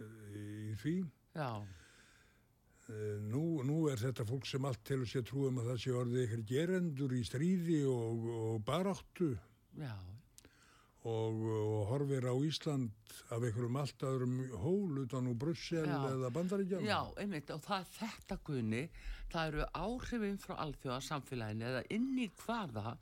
eh, 0.00 0.72
í 0.72 0.74
því. 0.82 0.96
já, 1.36 1.50
Eh, 2.90 3.18
Nú, 3.22 3.62
nú 3.62 3.84
er 3.86 4.00
þetta 4.02 4.24
fólk 4.26 4.46
sem 4.50 4.64
allt 4.66 4.80
til 4.82 4.96
að 4.98 5.04
sé 5.12 5.20
trúum 5.22 5.60
að 5.62 5.68
það 5.70 5.76
sé 5.78 5.90
orðið 5.94 6.22
ykkur 6.24 6.40
gerendur 6.48 7.12
í 7.14 7.20
stríði 7.22 7.76
og, 7.86 8.24
og 8.34 8.56
baráttu. 8.66 9.28
Já, 9.78 9.92
og, 11.08 11.40
og 11.56 11.86
horfir 11.88 12.26
á 12.28 12.34
Ísland 12.44 12.90
af 13.30 13.38
einhverjum 13.40 13.76
allt 13.80 14.02
öðrum 14.04 14.36
hól 14.60 15.00
utan 15.04 15.30
úr 15.30 15.38
Brussel 15.38 15.86
Já. 15.88 15.98
eða 16.10 16.30
Bandaríkjana. 16.34 16.84
já, 16.84 17.00
einmitt 17.22 17.50
og 17.54 17.62
það 17.64 17.80
er 17.80 17.90
þetta 17.96 18.38
guðni, 18.44 18.84
það 19.32 19.50
eru 19.52 19.66
áhrifin 19.74 20.38
frá 20.42 20.54
alþjóða 20.66 21.00
samfélaginu 21.08 21.68
eða 21.70 21.82
inn 21.96 22.10
í 22.18 22.28
hvaða 22.44 22.96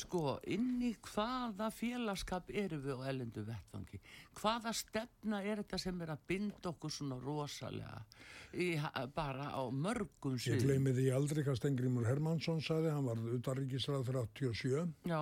sko, 0.00 0.38
inn 0.48 0.80
í 0.80 0.94
hvaða 1.04 1.68
félagskap 1.74 2.48
eru 2.48 2.78
við 2.80 2.96
á 2.96 3.02
elendu 3.10 3.42
vettfangi 3.44 3.98
hvaða 4.40 4.72
stefna 4.72 5.42
er 5.44 5.60
þetta 5.60 5.78
sem 5.82 6.00
er 6.00 6.14
að 6.14 6.22
binda 6.30 6.70
okkur 6.70 6.90
svona 6.94 7.18
rosalega 7.20 8.00
í, 8.56 8.70
bara 9.14 9.50
á 9.52 9.62
mörgum 9.68 10.38
Ég 10.38 10.46
sviðum 10.46 10.68
gleymi 10.70 10.94
því 10.96 11.08
aldrei 11.16 11.42
hvað 11.44 11.58
Stengrimur 11.60 12.08
Hermansson 12.08 12.60
saði, 12.64 12.88
hann 12.92 13.04
var 13.08 13.20
utanríkisráð 13.36 14.06
fyrir 14.08 14.28
87, 14.32 14.94
já, 15.12 15.20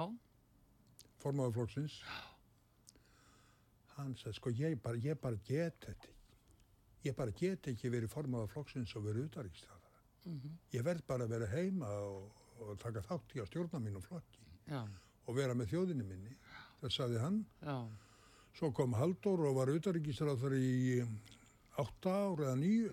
formáður 1.22 1.56
flokksins. 1.58 1.98
Hann 3.96 4.14
sagði, 4.16 4.36
sko, 4.38 4.52
ég 4.56 4.78
bara, 4.82 5.00
ég 5.04 5.18
bara 5.20 5.38
get 5.46 5.84
þetta. 5.84 6.14
Ég 7.04 7.16
bara 7.16 7.32
get 7.36 7.68
ekki 7.72 7.90
verið 7.92 8.12
formáður 8.12 8.50
flokksins 8.54 8.92
og 8.96 9.06
verið 9.08 9.28
utanríkisráð. 9.30 9.88
Ég 10.74 10.84
verð 10.84 11.04
bara 11.08 11.24
að 11.24 11.32
vera 11.34 11.46
heima 11.54 11.88
og, 12.04 12.26
og 12.60 12.74
taka 12.82 13.00
þátt 13.06 13.34
í 13.36 13.40
að 13.40 13.48
stjórna 13.48 13.80
mínum 13.80 14.02
flokki 14.04 14.42
já, 14.68 14.82
og 15.24 15.36
vera 15.38 15.54
með 15.56 15.70
þjóðinni 15.72 16.04
minni. 16.04 16.34
Það 16.82 16.92
saði 16.96 17.22
hann. 17.22 17.38
já, 17.64 17.76
Svo 18.58 18.72
kom 18.76 18.92
Haldur 18.98 19.44
og 19.48 19.54
var 19.60 19.70
utanríkisráð 19.72 20.40
fyrir 20.42 20.64
í 20.66 21.04
átta 21.80 22.12
ár 22.26 22.42
eða 22.44 22.56
nýju 22.60 22.90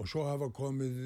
og 0.00 0.08
svo 0.08 0.24
hafa 0.24 0.48
komið 0.54 0.98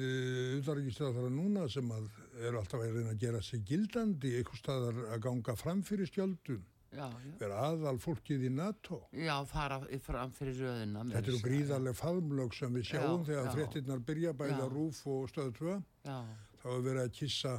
utanríkisráð 0.61 1.27
núna 1.33 1.67
sem 1.71 1.89
að 1.91 2.07
eru 2.47 2.61
alltaf 2.61 2.81
að 2.81 2.95
reyna 2.95 3.13
að 3.13 3.21
gera 3.25 3.41
sig 3.43 3.63
gildandi 3.67 4.33
einhver 4.39 4.59
staðar 4.61 5.01
að 5.11 5.21
ganga 5.25 5.55
fram 5.59 5.83
fyrir 5.85 6.09
skjöldun. 6.09 6.63
Já, 6.87 7.03
já, 7.11 7.31
vera 7.41 7.57
aðal 7.67 7.97
fólkið 7.99 8.45
í 8.47 8.51
NATO. 8.55 9.01
Já, 9.11 9.35
fara 9.49 9.81
fram 10.05 10.31
fyrir 10.33 10.55
röðina 10.63 11.03
þetta 11.11 11.33
eru 11.33 11.41
gríðarlega 11.43 11.99
faðmlög 11.99 12.55
sem 12.55 12.77
við 12.79 12.87
sjáum 12.93 13.25
Já, 13.25 13.27
þegar 13.27 13.49
já. 13.49 13.51
fréttinnar 13.57 14.05
byrja 14.07 14.33
bæða 14.39 14.69
rúf 14.71 15.01
og 15.11 15.27
stöðu 15.33 15.53
2 15.59 15.75
já, 16.07 16.17
þá 16.61 16.67
er 16.71 16.85
verið 16.87 17.03
að 17.03 17.13
kissa 17.19 17.53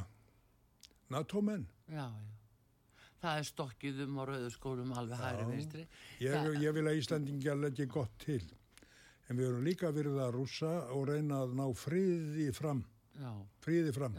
NATO-menn. 1.13 1.69
Já, 1.93 2.07
já. 2.09 2.35
Það 3.19 3.41
er 3.43 3.47
stokkið 3.49 4.01
um 4.05 4.19
á 4.19 4.25
rauðu 4.31 4.51
skólum 4.55 4.93
alveg 4.95 5.21
hægri 5.21 5.47
vinstri. 5.51 5.85
Ég, 6.23 6.51
ég 6.63 6.75
vil 6.77 6.87
að 6.87 7.01
Íslandingja 7.03 7.57
leggja 7.59 7.89
gott 7.91 8.15
til 8.23 8.45
en 9.29 9.37
við 9.39 9.49
erum 9.51 9.67
líka 9.67 9.91
verið 9.95 10.21
að 10.25 10.37
rússa 10.37 10.71
og 10.95 11.09
reyna 11.11 11.43
að 11.45 11.57
ná 11.59 11.67
friði 11.77 12.49
fram. 12.57 12.85
Já, 13.19 13.33
friði 13.65 13.93
fram. 13.97 14.17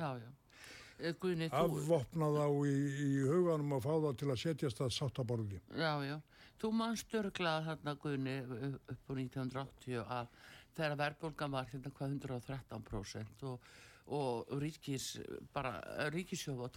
Eh, 0.99 1.15
afvopna 1.55 2.27
þá 2.35 2.45
í, 2.67 2.75
í 3.05 3.09
huganum 3.23 3.77
og 3.77 3.83
fá 3.85 3.93
þá 4.03 4.09
til 4.19 4.29
að 4.33 4.41
setjast 4.41 4.81
að 4.83 4.95
sáttaborgi. 4.97 5.61
Já, 5.79 5.93
já, 6.03 6.17
þú 6.59 6.71
manst 6.75 7.15
örglað 7.15 7.69
þarna 7.69 7.95
Guðni 8.03 8.35
upp 8.43 9.07
á 9.07 9.13
1980 9.15 10.01
að 10.03 10.33
þegar 10.75 10.99
verðbólgan 11.03 11.55
var 11.55 11.71
hérna 11.71 11.93
hvað 11.95 12.17
113% 12.17 13.47
og, 13.47 13.71
og 14.19 14.53
ríkis, 14.61 15.13
bara 15.55 15.79
ríkisjóf 16.11 16.59
var 16.65 16.75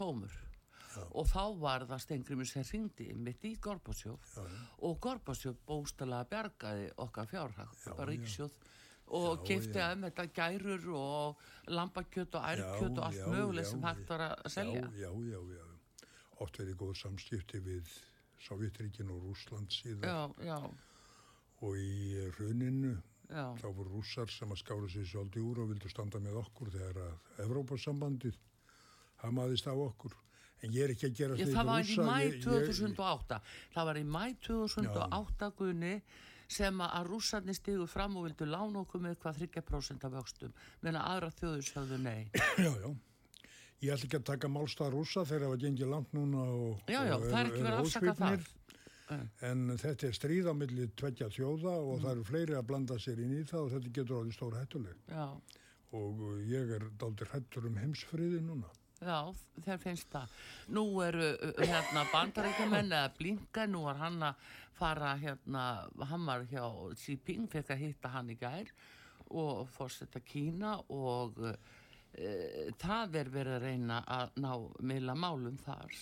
tómur 0.95 1.16
og 1.22 1.30
þá 1.30 1.43
var 1.62 1.86
það 1.90 2.05
Stengrimur 2.05 2.51
sem 2.51 2.66
ringdi 2.68 3.09
mitt 3.14 3.45
í 3.49 3.55
Gorbásjóf 3.62 4.36
og 4.82 5.01
Gorbásjóf 5.03 5.59
bóstalega 5.68 6.28
bjargaði 6.30 6.93
okkar 7.05 7.30
fjárhag, 7.30 7.74
bara 7.88 8.11
ríkisjóð 8.12 8.55
og 9.12 9.45
Já, 9.45 9.59
já. 9.61 9.88
að 9.90 9.99
með 10.01 10.14
þetta 10.14 10.26
gærur 10.38 10.86
og 10.97 11.43
lambakjöt 11.68 12.38
og 12.38 12.47
ærkjöt 12.49 12.97
og 12.97 13.05
allt 13.05 13.18
já, 13.18 13.26
mögulegt 13.28 13.66
já, 13.66 13.70
sem 13.70 13.82
hægt 13.84 14.09
var 14.09 14.24
að 14.28 14.49
selja. 14.55 14.86
Já, 14.97 15.11
já, 15.11 15.12
já, 15.28 15.40
já. 15.59 16.09
Oft 16.40 16.59
verið 16.59 16.78
góð 16.80 16.95
samskipti 17.03 17.61
við 17.61 17.90
Sovjetríkin 18.43 19.11
og 19.12 19.26
Rúsland 19.26 19.70
síðan. 19.74 20.09
Já, 20.09 20.47
já, 20.47 20.57
og 21.62 21.76
í 21.78 22.16
hruninu 22.38 22.97
já, 23.28 23.45
þá 23.61 23.68
voru 23.68 23.99
rússar 23.99 24.32
sem 24.32 24.51
að 24.51 24.62
skára 24.62 24.88
sér 24.90 25.07
svolítið 25.07 25.47
úr 25.51 25.62
og 25.62 25.70
vildu 25.74 25.93
standa 25.93 26.20
með 26.22 26.40
okkur 26.43 26.72
þegar 26.74 27.03
að 27.05 27.45
Evrópasambandið 27.45 28.40
hamaðist 29.22 29.68
á 29.70 29.74
okkur. 29.74 30.16
En 30.62 30.70
ég 30.70 30.84
er 30.84 30.92
ekki 30.94 31.08
að 31.10 31.14
gera 31.18 31.36
Ég, 31.36 31.52
var 31.54 31.80
í 31.82 31.86
rússa. 31.88 32.04
mæ 32.06 32.18
ég- 32.22 32.36
ég- 32.36 32.42
2008 32.44 33.40
það 33.74 33.84
var 33.88 33.96
í 33.96 34.04
mæ 34.04 34.24
2008 34.46 35.50
Guðni 35.58 35.94
sem 36.48 36.78
að- 36.78 37.06
rússarnir 37.08 37.54
stigu 37.56 37.86
fram 37.88 38.16
og 38.16 38.24
vildu 38.28 38.46
lána 38.46 38.84
okkur 38.84 39.00
með 39.00 39.16
hvað 39.16 39.38
3% 39.48 40.04
af 40.04 40.12
vöxtum 40.12 40.52
meðan 40.82 41.02
aðra 41.02 41.30
þjóður 41.32 41.64
sjáðu 41.66 41.98
nei 42.00 42.30
Já, 42.58 42.70
já. 42.78 42.96
Ég 43.82 43.90
ætla 43.96 44.06
ekki 44.06 44.18
að 44.20 44.24
taka 44.24 44.46
málstað 44.48 44.92
rússa 44.94 45.24
þegar 45.26 45.40
það 45.42 45.48
var 45.48 45.62
gengið 45.64 45.88
langt 45.90 46.12
núna 46.14 46.42
og, 46.46 46.82
Já, 46.86 47.00
já, 47.02 47.14
og 47.16 47.24
er 47.26 47.46
ekki 47.50 47.62
verið 47.62 47.72
að 47.72 47.80
afsaka 47.82 48.14
það. 48.14 48.36
ósvífnir. 48.36 48.58
En 49.42 49.64
þetta 49.76 50.06
er 50.08 50.14
stríð 50.16 50.46
á 50.48 50.54
milli 50.56 50.86
tveggja 50.96 51.26
þjóða 51.34 51.72
og 51.82 51.98
Mm. 51.98 52.04
það 52.04 52.10
eru 52.12 52.22
fleiri 52.24 52.54
að 52.56 52.66
blanda 52.68 52.94
sér 53.02 53.18
inn 53.18 53.34
í 53.34 53.42
það 53.44 53.64
og 53.66 53.70
þetta 53.74 53.90
getur 53.92 54.14
orðið 54.22 54.36
stóra 54.38 54.60
hættuleg. 54.62 54.94
Já, 55.10 55.26
Og 55.92 56.16
ég 56.48 56.70
er 56.76 56.86
dálítið 56.96 57.28
hættur 57.34 57.66
um 57.66 57.74
heimsfriði 57.76 58.38
núna. 58.40 58.70
Já, 59.03 59.18
þeir 59.66 59.82
finnst 59.82 60.09
það 60.12 60.36
Nú 60.76 60.84
eru 61.05 61.28
uh, 61.34 61.61
hérna 61.61 62.07
bandarækjumenn 62.12 62.92
eða 62.92 63.12
blinka, 63.18 63.66
nú 63.70 63.84
var 63.88 64.00
hann 64.03 64.22
að 64.30 64.48
fara 64.78 65.12
hérna, 65.20 65.66
hann 66.11 66.26
var 66.26 66.46
hjá 66.50 66.64
Xi 66.98 67.14
Jinping, 67.16 67.50
fekk 67.53 67.74
að 67.74 67.84
hitta 67.86 68.12
hann 68.14 68.32
í 68.32 68.38
gær 68.40 68.72
og 69.32 69.68
fórsetta 69.72 70.20
Kína 70.24 70.78
og 70.92 71.38
uh, 71.44 71.55
það 72.80 73.20
er 73.22 73.30
verið 73.32 73.59
að 73.59 73.68
reyna 73.68 74.03
að 74.20 74.40
ná 74.44 74.53
meila 74.80 75.16
málum 75.16 75.61
þar 75.62 75.92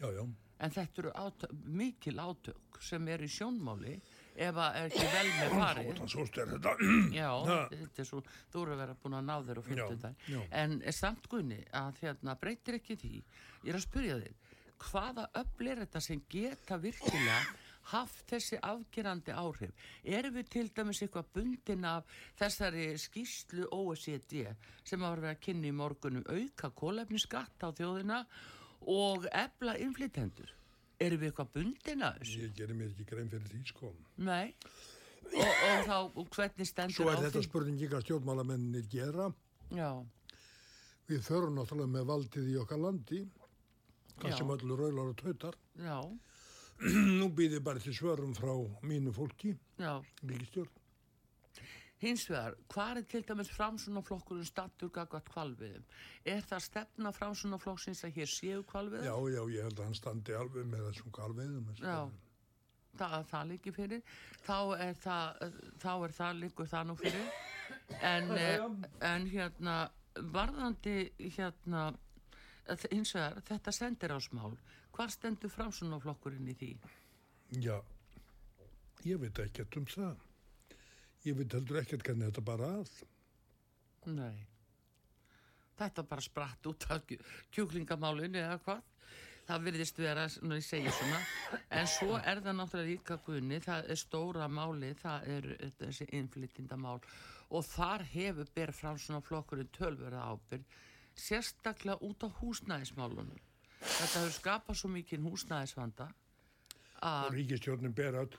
Já, 0.00 0.08
já. 0.14 0.24
En 0.60 0.72
þetta 0.74 1.02
eru 1.02 1.12
átök, 1.16 1.52
mikil 1.66 2.18
átök 2.20 2.80
sem 2.84 3.08
eru 3.08 3.26
í 3.26 3.32
sjónmáli 3.32 3.94
ef 4.36 4.60
að 4.64 4.76
er 4.80 4.90
ekki 4.90 5.06
vel 5.14 5.30
með 5.36 5.56
farið. 5.56 6.02
Svo 6.14 6.26
styrir 6.28 6.52
þetta. 6.56 6.74
Já, 7.20 7.30
þetta 7.72 8.04
er 8.04 8.10
svo, 8.10 8.22
þú 8.52 8.62
eru 8.64 8.76
að 8.76 8.82
vera 8.84 8.98
búin 9.02 9.18
að 9.20 9.26
ná 9.30 9.34
þér 9.48 9.62
og 9.62 9.66
fylgja 9.70 9.88
þetta. 9.94 10.44
En 10.62 10.76
er 10.80 10.96
samt 10.96 11.30
gunni 11.32 11.62
að 11.80 12.04
hérna 12.04 12.36
breytir 12.40 12.78
ekki 12.80 12.98
því. 13.00 13.16
Ég 13.64 13.72
er 13.72 13.80
að 13.80 13.86
spyrja 13.86 14.20
þig, 14.20 14.54
hvaða 14.90 15.26
öfl 15.42 15.72
er 15.72 15.82
þetta 15.84 16.04
sem 16.04 16.22
geta 16.30 16.78
virkilega 16.80 17.42
haft 17.90 18.26
þessi 18.30 18.58
afgerandi 18.66 19.34
áhrif? 19.34 19.72
Erum 20.04 20.36
við 20.36 20.52
til 20.54 20.68
dæmis 20.76 21.02
eitthvað 21.02 21.32
bundin 21.34 21.88
af 21.88 22.20
þessari 22.38 22.92
skýslu 23.00 23.66
OECD 23.74 24.46
sem 24.84 25.00
var 25.00 25.18
verið 25.18 25.34
að 25.34 25.42
kynna 25.46 25.70
í 25.70 25.76
morgunum 25.76 26.26
auka 26.28 26.72
kólefniskatt 26.76 27.66
á 27.66 27.68
þjóðina 27.72 28.22
og 28.90 29.28
efla 29.32 29.76
innflytendur? 29.80 30.59
Erum 31.00 31.20
við 31.22 31.30
eitthvað 31.30 31.50
bundin 31.54 32.02
af 32.04 32.16
þessu? 32.20 32.40
Ég 32.44 32.54
gerir 32.58 32.76
mér 32.76 32.90
ekki 32.92 33.06
grein 33.08 33.30
fyrir 33.32 33.48
því, 33.48 33.60
sko. 33.70 33.92
Nei. 34.20 34.54
Og, 35.30 35.46
og 35.46 35.84
þá, 35.86 35.96
og 36.20 36.26
hvernig 36.34 36.66
stendur 36.68 36.96
Svo 36.98 37.06
á 37.08 37.12
er 37.14 37.22
þetta 37.24 37.38
því? 37.40 37.46
spurning 37.46 37.82
ekki 37.86 37.96
að 37.96 38.04
stjórnmálamennir 38.08 38.88
gera. 38.92 39.28
Já, 39.76 39.90
Við 41.10 41.24
förum 41.26 41.56
náttúrulega 41.58 41.90
með 41.90 42.04
valdið 42.06 42.50
í 42.52 42.58
okkar 42.60 42.78
landi, 42.84 43.20
Já. 44.22 44.34
sem 44.36 44.50
öllu 44.54 44.76
raular 44.78 45.08
og 45.10 45.16
tautar. 45.18 45.56
já, 45.80 45.96
Nú 47.20 47.26
býðir 47.34 47.60
bara 47.66 47.80
til 47.82 47.92
svörum 47.96 48.30
frá 48.36 48.52
mínu 48.86 49.10
fólki, 49.16 49.56
já. 49.80 49.96
Hins 52.00 52.24
vegar, 52.30 52.54
hvað 52.72 53.02
er 53.02 53.06
til 53.12 53.20
dæmis 53.28 53.50
framsunaflokkurinn 53.52 54.48
stattur 54.48 54.88
gagvat 54.94 55.26
kvalviðum? 55.28 55.84
Er 56.24 56.40
það 56.48 56.64
stefna 56.64 57.12
framsunaflokksins 57.12 58.00
að 58.08 58.16
hér 58.16 58.32
séu 58.32 58.64
kvalviðum? 58.70 59.04
Já, 59.04 59.16
já, 59.34 59.42
ég 59.52 59.68
held 59.68 59.82
að 59.82 59.90
hann 59.90 59.98
standi 59.98 60.36
alveg 60.38 60.68
með 60.70 60.86
þessum 60.88 61.14
kalveiðum. 61.18 61.70
Já. 61.82 62.00
það, 63.00 63.16
það 63.30 63.48
líki 63.52 63.72
fyrir 63.76 64.02
þá 64.46 64.56
er 64.86 64.94
það, 65.04 65.44
þá 65.82 65.92
er 65.94 66.14
það 66.16 66.40
líkur 66.40 66.70
það 66.70 66.88
nú 66.88 66.96
fyrir 66.98 67.28
en, 68.00 68.32
eh, 68.34 68.64
en 69.10 69.28
hérna 69.30 69.76
varðandi 70.34 70.96
hérna 71.36 71.84
eh, 72.66 72.88
hins 72.90 73.14
vegar, 73.14 73.40
þetta 73.46 73.76
sendir 73.76 74.16
á 74.16 74.18
smál 74.24 74.56
hvað 74.96 75.14
stendur 75.14 75.52
framsunaflokkurinn 75.52 76.50
í 76.50 76.56
því? 76.60 76.72
Já, 77.62 77.76
ég 79.06 79.20
veit 79.22 79.38
ekkert 79.44 79.78
um 79.80 79.86
það. 79.88 80.29
Ég 81.28 81.36
veit 81.36 81.52
heldur 81.52 81.80
ekkert 81.82 82.04
hvernig 82.06 82.30
þetta 82.30 82.44
bara 82.44 82.68
að. 82.80 82.92
Nei. 84.08 84.36
Þetta 85.80 86.04
bara 86.08 86.24
spratt 86.24 86.66
út 86.68 86.86
af 86.92 87.02
kjú- 87.08 87.20
kjúklingamálinu 87.52 88.40
eða 88.40 88.58
hvað? 88.64 88.80
Það 89.50 89.64
virðist 89.66 89.98
vera, 89.98 90.24
svona 90.30 90.58
ég 90.60 90.64
segi 90.64 90.90
svona. 90.94 91.20
En 91.74 91.86
svo 91.90 92.16
er 92.20 92.40
það 92.44 92.56
náttúrulega 92.60 92.90
líka 92.92 93.16
gunni 93.26 93.58
það 93.64 93.88
er 93.90 93.98
stóra 93.98 94.46
máli 94.48 94.92
það 95.00 95.28
er 95.36 95.48
þessi 95.80 96.06
innflytindamál 96.20 97.00
og 97.50 97.64
þar 97.66 98.04
hefur 98.12 98.52
ber 98.54 98.72
fram 98.76 98.98
svona 99.00 99.20
flokkurinn 99.26 99.72
tölverða 99.74 100.22
ábyrg 100.30 100.64
sérstaklega 101.18 101.98
út 102.06 102.22
á 102.22 102.28
húsnæðismálunum. 102.40 103.40
Þetta 103.80 104.20
hefur 104.20 104.36
skapað 104.36 104.78
svo 104.78 104.92
mikið 104.92 105.24
húsnæðisvanda 105.26 106.06
að 107.02 107.30
Ríkistjórnin 107.34 107.94
ber 107.96 108.20
all 108.22 108.30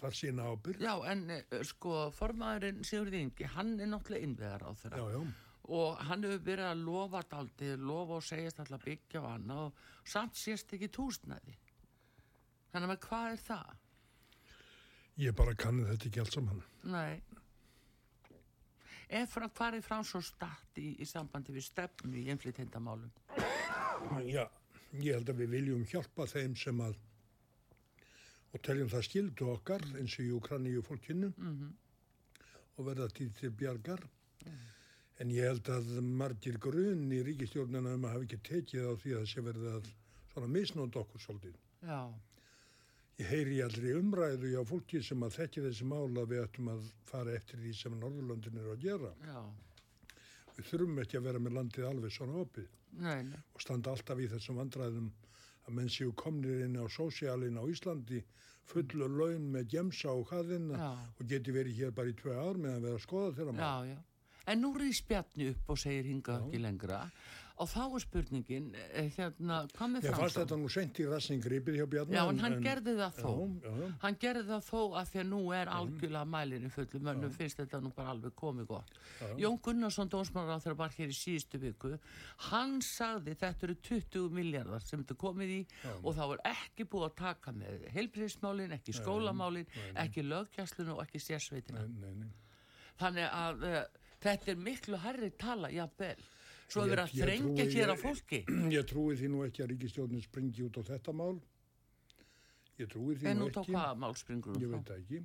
þar 0.00 0.16
sína 0.18 0.46
ábyrg. 0.52 0.82
Já, 0.82 0.94
en 1.12 1.24
eh, 1.30 1.56
sko, 1.66 1.96
formaðurinn 2.16 2.82
Sigurði 2.86 3.20
Ingi, 3.24 3.48
hann 3.54 3.74
er 3.80 3.90
náttúrulega 3.92 4.26
innvegar 4.28 4.64
á 4.66 4.70
þeirra 4.80 5.02
Já, 5.02 5.06
já. 5.14 5.20
og 5.78 6.02
hann 6.08 6.26
hefur 6.26 6.42
verið 6.48 6.70
að 6.70 6.82
lofa 6.88 7.22
daldið, 7.30 7.76
lofa 7.90 8.18
og 8.18 8.26
segjast 8.26 8.60
alltaf 8.64 8.84
byggja 8.84 9.22
á 9.22 9.26
hann 9.30 9.54
og 9.54 9.84
samt 10.04 10.36
sést 10.36 10.74
ekki 10.76 10.90
túsnæði. 10.92 11.54
Þannig 12.74 12.96
að 12.96 13.04
hvað 13.06 13.30
er 13.36 13.42
það? 13.46 13.72
Ég 15.22 15.34
bara 15.38 15.54
kannu 15.54 15.86
þetta 15.86 16.08
ekki 16.10 16.20
allt 16.24 16.34
saman. 16.34 16.62
Nei. 16.90 17.22
Ef 19.14 19.30
frá 19.36 19.46
hvað 19.46 19.76
er 19.78 19.84
frá 19.84 19.98
svo 20.02 20.18
statt 20.24 20.80
í, 20.80 20.96
í 20.98 21.06
sambandi 21.06 21.52
við 21.54 21.68
stefnu 21.68 22.18
í 22.18 22.24
innflytendamálum? 22.32 23.12
Já, 24.26 24.48
ég 24.98 25.14
held 25.14 25.30
að 25.30 25.42
við 25.44 25.52
viljum 25.54 25.84
hjálpa 25.86 26.26
þeim 26.32 26.56
sem 26.58 26.80
að 26.82 26.96
og 28.54 28.62
teljum 28.62 28.88
það 28.92 29.06
skildu 29.08 29.48
okkar 29.54 29.82
eins 29.98 30.14
og 30.18 30.24
í 30.28 30.32
Ukraníu 30.36 30.82
fólkinu 30.86 31.32
og 32.76 32.86
verða 32.86 33.08
til 33.14 33.30
til 33.38 33.50
bjargar. 33.50 34.02
En 35.22 35.30
ég 35.30 35.46
held 35.46 35.68
að 35.70 35.90
margir 36.02 36.56
grunn 36.58 37.10
í 37.14 37.20
ríkistjórnina 37.22 37.92
um 37.94 38.04
að 38.08 38.14
hafa 38.16 38.24
ekki 38.26 38.38
tekið 38.48 38.86
á 38.90 38.92
því 38.98 39.12
að 39.14 39.20
það 39.20 39.28
sé 39.32 39.44
verið 39.46 39.66
að 39.76 39.90
svona 40.32 40.48
misnónd 40.50 40.96
okkur 41.02 41.20
svolítið. 41.22 41.58
Já, 41.86 42.00
Ég 43.14 43.28
heyri 43.30 43.60
allri 43.62 43.92
umræðu 43.94 44.48
hjá 44.50 44.62
fólki 44.66 44.98
sem 45.06 45.20
að 45.22 45.36
þekki 45.36 45.62
þessi 45.68 45.84
mál 45.86 46.08
að 46.18 46.32
við 46.32 46.40
ættum 46.42 46.70
að 46.72 46.80
fara 47.06 47.30
eftir 47.38 47.60
því 47.62 47.74
sem 47.78 47.94
Norðurlöndin 48.00 48.58
eru 48.58 48.72
að 48.72 48.80
gera. 48.82 49.12
já, 49.22 49.42
Við 50.56 50.64
þurfum 50.70 50.98
ekki 51.04 51.16
að 51.20 51.26
vera 51.28 51.38
með 51.44 51.54
landið 51.60 51.86
alveg 51.86 52.12
svona 52.16 52.40
opið 52.42 52.66
nei, 52.98 53.22
nei, 53.22 53.38
og 53.54 53.62
standa 53.62 53.90
alltaf 53.94 54.18
í 54.18 54.26
þessum 54.34 54.58
vandræðum 54.58 55.12
að 55.64 55.74
menn 55.78 55.88
séu 55.92 56.12
komnir 56.12 56.64
inn 56.66 56.76
á 56.80 56.84
sósialin 56.92 57.56
á 57.60 57.64
Íslandi 57.68 58.22
fullu 58.68 59.08
laun 59.08 59.50
með 59.52 59.68
gemsa 59.76 60.12
og 60.12 60.28
hvaðina 60.30 60.78
Já. 60.80 60.90
og 61.20 61.28
geti 61.28 61.52
verið 61.52 61.78
hér 61.82 61.94
bara 61.96 62.08
í 62.12 62.16
tvei 62.16 62.34
ár 62.36 62.56
meðan 62.60 62.82
við 62.86 62.94
að 62.96 63.02
skoða 63.04 63.32
þeirra 63.38 63.52
mál. 63.52 63.64
já, 63.64 63.94
já. 63.94 63.98
En 64.46 64.60
nú 64.60 64.74
rýðs 64.76 65.00
Bjarni 65.08 65.48
upp 65.54 65.70
og 65.72 65.78
segir 65.80 66.04
hingað 66.04 66.42
ekki 66.48 66.60
lengra 66.60 66.98
og 67.62 67.68
þá 67.70 67.82
er 67.84 68.02
spurningin, 68.02 68.64
eh, 68.74 69.10
hérna, 69.14 69.60
hvað 69.70 69.90
með 69.92 70.02
Ég 70.02 70.10
fannst 70.10 70.18
framsókn? 70.18 70.40
þetta 70.40 70.56
nú 70.58 70.70
sent 70.74 70.98
í 70.98 71.04
rassin 71.06 71.42
gripið 71.42 71.76
hjá 71.78 71.86
Bjarni. 71.92 72.16
Já, 72.16 72.22
en 72.28 72.38
hann 72.42 72.56
gerði 72.64 72.94
það 72.98 73.20
þó. 73.20 73.30
Já, 73.30 73.68
já, 73.68 73.76
já. 73.78 73.90
Hann 74.02 74.16
gerði 74.24 74.44
það 74.48 74.64
þó 74.70 74.80
að 74.98 75.10
því 75.12 75.20
að 75.22 75.28
nú 75.30 75.40
er 75.54 75.70
algjörlega 75.76 76.24
mælinu 76.34 76.70
fullu, 76.74 77.00
mönnum 77.06 77.30
finnst 77.36 77.60
þetta 77.62 77.80
nú 77.84 77.92
bara 77.94 78.10
alveg 78.10 78.34
komið 78.34 78.66
gott. 78.66 78.98
Jón 79.38 79.60
Gunnarsson, 79.62 80.10
dónsmálar 80.10 80.58
á 80.58 80.64
þeirra 80.64 80.80
var 80.82 80.90
hér 80.98 81.14
í 81.14 81.18
síðustu 81.20 81.62
viku, 81.62 81.94
hann 82.50 82.80
sagði 82.82 83.36
þetta 83.38 83.68
eru 83.68 83.78
20 83.86 84.30
miljardar 84.34 84.82
sem 84.82 85.04
þetta 85.04 85.14
komið 85.14 85.54
í 85.54 85.60
og 86.02 86.10
þá 86.18 86.24
er 86.26 86.44
ekki 86.54 86.88
búið 86.90 87.08
að 87.10 87.16
taka 87.22 87.52
með 87.52 87.86
heilbriðismálin, 87.94 88.74
ekki 88.74 88.92
skólamálin, 88.98 89.66
ekki 89.94 90.26
löggjæslinu 90.26 90.98
og 90.98 91.04
ekki 91.06 91.22
sérsveitina. 91.22 91.86
Nei, 91.86 92.00
nei, 92.02 92.24
nei. 92.24 92.32
Þannig 92.98 93.30
að 93.30 93.64
uh, 93.68 93.82
þetta 94.22 94.50
er 94.52 94.56
miklu 94.62 94.98
herri 95.02 95.30
tala, 95.38 95.70
jafnvel. 95.74 96.16
Svo 96.68 96.82
er 96.82 96.88
Ég- 96.88 96.92
verið 96.94 97.04
að 97.04 97.14
ég 97.14 97.24
þrengja 97.24 97.64
hér 97.74 97.92
á 97.92 97.96
fólki. 98.00 98.40
Ég 98.78 98.84
trúi 98.88 99.14
því 99.20 99.28
nú 99.30 99.44
ekki 99.46 99.62
að 99.64 99.70
ríkistjórnin 99.74 100.22
springi 100.24 100.64
út 100.66 100.78
á 100.80 100.82
þetta 100.90 101.12
mál. 101.14 101.36
Ég 102.80 102.88
trúi 102.90 103.14
því 103.20 103.28
En 103.30 103.38
nú 103.38 103.48
út 103.50 103.56
á 103.56 103.62
ekki. 103.62 103.72
hvaða 103.76 103.96
mál 104.02 104.14
springur 104.18 104.56
Ég 104.58 104.66
hún 104.66 104.72
veit 104.78 104.84
þá? 104.84 104.92
það 104.92 105.02
ekki. 105.04 105.24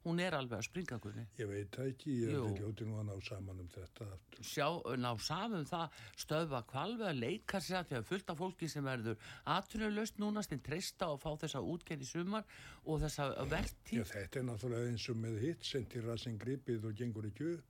Hún 0.00 0.16
er 0.24 0.32
alveg 0.32 0.56
að 0.56 0.64
springa, 0.64 0.96
Gunni. 1.04 1.22
Ég 1.36 1.48
veit 1.50 1.76
ekki. 1.82 2.12
Ég 2.24 2.30
ekki 2.48 2.62
út 2.64 2.78
í 2.80 2.86
nú 2.88 2.94
að 2.96 3.04
ná 3.10 3.16
saman 3.26 3.58
um 3.60 3.66
þetta. 3.68 4.06
aftur. 4.14 4.44
sjá, 4.48 4.68
ná 4.96 5.10
saman 5.20 5.66
það 5.68 5.98
stöðva 6.16 6.62
kvalveg 6.70 7.04
að 7.10 7.18
leika 7.20 7.60
sér 7.60 7.82
að 7.82 7.90
því 7.90 7.96
að 7.98 8.06
fullt 8.08 8.30
af 8.32 8.38
fólki 8.40 8.68
sem 8.72 8.84
verður 8.88 9.18
atvinnulöst 9.44 10.16
núna 10.22 10.40
sem 10.46 10.58
treysta 10.64 11.10
og 11.12 11.20
fá 11.20 11.36
þessa 11.42 11.60
útgerð 11.60 12.00
í 12.00 12.08
sumar 12.08 12.44
og 12.86 13.02
þessa 13.04 13.28
Já, 13.36 13.44
vertíð 13.52 14.08
þetta 14.14 14.40
er 14.40 14.48
náttúrulega 14.48 14.88
eins 14.88 15.08
og 15.12 15.16
með 15.20 15.36
hitt, 15.44 15.68
sendir 15.68 16.08
rassin 16.08 16.38
gripið 16.40 16.88
og 16.88 16.96
gengur 16.96 17.28
ekki 17.28 17.50
upp. 17.58 17.64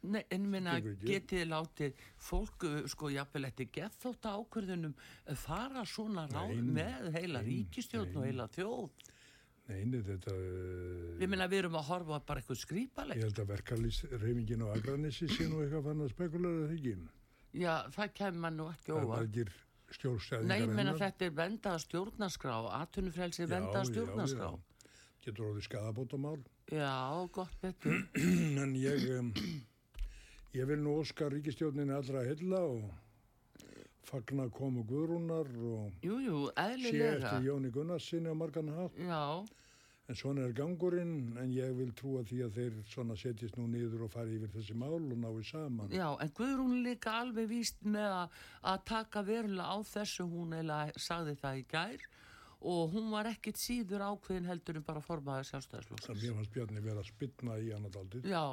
Nei, 0.00 0.22
en 0.32 0.46
minna 0.48 0.78
getið 0.80 1.42
látið 1.50 1.98
fólk 2.24 2.64
sko 2.88 3.10
jafnvel 3.12 3.44
eftir 3.50 3.66
gethótt 3.74 4.24
ákvörðunum 4.24 4.94
uh, 4.96 5.34
fara 5.36 5.82
svona 5.84 6.24
ráð 6.32 6.54
Nei, 6.56 6.70
með 6.80 7.10
heila 7.18 7.42
nei, 7.44 7.50
ríkistjórn 7.50 8.14
og 8.16 8.22
nei. 8.24 8.30
heila 8.30 8.46
þjóð 8.54 8.86
Nei, 9.70 9.84
nei, 9.86 10.00
þetta... 10.02 10.32
við 11.20 11.28
minna 11.30 11.46
við 11.52 11.60
erum 11.64 11.76
að 11.78 11.84
horfa 11.92 12.16
bara 12.26 12.40
eitthvað 12.40 12.56
Ég 12.56 12.62
skrýpaleg 12.64 13.20
held 13.22 13.42
að 13.44 13.50
verkalýsreifingin 13.52 14.64
á 14.64 14.68
Akranessi 14.72 15.28
sé 15.30 15.46
nú 15.52 15.60
eitthvað 15.62 15.84
fann 15.90 16.00
að 16.06 16.10
spekulara 16.14 16.64
það 16.64 16.72
ekki. 16.78 16.94
já, 17.60 17.74
það 17.94 18.14
kemur 18.18 18.40
mann 18.46 18.58
nú 18.58 18.66
ekki 18.72 18.88
Það 18.90 18.96
er 18.96 19.06
óvart 19.06 19.20
margir 19.20 19.52
stjórnstæðingar 19.90 20.50
Nei, 20.50 20.58
ég 20.64 20.74
hennar. 20.80 20.98
þetta 21.04 21.28
er 21.28 21.36
vendaða 21.44 21.84
stjórnarskrá 21.84 22.56
atvinnufrelsi 22.80 23.44
Já, 23.44 23.50
vendaða 23.52 23.84
já, 23.84 23.90
stjórnarskrá 23.92 24.50
já. 24.50 24.66
Getur 25.20 25.50
orðið 25.52 25.64
skadabótamál. 25.68 26.38
já, 26.72 26.92
gott 27.36 27.56
betur 27.60 27.98
En 28.64 28.74
ég, 28.80 29.06
um, 29.20 29.32
ég 30.56 30.66
vil 30.66 30.80
nú 30.82 30.96
óska 31.00 31.28
ríkistjórninni 31.30 31.94
allra 31.94 32.24
heilla 32.26 32.60
og 32.66 32.82
fagna 34.10 34.48
komu 34.50 34.82
Guðrúnar 34.88 35.46
og 35.54 36.02
Jú, 36.02 36.16
jú, 36.24 36.38
sé 36.50 37.02
eftir 37.14 37.44
Jóni 37.46 37.70
Gunnarsinni 37.70 38.30
á 38.32 38.34
margan 38.34 38.68
hátt. 38.74 38.96
Já, 38.98 39.46
En 40.10 40.16
svona 40.18 40.42
er 40.42 40.50
gangurinn, 40.52 41.36
en 41.38 41.52
ég 41.54 41.70
vil 41.78 41.92
trúa 41.94 42.24
því 42.26 42.40
að 42.42 42.56
þeir 42.56 42.78
svona 42.90 43.14
setjist 43.14 43.54
nú 43.60 43.68
niður 43.70 44.08
og 44.08 44.10
fari 44.10 44.40
yfir 44.40 44.50
þessi 44.56 44.74
mál 44.74 44.96
og 44.96 45.12
nái 45.22 45.44
saman. 45.46 45.88
já, 45.94 46.08
en 46.20 46.32
Guðrún 46.34 46.80
líka 46.82 47.12
alveg 47.20 47.46
víst 47.46 47.78
með 47.86 48.10
að, 48.16 48.34
taka 48.90 49.22
verulega 49.22 49.70
á 49.70 49.78
þessu, 49.86 50.26
hún 50.26 50.50
eiginlega 50.56 50.98
sagði 50.98 51.36
það 51.38 51.60
í 51.60 51.64
gær 51.70 52.02
og 52.60 52.90
hún 52.90 53.06
var 53.14 53.30
ekkit 53.30 53.56
síður 53.62 54.02
ákveðin 54.10 54.50
heldur 54.50 54.76
en 54.76 54.82
bara 54.82 55.00
formaði 55.00 55.44
Það 55.46 55.50
sjálfstæðisflokks. 55.52 56.10
mér 56.24 56.34
fannst 56.40 56.52
Bjarni 56.58 56.80
vera 56.82 57.00
að 57.00 57.06
spytna 57.12 57.58
í 57.62 57.70
hann 57.70 57.86
aldrei, 57.86 58.20
Já, 58.26 58.44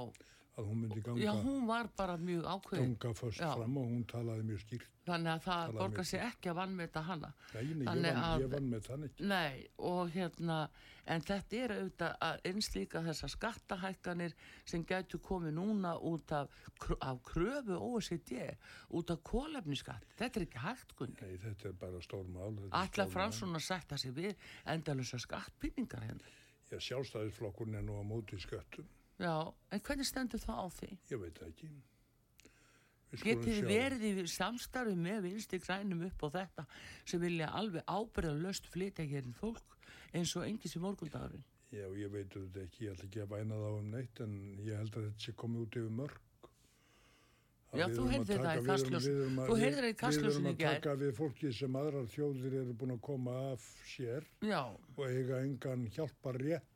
að 0.57 0.65
hún 0.71 0.79
myndi 0.81 0.99
já, 0.99 1.05
ganga, 1.05 1.33
hún 1.45 1.65
var 1.69 1.87
bara 1.97 2.17
mjög 2.17 2.45
ákveðin. 2.49 2.93
ganga 2.97 3.13
först 3.13 3.39
Já. 3.41 3.51
fram 3.55 3.77
og 3.77 3.85
hún 3.91 4.05
talaði 4.09 4.43
mjög 4.47 4.61
skýrt. 4.63 4.87
Þannig 5.07 5.31
að 5.31 5.43
það 5.45 5.73
borgar 5.77 6.05
sig 6.09 6.19
ekki 6.25 6.49
að 6.51 6.55
vannmeta 6.57 7.01
hana. 7.07 7.29
Nei, 7.53 7.61
nei, 7.63 7.85
ég 7.85 7.87
Þannig 7.87 8.41
ég 8.41 8.49
vann 8.53 8.69
með 8.71 8.81
þann 8.87 9.03
ekki. 9.07 9.27
Nei, 9.31 9.67
og 9.77 10.09
hérna, 10.15 10.57
en 11.05 11.21
þetta 11.21 11.59
er 11.61 11.73
auðvitað 11.77 12.17
að 12.27 12.41
eins 12.49 12.69
líka 12.75 13.03
þessar 13.05 13.33
skattahækkanir 13.35 14.33
sem 14.65 14.83
gætu 14.89 15.19
komið 15.23 15.53
núna 15.59 15.93
út 16.01 16.31
af, 16.31 16.49
af 17.01 17.21
kröfu 17.23 17.77
OECD, 17.77 18.57
út 18.89 19.13
af 19.13 19.21
kólefniskatt. 19.23 20.03
Þetta 20.17 20.39
er 20.41 20.47
ekki 20.49 20.65
hægt, 20.65 20.95
Gunni. 20.97 21.21
Nei, 21.21 21.37
þetta 21.37 21.69
er 21.69 21.77
bara 21.85 22.01
stór 22.01 22.25
mál. 22.27 22.51
þetta 22.57 22.73
er 22.73 22.89
Ætla 22.89 23.05
stór 23.05 23.13
fram 23.13 23.29
mál. 23.31 23.37
svona 23.39 23.61
að 23.61 23.67
setja 23.69 23.97
sig 23.97 24.11
við 24.17 24.35
endalusa 24.65 25.17
skattpýningar 25.21 26.03
hérna. 26.03 26.35
Já, 26.67 26.79
sjálfstæðisflokkurinn 26.83 27.75
er 27.79 27.85
nú 27.87 27.95
á 27.95 28.03
móti 28.03 28.35
sköttum. 28.43 28.83
Já, 29.19 29.53
en 29.73 29.79
hvernig 29.81 30.05
stendur 30.05 30.39
það 30.43 30.59
á 30.61 30.67
því? 30.77 30.89
Ég 31.11 31.21
veit 31.23 31.39
það 31.39 31.47
ekki. 31.53 31.69
Getið 33.23 33.61
verið 33.65 34.03
í 34.21 34.25
samstarfi 34.29 34.93
með 34.99 35.21
vinsti 35.29 35.59
grænum 35.63 36.01
upp 36.09 36.25
á 36.27 36.29
þetta 36.35 36.65
sem 37.07 37.21
vilja 37.23 37.47
alveg 37.55 37.85
ábyrða 37.87 38.33
löst 38.43 38.67
flytja 38.67 39.05
hér 39.07 39.23
inn 39.29 39.33
fólk 39.37 39.77
eins 40.13 40.33
og 40.35 40.43
engis 40.45 40.75
í 40.75 40.81
morgundagurinn? 40.83 41.45
Já, 41.71 41.87
ég 41.99 42.11
veit 42.11 42.29
þetta 42.35 42.61
ekki, 42.65 42.85
ég 42.85 42.93
ætla 42.93 43.07
ekki 43.07 43.23
að 43.23 43.31
væna 43.33 43.55
þá 43.63 43.69
um 43.79 43.89
neitt, 43.91 44.19
en 44.23 44.35
ég 44.63 44.77
held 44.77 44.93
að 44.99 45.07
þetta 45.07 45.23
sé 45.25 45.33
komið 45.39 45.63
út 45.65 45.77
yfir 45.81 45.95
mörg. 45.97 46.21
Já, 47.75 47.85
þú 47.91 48.03
heyrðir 48.11 48.27
það 48.27 48.37
í 48.37 48.43
taka- 48.43 48.61
við 48.61 48.71
erum- 48.77 49.01
við 49.03 49.17
erum 49.23 49.39
að- 49.39 49.47
Þú 49.47 49.55
við- 49.57 49.63
það 49.97 50.29
erum 50.31 50.45
að 50.47 50.61
taka 50.63 50.95
við 51.01 51.11
fólki 51.17 51.53
sem 51.57 51.73
aðrar 51.75 52.07
þjóðir 52.13 52.53
eru 52.61 52.73
búin 52.73 52.93
að 52.95 53.01
koma 53.01 53.33
af 53.51 53.65
sér 53.95 54.23
Já, 54.41 54.61
og 54.95 55.03
eiga 55.07 55.41
engan 55.43 55.87
hjálpar 55.91 56.39
rétt 56.39 56.71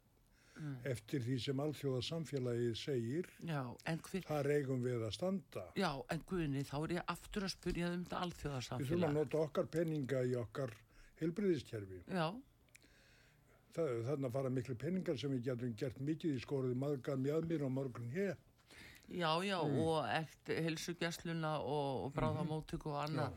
Mm. 0.61 0.75
eftir 0.85 1.23
því 1.25 1.35
sem 1.41 1.57
alþjóða 1.63 2.01
samfélagið 2.05 2.75
segir, 2.77 3.29
já, 3.47 3.61
en 3.89 3.99
hver, 4.05 4.21
þar 4.27 4.49
eigum 4.53 4.83
við 4.85 5.05
að 5.07 5.13
standa. 5.15 5.63
já, 5.75 5.89
en 6.13 6.21
Guðni, 6.29 6.61
þá 6.69 6.75
er 6.83 6.93
ég 6.99 7.03
aftur 7.15 7.43
að 7.47 7.53
spyrja 7.55 7.89
um 7.95 8.03
þetta 8.05 8.77
Við 8.77 8.91
þurfum 8.91 9.07
að 9.09 9.13
nota 9.17 9.37
okkar 9.41 9.65
peninga 9.73 10.21
í 10.23 10.35
okkar 10.37 10.75
heilbriðiskerfi. 11.21 12.03
Já, 12.13 12.29
Það, 13.71 13.91
þarna 14.03 14.29
fara 14.33 14.49
miklu 14.51 14.75
peningar 14.75 15.17
sem 15.17 15.31
við 15.31 15.45
getum 15.45 15.73
gert 15.79 15.99
mikið 16.03 16.33
í 16.35 16.41
skóruði 16.43 16.75
maðurgan 16.75 17.21
mjöðmir 17.23 17.61
og 17.63 17.71
morgun 17.71 18.09
hér. 18.11 18.35
Já, 19.07 19.31
já, 19.43 19.57
Mm. 19.63 19.79
og 19.79 20.05
eftir 20.11 20.61
helsugjastluna 20.63 21.53
og, 21.59 22.05
og 22.05 22.13
bráðamóttöku 22.13 22.91
og 22.91 22.99
annað. 23.07 23.31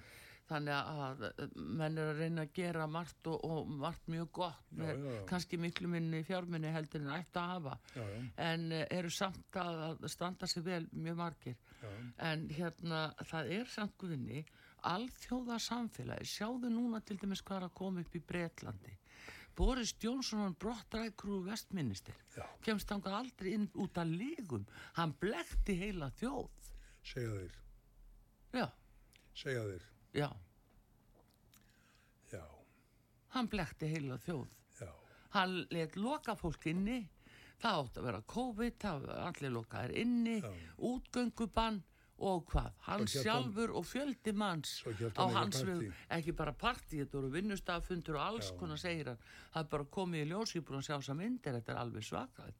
Þannig 0.44 0.74
að 0.76 1.22
menn 1.56 1.94
er 1.96 2.10
að 2.10 2.18
reyna 2.20 2.42
að 2.44 2.50
gera 2.58 2.86
margt 2.90 3.28
og, 3.32 3.44
og 3.48 3.68
margt 3.80 4.10
mjög 4.12 4.26
gott 4.36 4.66
Já, 4.68 4.76
með 4.82 5.06
já. 5.08 5.14
kannski 5.30 5.56
miklu 5.56 5.88
minni 5.88 6.18
fjárminni 6.28 6.72
heldur 6.74 7.00
en 7.00 7.14
ætti 7.16 7.40
að 7.40 7.52
hafa. 7.54 7.76
Já, 7.94 8.02
já, 8.10 8.18
En 8.44 8.66
eh, 8.76 8.82
eru 8.98 9.12
samt 9.14 9.56
að, 9.62 10.04
standa 10.12 10.46
sig 10.50 10.66
vel 10.66 10.82
mjög 10.92 11.16
margir. 11.22 11.56
já. 11.80 11.88
En 12.28 12.44
hérna, 12.52 12.98
það 13.24 13.54
er 13.56 13.72
samt 13.72 13.96
guðinni, 14.02 14.42
alþjóða 14.84 15.56
samfélagi, 15.64 16.28
sjáðu 16.28 16.68
núna 16.74 17.00
til 17.00 17.16
dæmis 17.22 17.40
hvað 17.40 17.62
er 17.62 17.66
að 17.70 17.74
koma 17.80 18.04
upp 18.04 18.14
í 18.20 18.24
Bretlandi. 18.28 18.98
Boris 19.56 19.94
Johnson 20.02 20.40
hann 20.42 20.56
brottrækur 20.60 21.38
úr 21.38 21.44
vestminister. 21.48 22.14
Já. 22.36 22.44
Kemst 22.60 22.90
þangað 22.90 23.16
aldrei 23.22 23.52
inn 23.54 23.68
út 23.80 23.96
að 24.02 24.12
lígum. 24.18 24.66
Hann 24.98 25.14
blekti 25.22 25.78
heila 25.78 26.10
þjóð. 26.20 26.50
Segja 27.06 27.48
Já, 28.54 28.68
segja 29.34 29.62
þeir. 29.72 29.90
Já, 30.14 30.30
Já, 32.32 32.42
hann 33.34 33.48
blekti 33.50 33.86
heila 33.90 34.16
þjóð. 34.18 34.48
já, 34.80 34.88
Hann 35.34 35.66
let 35.70 35.96
loka 35.96 36.34
fólk 36.38 36.66
inni, 36.70 37.08
það 37.62 37.80
átt 37.80 37.98
að 37.98 38.04
vera 38.08 38.20
COVID, 38.34 38.76
það 38.78 39.08
allir 39.18 39.50
lokaðir 39.54 39.96
inni, 40.02 40.36
Já. 40.42 40.52
útgöngubann 40.78 41.80
og 42.18 42.44
hvað? 42.52 42.72
Hann 42.86 42.98
hann- 43.02 43.08
sjálfur 43.10 43.70
og 43.74 43.84
fjöldi 43.84 44.32
manns 44.32 44.82
á 45.18 45.24
hans 45.34 45.62
við, 45.66 45.92
ekki 46.10 46.32
bara 46.36 46.52
partí, 46.52 47.00
þetta 47.02 47.18
voru 47.18 47.30
vinnustafundur 47.34 48.14
og 48.14 48.22
alls 48.28 48.50
Já. 48.52 48.58
konar 48.58 48.76
segir 48.78 49.06
hann. 49.06 49.18
Það 49.54 49.60
er 49.64 49.68
bara 49.70 49.84
komið 49.84 50.22
í 50.24 50.28
ljós, 50.30 50.54
ég 50.54 50.62
búin 50.64 50.78
að 50.82 51.02
sjá 51.02 51.14
myndir, 51.16 51.52
þetta 51.60 51.72
er 51.72 51.82
alveg 51.82 52.02
svakað. 52.06 52.54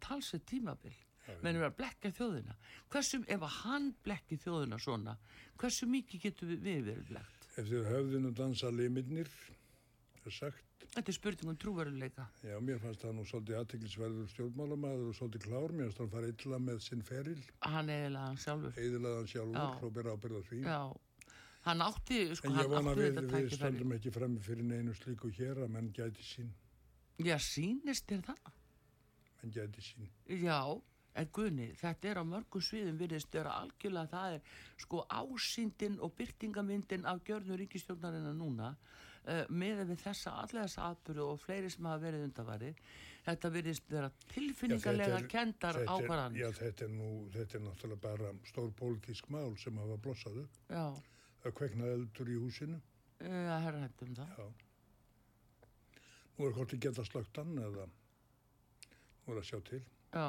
Talsveit 0.00 0.46
tímabil. 0.46 0.94
Menn 1.42 1.56
er 1.60 1.66
að 1.68 1.76
blekka 1.80 2.10
þjóðina. 2.18 2.54
Hversu, 2.92 3.20
ef 3.28 3.42
að 3.42 3.56
hann 3.64 3.90
blekki 4.04 4.38
þjóðina 4.44 4.78
svona, 4.80 5.16
hversu 5.60 5.86
mikið 5.90 6.22
getur 6.28 6.48
við, 6.54 6.62
við 6.68 6.84
verið 6.92 7.04
blekt? 7.12 7.34
eftir 7.58 7.84
höfðinu 7.90 8.30
dansa 8.38 8.68
limirnir, 8.70 9.28
er 10.24 10.30
sagt. 10.30 10.64
Þetta 10.94 11.10
er 11.10 11.16
spurning 11.16 11.50
um 11.50 11.56
trúveruleika. 11.60 12.24
Já, 12.46 12.54
mér 12.64 12.78
fannst 12.80 13.02
það 13.02 13.16
nú 13.18 13.24
svolítið 13.28 13.56
aðteklisverður 13.58 14.28
stjórnmálamaður 14.32 15.08
og 15.10 15.16
svolítið 15.18 15.42
klár, 15.48 15.74
mér 15.74 15.88
fannst 15.90 15.98
hann 16.04 16.12
fara 16.14 16.30
illa 16.32 16.58
með 16.64 16.78
sinn 16.86 17.02
feril, 17.04 17.42
Hann 17.66 17.90
eða 17.92 18.22
hann 18.28 18.38
sjálfur. 18.40 18.78
eðilaðan 18.78 19.28
sjálfur 19.28 19.58
Já. 19.58 19.82
og 19.88 19.92
bera 19.98 20.14
ábyrða 20.16 20.42
því. 20.48 20.60
Já, 20.64 20.78
hann 21.66 21.82
átti, 21.88 22.20
sko, 22.38 22.52
hann 22.54 22.72
átti 22.78 22.94
við, 23.02 23.18
þetta 23.18 23.42
við 23.42 23.50
stöndum 23.58 23.92
ekki 23.98 24.14
frammi 24.14 24.40
fyrir 24.46 24.64
neinu 24.70 24.94
slíku 24.96 25.32
hér 25.36 25.60
að 25.66 25.74
menn 25.74 25.90
gæti 25.92 26.24
sín, 26.24 26.54
Já, 27.18 27.34
sýnist 27.42 28.06
þér 28.08 28.22
það? 28.30 28.52
menn 29.42 29.52
gæti 29.58 29.82
sín. 29.90 30.08
Já, 30.40 30.62
en 31.14 31.28
Gunni, 31.34 31.70
þetta 31.80 32.08
er 32.12 32.20
á 32.20 32.24
mörgum 32.24 32.62
sviðum 32.62 32.98
virðist 33.00 33.32
vera 33.34 33.56
algjörlega 33.62 34.10
það 34.12 34.34
er 34.36 34.40
sko 34.84 35.04
ásýndin 35.10 35.98
og 36.04 36.12
byrtingamyndin 36.18 37.06
af 37.10 37.22
gjörnu 37.26 37.56
ríkistjórnarina 37.58 38.32
núna 38.36 38.68
uh, 38.76 39.44
með 39.50 39.84
við 39.90 40.02
þessa, 40.04 40.34
allega 40.44 40.66
þessa 40.68 40.90
atbyrðu 40.92 41.26
og 41.32 41.40
fleiri 41.42 41.70
sem 41.74 41.88
hafa 41.90 42.02
verið 42.04 42.26
undavari 42.28 42.72
þetta 43.28 43.50
virðist 43.56 43.90
vera 43.90 44.10
tilfinningarlega 44.32 45.18
kendar 45.28 45.80
er- 45.82 45.90
ákvarðan 45.90 46.36
Já, 46.38 46.48
þetta 46.60 46.84
er 46.86 46.94
nú, 46.94 47.08
þetta 47.34 47.58
er 47.58 47.64
náttúrulega 47.66 48.00
bara 48.06 48.30
stór 48.48 48.70
pólitísk 48.78 49.28
mál 49.34 49.56
sem 49.58 49.76
hafa 49.82 49.96
blossað 50.06 50.38
upp. 50.44 50.62
Já, 50.70 50.86
Það 51.42 51.52
kveiknaði 51.54 51.92
eldur 51.98 52.28
í 52.32 52.38
húsinu, 52.42 52.78
uh, 52.78 53.58
herra 53.62 53.82
hættum 53.84 54.14
það 54.16 54.32
já. 54.38 54.46
Nú 56.38 56.46
er 56.48 56.54
hvort 56.56 56.70
þið 56.72 56.80
geta 56.86 57.04
slögt 57.06 57.38
hann 57.40 57.52
eða 57.58 57.84
nú 59.26 59.34
er 59.34 59.38
að 59.42 59.46
sjá 59.50 59.58
til. 59.68 59.80
Já, 60.14 60.24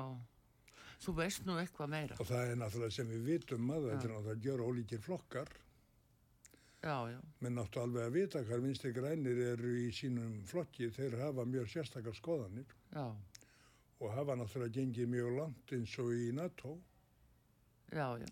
þú 1.00 1.16
veist 1.20 1.48
nú 1.48 1.58
eitthvað 1.62 1.92
meira 1.94 2.20
Og 2.20 2.28
það 2.30 2.52
er 2.52 2.60
náttúrulega 2.62 2.96
sem 2.98 3.10
við 3.10 3.26
vitum 3.32 3.74
að 3.76 3.90
þetta 3.90 4.08
er 4.08 4.14
náttúrulega 4.14 4.36
að 4.36 4.46
gjöra 4.48 4.70
ólíkir 4.70 5.04
flokkar. 5.06 5.54
Já, 6.80 6.98
já, 7.12 7.20
Menn 7.44 7.58
náttu 7.60 7.82
alveg 7.82 8.06
að 8.08 8.14
vita 8.16 8.44
hvað 8.48 8.62
vinstri 8.64 8.94
grænir 8.96 9.42
eru 9.50 9.74
í 9.82 9.90
sínum 9.92 10.38
flokki. 10.48 10.92
Þeir 10.96 11.18
hafa 11.26 11.44
mjög 11.48 11.72
sérstakar 11.74 12.16
skoðanir 12.16 12.76
já, 12.94 13.08
og 14.00 14.14
hafa 14.16 14.38
náttúrulega 14.40 14.78
gengið 14.80 15.12
mjög 15.12 15.34
langt 15.42 15.74
eins 15.76 15.98
og 16.00 16.14
í 16.16 16.30
NATO. 16.36 16.78
já, 17.92 18.08
já 18.22 18.30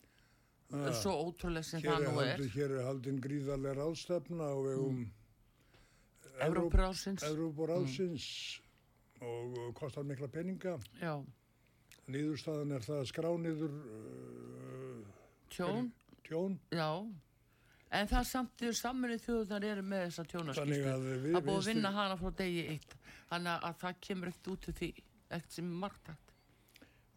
Ah. 0.67 0.91
Svo 0.91 1.13
ótrúlega 1.15 1.63
sem 1.63 1.79
það 1.79 2.01
er, 2.03 2.09
nú 2.11 2.23
er 2.25 2.41
hér 2.51 2.71
er 2.75 2.87
haldin 2.89 3.21
gríðarlega 3.23 3.77
ráðstefna 3.77 4.49
á 4.51 4.57
vegum 4.59 4.97
mm. 4.97 5.05
Evrópurásins 6.43 7.23
Evrópuráðsins 7.23 8.25
og, 9.21 9.55
og 9.55 9.69
kostar 9.79 10.03
mikla 10.03 10.27
peninga. 10.27 10.75
Já, 10.99 11.23
Nýðurstaðan 12.07 12.75
er 12.77 12.85
það 12.87 12.99
að 13.01 13.07
skrá 13.11 13.29
niður 13.43 13.73
uh, 13.77 15.15
tjón 15.51 15.89
tjón. 16.27 16.59
Já, 16.75 16.89
en 17.97 18.09
það 18.11 18.29
samt 18.29 18.55
því 18.59 18.71
saminni 18.75 19.17
þjóðunar 19.23 19.65
eru 19.71 19.83
með 19.87 20.05
þessa 20.07 20.25
tjónaskýstu. 20.31 20.79
að 20.91 21.43
búið 21.47 21.57
að 21.57 21.67
vinna 21.71 21.91
hana 21.95 22.17
frá 22.19 22.31
degi 22.41 22.63
eitt. 22.75 22.95
Þannig 23.27 23.67
að 23.69 23.77
það 23.81 24.01
kemur 24.07 24.31
ekkert 24.31 24.49
út 24.53 24.65
til 24.65 24.73
því, 24.79 24.89
ekkert 25.27 25.57
sem 25.57 25.67
er 25.67 25.81
margtækt. 25.83 26.33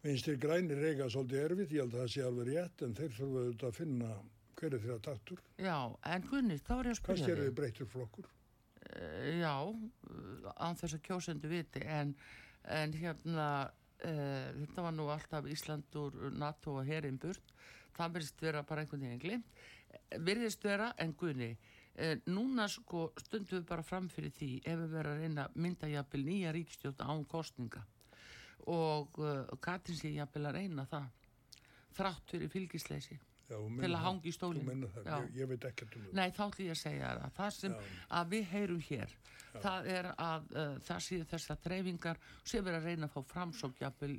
Vinstri 0.01 0.35
grænir 0.41 0.79
reyga 0.81 1.07
svolítið 1.13 1.43
erfitt, 1.45 1.73
ég 1.75 1.83
held 1.83 1.95
að 1.95 2.01
það 2.01 2.13
sé 2.15 2.23
alveg 2.25 2.47
rétt, 2.49 2.83
en 2.87 2.95
þeir 2.97 3.11
þurfa 3.17 3.41
auðvitað 3.41 3.67
að 3.69 3.77
finna 3.77 4.13
hver 4.61 4.75
er 4.75 4.83
þeirra 4.85 5.01
taktur. 5.05 5.43
Já, 5.61 5.75
en 6.13 6.25
Gunni, 6.29 6.57
þá 6.57 6.71
er 6.77 6.89
ég 6.89 6.95
að 6.95 7.01
Hvað 7.01 7.01
spyrja 7.03 7.25
skerðu 7.27 7.43
þig. 7.43 7.51
þið 7.51 7.57
breyttur 7.59 7.91
flokkur? 7.91 8.31
Uh, 8.91 9.27
já, 9.37 9.55
uh, 9.61 10.49
án 10.57 10.79
þess 10.81 10.97
að 10.97 11.03
kjósendu 11.05 11.51
viti, 11.51 11.83
en, 11.85 12.15
en 12.79 12.97
hérna, 12.97 13.47
uh, 13.69 13.80
þetta 14.01 14.85
var 14.85 14.95
nú 14.95 15.07
alltaf 15.13 15.45
Ísland 15.51 15.97
úr 16.01 16.31
NATO 16.33 16.79
og 16.79 16.87
herin 16.87 17.19
burt. 17.21 17.53
Það 17.95 18.15
verðist 18.15 18.41
vera 18.41 18.63
bara 18.65 18.81
einhvern 18.81 19.05
veginn 19.05 19.21
glimt. 19.21 19.61
Verðist 20.25 20.63
vera, 20.63 20.93
en 21.03 21.13
Gunni, 21.19 21.51
uh, 21.99 22.15
núna 22.31 22.67
sko 22.71 23.09
stundum 23.19 23.59
við 23.59 23.65
bara 23.69 23.85
fram 23.85 24.09
fyrir 24.11 24.33
því 24.35 24.51
ef 24.63 24.83
við 24.83 24.93
verðum 24.95 25.17
að 25.17 25.25
reyna 25.25 25.47
að 25.47 25.57
mynda 25.65 25.89
jafnvel 25.91 26.21
nýja 26.27 26.53
ríkistjóta 26.55 27.09
án 27.09 27.25
kostninga 27.29 27.83
og 28.71 29.19
uh, 29.19 29.57
Katrin 29.63 29.97
sé 29.97 30.13
jafnvel 30.13 30.47
að 30.49 30.57
reyna 30.59 30.85
það 30.89 31.09
þrátt 31.97 32.33
fyrir 32.33 32.51
fylgisleysi 32.53 33.17
Já, 33.51 33.57
þú 33.59 33.81
til 33.81 33.89
að 33.91 33.95
það. 33.97 34.03
hanga 34.07 34.21
í 34.23 34.31
Þú 34.31 34.35
stólinn. 34.37 34.85
það, 34.95 35.05
Já. 35.11 35.17
ég, 35.21 35.35
ég 35.41 35.49
veit 35.51 35.65
ekkert 35.71 35.95
um 35.99 36.05
það. 36.07 36.13
Nei, 36.21 36.27
þá 36.31 36.41
ætlum 36.47 36.65
ég 36.67 36.75
að 36.77 36.81
segja 36.81 37.11
þér 37.11 37.23
að 37.27 37.33
það 37.41 37.53
sem 37.59 37.71
Já. 37.75 37.81
að 38.21 38.29
við 38.35 38.45
heyrum 38.55 38.83
hér, 38.87 39.15
það 39.61 39.87
er 39.97 40.11
að 40.15 40.51
uh, 40.55 40.75
það 40.87 40.99
séu 41.07 41.23
þessar 41.35 41.57
dreifingar 41.67 42.21
sem 42.47 42.67
er 42.71 42.77
að 42.79 42.85
reyna 42.89 43.09
að 43.09 43.15
fá 43.17 43.21
framsókjapil 43.35 44.13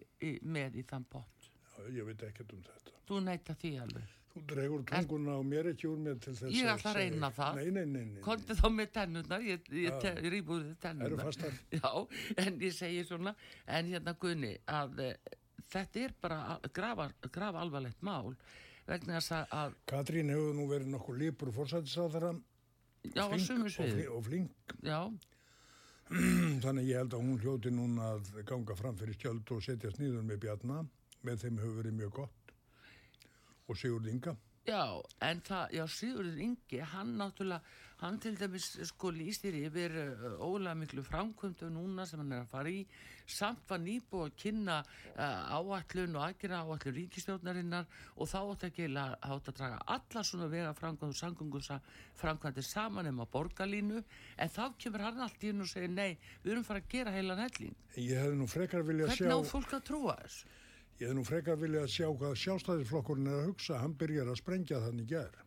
með 0.45 0.77
í 0.77 0.85
þann 0.93 1.07
pott. 1.09 1.53
Já, 1.79 1.87
ég 1.97 2.05
veit 2.13 2.27
ekkert 2.29 2.53
um 2.53 2.63
þetta. 2.69 2.99
Þú 3.09 3.23
neyta 3.27 3.55
því 3.59 3.71
alveg. 3.83 4.19
Þú 4.33 4.41
dregur 4.49 4.83
tunguna 4.89 5.33
á 5.37 5.41
mér 5.45 5.67
ekki 5.75 5.89
úr 5.91 5.99
mér 6.01 6.15
til 6.25 6.33
þess 6.33 6.55
Ég 6.57 6.69
ætla 6.73 6.93
að 6.93 6.99
reyna 7.03 7.29
það. 7.37 7.59
Nei, 7.59 7.71
nei, 7.85 8.05
nei. 8.07 8.21
Konti 8.25 8.55
þá 8.57 8.69
með 8.73 8.93
tennurnar, 8.95 9.43
ég, 9.45 9.67
ég, 9.77 9.91
Já. 9.91 9.99
te- 10.01 10.15
ég 10.25 10.33
rýbúði? 10.33 10.71
Já, 11.77 11.91
en 12.47 12.57
ég 12.65 12.73
segi 12.73 13.03
svona, 13.05 13.35
en 13.67 13.91
hérna 13.93 14.15
Gunni, 14.23 14.55
að 14.73 15.03
uh, 15.05 15.35
þetta 15.73 16.01
er 16.07 16.15
bara 16.21 16.39
grafa, 16.73 17.11
grafa 17.29 17.61
alvarlegt 17.61 18.01
mál 18.09 18.33
vegna 18.87 19.19
þess 19.21 19.47
að- 19.51 19.75
Katrín 19.87 20.31
hefur 20.33 20.55
nú 20.55 20.67
verið 20.71 20.91
nokkuð 20.95 21.19
lípur 21.23 21.53
fórsættisáþara 21.53 22.33
já, 23.15 23.25
á 23.29 23.37
sumu 23.39 23.69
fli- 23.71 24.09
og 24.11 24.25
flink. 24.25 24.51
já, 24.83 25.01
Þannig 26.63 26.89
ég 26.91 26.99
held 27.01 27.15
að 27.17 27.23
hún 27.25 27.39
hljóti 27.41 27.71
núna 27.73 28.09
að 28.19 28.43
ganga 28.45 28.75
fram 28.77 28.97
fyrir 29.01 29.15
skjöld 29.17 29.49
og 29.55 29.63
setjast 29.65 29.99
nýður 30.03 30.27
með 30.29 30.41
Bjarna. 30.45 30.83
Með 31.25 31.39
þeim 31.45 31.59
hefur 31.63 31.77
verið 31.79 31.95
mjög 32.01 32.11
gott. 32.19 32.53
Og 33.71 33.79
Sigurd 33.79 34.07
Inga. 34.11 34.35
Já, 34.67 34.83
en 35.23 35.41
það, 35.47 35.71
já, 35.79 35.85
Sigurður 35.89 36.41
Ingi, 36.45 36.81
hann 36.93 37.15
náttúrulega, 37.17 37.63
hann 38.03 38.19
til 38.23 38.35
dæmis 38.39 38.69
sko 38.91 39.13
lýstir 39.15 39.57
yfir 39.63 39.95
uh, 40.03 40.37
ólega 40.43 40.75
miklu 40.79 41.05
framkvömdu 41.07 41.71
núna 41.73 42.07
sem 42.07 42.21
hann 42.21 42.35
er 42.37 42.45
að 42.45 42.53
fara 42.53 42.71
í, 42.73 42.83
samt 43.27 43.65
var 43.71 43.83
nýbú 43.83 44.25
að 44.27 44.37
kynna 44.43 44.79
uh, 44.83 45.57
áallun 45.57 46.19
og 46.19 46.25
aðgjara 46.27 46.63
áallun 46.63 46.97
ríkistjórnarinnar 46.99 47.87
og 48.17 48.31
þá 48.31 48.39
átt 48.41 48.67
að 48.69 48.81
átt 48.93 49.53
að 49.53 49.59
draga 49.61 49.83
alla 49.97 50.25
svona 50.27 50.49
vega 50.53 50.73
framkvæmdu 50.79 51.19
samgöngu 51.19 51.63
framkvæmdu 52.19 52.63
saman 52.67 53.11
um 53.13 53.23
að 53.25 53.31
borgarlínu, 53.37 54.03
en 54.39 54.51
þá 54.51 54.65
kemur 54.79 55.07
hann 55.07 55.23
allt 55.23 55.45
í 55.45 55.53
hennu 55.53 55.65
og 55.67 55.71
segir, 55.71 55.91
nei, 55.91 56.19
við 56.43 56.57
erum 56.57 56.67
fara 56.67 56.83
að 56.83 56.91
gera 56.93 57.15
heilan 57.15 57.41
helling. 57.41 57.79
Ég 57.97 58.19
hefði 58.19 58.41
nú 58.41 58.51
frekar 58.51 58.85
viljað 58.87 59.15
Hvernig 59.15 59.31
sjá, 59.31 59.39
á 59.39 59.53
fólk 59.53 59.79
að 59.79 59.87
trúa 59.91 60.19
þessu? 60.25 60.59
ég 61.03 61.09
hefði 61.09 61.19
nú 61.19 61.25
frekar 61.27 61.57
viljað 61.59 61.89
sjá 61.91 62.05
hvað 62.15 62.37
sjálfstæðisflokkurinn 62.39 63.31
er 63.31 63.41
að 63.41 63.49
hugsa. 63.51 63.81
Hann 63.83 63.97
byrjar 63.99 64.29
að 64.31 64.39
sprengja 64.39 64.79
þannig 64.85 65.09
gær. 65.11 65.41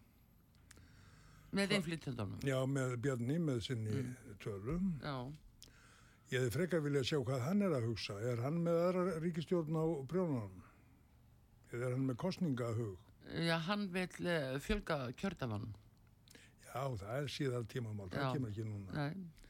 Með 1.55 1.73
innflytjandunum? 1.77 2.39
Já, 2.45 2.57
með 2.67 2.95
Bjarni, 3.05 3.39
með 3.39 3.61
sinni 3.69 4.03
tölum. 4.43 4.93
Já, 5.03 5.15
Ég 6.31 6.41
hefði 6.41 6.53
frekar 6.55 6.81
viljað 6.81 7.03
sjá 7.05 7.17
hvað 7.21 7.43
hann 7.45 7.59
er 7.61 7.73
að 7.77 7.83
hugsa. 7.85 8.15
Er 8.25 8.39
hann 8.41 8.55
með 8.65 8.79
aðra 8.87 9.17
ríkistjórn 9.21 9.75
á 9.77 9.85
prjónunum? 10.09 10.55
Eða 11.69 11.85
er 11.85 11.93
hann 11.93 12.07
með 12.09 12.17
kostningahug? 12.23 12.95
já, 13.45 13.55
hann 13.67 13.83
vil 13.93 14.09
uh, 14.25 14.55
fjölga 14.61 14.97
kjördamann. 15.17 15.67
Já, 16.65 16.81
það 16.99 17.13
er 17.19 17.29
síðan 17.31 17.67
tímamál, 17.71 18.09
það 18.09 18.25
Já. 18.25 18.31
kemur 18.35 18.51
ekki 18.51 18.65
núna. 18.67 18.91
Nei. 18.97 19.45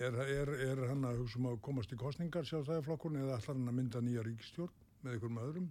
Er, 0.00 0.16
er, 0.22 0.52
er 0.70 0.80
hann 0.88 1.04
að 1.04 1.18
hugsa 1.20 1.38
um 1.42 1.50
að 1.50 1.58
komast 1.66 1.92
í 1.92 1.98
kostningar 2.00 2.46
sjálfstæðiflokkurinn 2.48 3.20
eða 3.26 3.36
ætlar 3.36 3.58
hann 3.58 3.68
að 3.68 3.76
mynda 3.80 4.00
nýja 4.06 4.24
ríkistjórn 4.24 4.72
með 5.02 5.12
einhverjum 5.16 5.42
öðrum? 5.44 5.68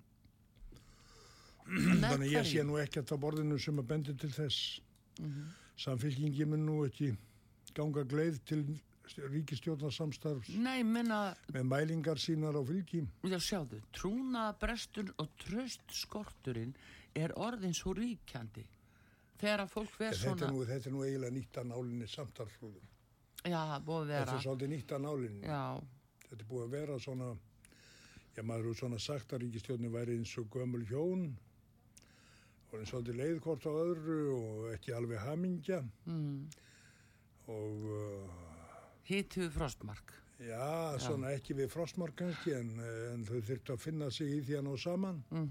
Þannig 2.04 2.36
ég 2.36 2.48
sé 2.52 2.64
nú 2.66 2.78
ekkert 2.82 3.12
á 3.14 3.18
borðinu 3.22 3.58
sem 3.62 3.80
að 3.82 3.90
bendi 3.96 4.16
til 4.18 4.30
þess. 4.36 4.80
Mhm. 5.24 5.50
Samfélkingi 5.80 6.46
mun 6.50 6.66
nú 6.68 6.82
ekki 6.88 7.14
ganga 7.78 8.04
gleið 8.04 8.40
til 8.50 8.64
ríkistjórnarsamstarfs 9.32 10.50
minna, 10.86 11.20
með 11.54 11.64
mælingar 11.66 12.20
sínar 12.22 12.54
á 12.58 12.62
fylgi. 12.66 13.06
já 13.26 13.40
sjáðu, 13.40 13.80
trúnaðabrestur 13.96 15.14
og 15.18 15.30
tröst 15.42 15.82
skorturinn 15.90 16.74
er 17.16 17.34
orðin 17.36 17.74
svo 17.74 17.94
ríkjandi. 17.98 18.66
Þegar 19.40 19.64
að 19.64 19.72
fólk 19.74 19.94
verð 20.00 20.18
Þetta 20.20 20.26
svona, 20.28 20.46
er, 20.46 20.54
nú, 20.54 20.66
þetta 20.68 20.90
er 20.90 20.94
nú 20.94 21.04
eiginlega 21.08 21.36
nýtt 21.38 21.58
að 21.62 21.68
nálinni 21.72 22.08
samtarfrúður. 22.12 22.88
já, 23.48 23.62
búið 23.80 24.02
að 24.02 24.08
Þetta 24.10 24.20
vera, 24.20 24.36
er 24.38 24.44
svolítið 24.44 24.70
nýtt 24.76 24.92
að 24.98 25.02
nálinni. 25.08 25.42
já, 25.48 25.64
Þetta 26.30 26.44
er 26.44 26.50
búið 26.50 26.64
að 26.68 26.74
vera 26.76 27.00
svona, 27.00 27.30
já 28.36 28.44
maður 28.44 28.64
hefur 28.68 28.80
svona 28.84 29.00
sagt 29.00 29.34
að 29.34 29.42
ríkistjórnin 29.46 29.92
væri 29.96 30.18
eins 30.20 30.38
og 30.38 30.50
gömul 30.54 30.84
hjón 30.86 31.30
og 32.70 32.80
eins 32.80 32.94
og 32.94 33.02
þetta 33.02 33.18
leið 33.18 33.42
hvort 33.46 33.68
á 33.68 33.74
öðru 33.74 34.22
og 34.38 34.70
ekki 34.76 34.96
alveg 34.96 35.22
hamingja. 35.26 35.82
Mm, 36.06 36.48
og 37.50 37.92
uh, 37.98 38.40
við 39.10 39.52
frostmark. 39.56 40.16
já, 40.40 40.98
svona 41.02 41.34
ekki 41.36 41.58
við 41.58 41.72
frostmark 41.74 42.16
kannski 42.16 42.54
en, 42.56 42.76
en 43.14 43.26
þau 43.28 43.40
þurftu 43.42 43.74
að 43.76 43.86
finna 43.86 44.12
sig 44.14 44.38
í 44.38 44.42
því 44.48 44.60
að 44.60 44.68
ná 44.70 44.74
saman. 44.78 45.24
Mm 45.32 45.46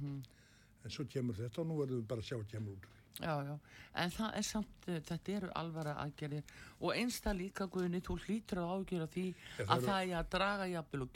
en 0.85 0.95
svo 0.95 1.07
kemur 1.11 1.37
þetta 1.37 1.63
og 1.63 1.69
nú 1.69 1.79
verðum 1.83 2.01
við 2.01 2.09
bara 2.11 2.25
að 2.25 2.31
sjá 2.31 2.39
kemur 2.53 2.77
út. 2.77 2.87
Já, 3.19 3.35
já, 3.43 3.55
en 3.99 4.11
það 4.15 4.37
er 4.39 4.43
samt, 4.47 4.85
uh, 4.89 4.99
þetta 5.09 5.33
eru 5.37 5.49
alvara 5.59 5.95
aðgerðir 6.05 6.43
og 6.81 6.93
einsta 6.95 7.33
líka 7.35 7.67
guðni, 7.67 7.99
þú 8.01 8.15
hlýtur 8.23 8.61
að 8.63 8.69
ágjöra 8.77 9.09
því 9.11 9.25
það 9.57 9.67
að 9.67 9.77
eru- 9.79 9.87
það 9.89 10.03
er 10.13 10.19
að 10.21 10.29
draga 10.31 10.67
jafnvel 10.71 11.03
og 11.03 11.13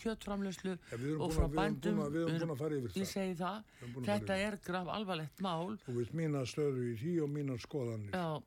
erum 1.11 1.21
og 1.23 1.33
frá 1.37 1.47
bændum. 1.55 2.01
við 2.11 2.23
erum 2.27 2.41
búin 2.43 2.55
að 2.57 2.59
fara 2.59 2.75
yfir 2.81 2.89
Ég 2.91 3.07
það. 3.07 3.13
það, 3.39 3.63
Við 3.63 3.83
erum 3.83 3.93
búin 3.95 4.03
að 4.03 4.07
fara 4.07 4.19
þetta 4.19 4.39
yfir 4.43 4.47
er 4.49 4.59
graf 4.67 4.89
alvarlegt 4.89 5.41
mál. 5.41 5.79
Þú 5.87 5.95
veist 6.01 6.13
mína 6.13 6.43
stöðu 6.43 6.83
í 6.91 6.97
því 6.99 7.15
og 7.23 7.31
mínar 7.31 7.61
skoðanir. 7.63 8.11
Já, 8.13 8.43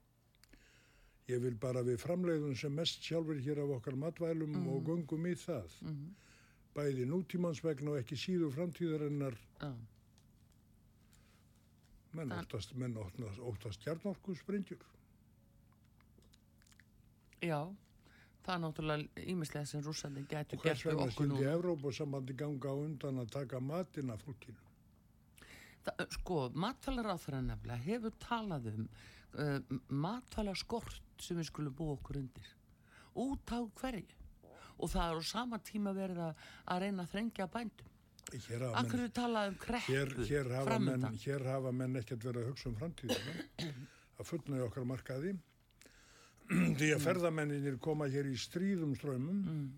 Ég 1.27 1.39
vil 1.41 1.55
bara 1.55 1.81
við 1.81 1.97
framleiðum 1.97 2.55
sem 2.55 2.75
mest 2.75 3.01
sjálfur 3.01 3.39
hér 3.41 3.57
af 3.63 3.69
okkar 3.79 3.95
matvælum 3.97 4.51
Mhm. 4.51 4.67
og 4.67 4.83
göngum 4.83 5.25
í 5.25 5.33
það. 5.33 5.71
Bæði 6.75 7.05
nútímans 7.07 7.63
vegna 7.63 7.91
og 7.91 7.97
ekki 8.03 8.15
síður 8.19 8.51
framtíðarinnar 8.53 9.33
já, 9.61 9.71
menn 12.15 12.35
óttast, 12.35 12.75
menn 12.79 12.97
óttast, 12.97 13.39
óttast 13.39 13.83
kjarnorku 13.83 14.35
springjur. 14.35 14.83
já, 17.45 17.59
það 18.45 18.53
er 18.55 18.61
náttúrulega 18.63 19.25
ímislega 19.33 19.65
sem 19.69 19.81
Og 20.57 20.63
hvers 20.63 20.83
gert 20.83 20.85
við 20.85 20.91
vegna 20.91 21.09
okkur 21.11 21.27
nú. 21.27 21.35
skildi 21.35 21.51
Evrópusambandi 21.53 22.37
ganga 22.37 22.71
á 22.71 22.75
undan 22.75 23.19
að 23.23 23.31
taka 23.35 23.59
matinn 23.59 24.09
af 24.13 24.23
fólkinu? 24.25 24.61
Það, 25.85 26.05
sko, 26.17 26.37
matvælaráþara 26.65 27.41
nefnilega 27.45 27.85
hefur 27.85 28.15
talað 28.23 28.71
um 28.73 28.87
uh, 29.37 29.59
matvælaskort 29.89 31.01
sem 31.21 31.37
við 31.37 31.49
skulum 31.51 31.75
búa 31.77 31.97
okkur 31.97 32.21
undir. 32.23 32.53
Út 33.15 33.51
á 33.53 33.59
hverju. 33.81 34.21
Og 34.75 34.89
það 34.91 35.11
er 35.11 35.19
á 35.21 35.23
sama 35.23 35.59
tíma 35.63 35.93
verið 35.95 36.23
að 36.25 36.81
reyna 36.83 37.05
að 37.05 37.11
þrengja 37.13 37.47
bændum. 37.51 37.91
Hér 38.33 38.63
hafa 38.65 38.79
Akkur 38.81 38.97
menn, 38.99 39.05
er 39.05 39.11
talað 39.15 39.49
um 39.51 39.57
kreppu 39.61 39.93
hér, 39.93 40.13
hér 40.29 40.47
hafa 40.55 40.77
menn, 40.81 41.03
hér 41.21 41.43
hafa 41.45 41.71
menn 41.71 41.99
ekkert 41.99 42.23
verið 42.25 42.41
að 42.41 42.47
hugsa 42.49 42.69
um 42.71 42.77
framtíðina. 42.79 43.35
að 44.19 44.29
fullna 44.31 44.57
í 44.57 44.63
okkar 44.65 44.87
markaði. 44.89 45.35
Því 46.79 46.89
að 46.95 47.03
ferðamenninir 47.05 47.77
koma 47.81 48.07
hér 48.11 48.27
í 48.31 48.35
stríðum 48.37 48.95
strömmum 48.97 49.43
Mm. 49.45 49.69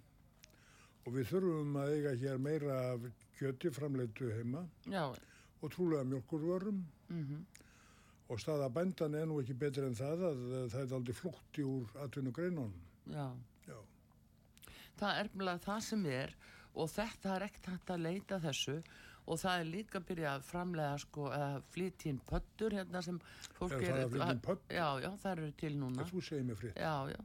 og 1.08 1.14
við 1.16 1.30
þurfum 1.30 1.76
að 1.80 1.91
eiga 1.95 2.16
hér 2.24 2.39
meira 2.43 2.78
af 2.93 3.06
kjöti 3.38 3.70
framleitu 3.72 4.32
heima 4.36 4.66
Já, 4.91 5.06
og 5.62 5.72
trúlega 5.72 6.04
mjölkurvörum 6.04 6.82
mhm, 7.08 7.45
og 8.28 8.41
staða 8.43 8.68
bændan 8.76 9.16
er 9.16 9.26
nú 9.30 9.38
ekki 9.39 9.56
betur 9.56 9.88
en 9.88 9.95
það 9.95 10.26
að 10.32 10.41
það 10.74 10.82
er 10.82 10.95
aldrei 10.98 11.16
flútti 11.16 11.64
úr 11.64 11.93
atvinnugreinunum. 12.04 12.74
já. 13.12 13.28
Já. 13.68 13.78
Það 15.00 15.20
er 15.22 15.30
mjög 15.36 15.62
það 15.64 15.80
sem 15.88 16.06
er 16.12 16.36
og 16.78 16.89
þetta 16.93 17.36
er 17.36 17.45
ekkert 17.47 17.69
hægt 17.73 17.93
að 17.95 18.01
leita 18.05 18.39
þessu 18.43 18.78
og 19.28 19.39
það 19.41 19.59
er 19.59 19.65
líka 19.67 19.99
að 19.99 20.05
byrja 20.07 20.34
að 20.38 20.43
framlega 20.47 20.97
sko, 21.03 21.25
að 21.36 21.63
flytja 21.73 22.09
inn 22.13 22.19
pöttur 22.30 22.75
hérna 22.78 23.01
sem 23.03 23.17
fólk 23.57 23.73
Er 23.73 24.07
það 24.07 24.28
að? 24.28 24.59
Já, 24.71 24.86
já, 25.03 25.09
það 25.23 25.32
eru 25.34 25.49
til 25.59 25.73
núna. 25.82 26.05
Þú 26.07 26.21
segir 26.23 26.45
mér 26.47 26.55
fritt. 26.61 26.78
Já, 26.80 26.93
já, 27.11 27.17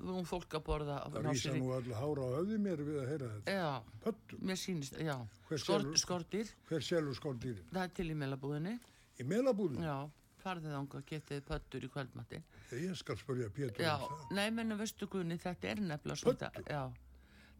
nú 0.00 0.22
fólk 0.24 0.56
að 0.56 0.62
borða 0.64 0.96
Það 1.10 1.28
í- 1.34 1.60
nú 1.60 1.72
allir 1.76 1.98
hára 2.00 2.22
á 2.24 2.30
höfði 2.38 2.58
mér 2.64 2.80
við 2.86 2.96
að 3.02 3.08
heyra 3.10 3.28
þetta. 3.34 3.56
Já, 3.58 3.82
Pöttum. 4.06 4.38
mér 4.48 4.56
sýnist, 4.62 4.96
já, 4.96 5.16
Hver 5.50 5.58
Skort, 5.58 5.82
selur- 5.84 5.98
skortir, 5.98 6.54
Hver 6.70 6.80
selur 6.80 7.14
skóldýrin? 7.20 7.68
það 7.74 7.82
er 7.84 7.88
til 8.00 8.08
í 8.10 8.14
meilabúðinni, 8.16 8.78
Í 9.20 9.24
melabúðin? 9.28 9.82
já, 9.84 10.10
farðið 10.42 10.72
ánga, 10.80 11.02
getið 11.04 11.42
pöttur 11.44 11.84
í 11.84 11.88
kvöldmatti. 11.92 12.42
Ég 12.72 12.96
skal 12.96 13.16
spurja 13.16 13.50
Pétur 13.50 13.84
um 13.84 14.00
það. 14.08 14.32
nei, 14.32 14.48
menn 14.50 14.78
veistu 14.78 15.06
Guðni, 15.06 15.36
þetta 15.36 15.64
er 15.68 15.76
nefnilega 15.76 16.24
Pöddur? 16.24 16.64
já, 16.64 16.90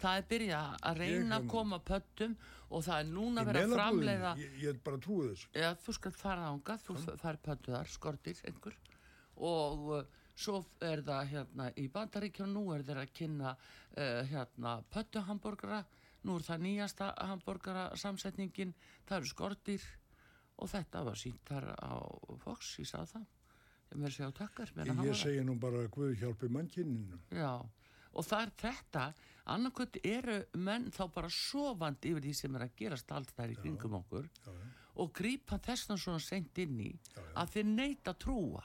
það 0.01 0.21
er 0.21 0.27
byrjað 0.31 0.75
að 0.91 1.01
reyna 1.03 1.39
að 1.39 1.47
koma 1.53 1.79
pöttum 1.91 2.37
og 2.71 2.85
það 2.87 3.03
er 3.03 3.11
núna 3.11 3.43
Í 3.43 3.49
verið 3.49 3.67
að 3.67 3.75
framleiða? 3.77 4.33
Ég, 4.41 4.57
ég 4.63 4.81
bara 4.87 5.01
trúi 5.03 5.31
þessu. 5.31 5.51
Já, 5.59 5.69
þú 5.85 5.95
skalt 5.97 6.19
fara 6.21 6.49
ánga, 6.51 6.77
þú 6.85 6.97
fær 7.21 7.39
pöntuðar, 7.47 7.91
skortir 7.91 8.43
einhver. 8.49 8.77
Og 9.51 9.89
uh, 9.97 10.21
svo 10.39 10.61
er 10.85 11.03
það 11.07 11.33
hérna 11.33 11.71
í 11.81 11.89
bandaríkjum, 11.93 12.53
nú 12.55 12.67
er 12.75 12.85
þeir 12.87 13.03
að 13.03 13.17
kynna 13.17 13.55
uh, 13.57 14.21
hérna 14.31 14.77
pöttuhamborgara, 14.93 15.83
nú 16.29 16.37
er 16.39 16.47
það 16.47 16.65
nýjasta 16.67 17.11
hamborgara 17.31 17.89
samsetningin, 17.99 18.77
það 19.09 19.21
eru 19.21 19.33
skortir. 19.35 19.91
Og 20.61 20.69
þetta 20.69 21.01
var 21.07 21.17
sínt 21.17 21.41
þar 21.49 21.71
á 21.73 21.97
Fox, 22.43 22.75
ég 22.83 22.89
sagði 22.91 23.15
það, 23.15 23.29
ég 23.89 24.01
Ég, 24.85 24.99
ég 25.09 25.17
segi 25.17 25.45
nú 25.49 25.55
bara 25.59 25.81
að 25.81 25.93
Guð 25.95 26.11
hjálpi 26.21 26.51
mannkinninu. 26.53 27.17
Já, 27.33 27.65
og 28.13 28.27
það 28.27 28.43
er 28.47 28.53
þetta, 28.65 29.05
annarkvöld 29.55 29.99
eru 30.05 30.37
menn 30.59 30.91
þá 30.95 31.03
bara 31.15 31.31
sofandi 31.35 32.13
yfir 32.13 32.27
því 32.27 32.35
sem 32.41 32.57
er 32.59 32.67
að 32.67 32.77
gerast 32.81 33.13
allt 33.15 33.35
þær 33.37 33.55
í 33.55 33.59
kringum 33.61 33.99
okkur 34.01 34.29
Já, 34.29 34.51
já, 34.51 34.71
og 35.01 35.13
grípa 35.17 35.59
þessna 35.63 35.97
svona 35.99 36.23
seint 36.23 36.59
inn 36.61 36.81
í 36.83 36.91
Já, 36.91 37.23
að 37.43 37.53
þeir 37.55 37.69
neita 37.71 38.15
að 38.15 38.23
trúa. 38.27 38.65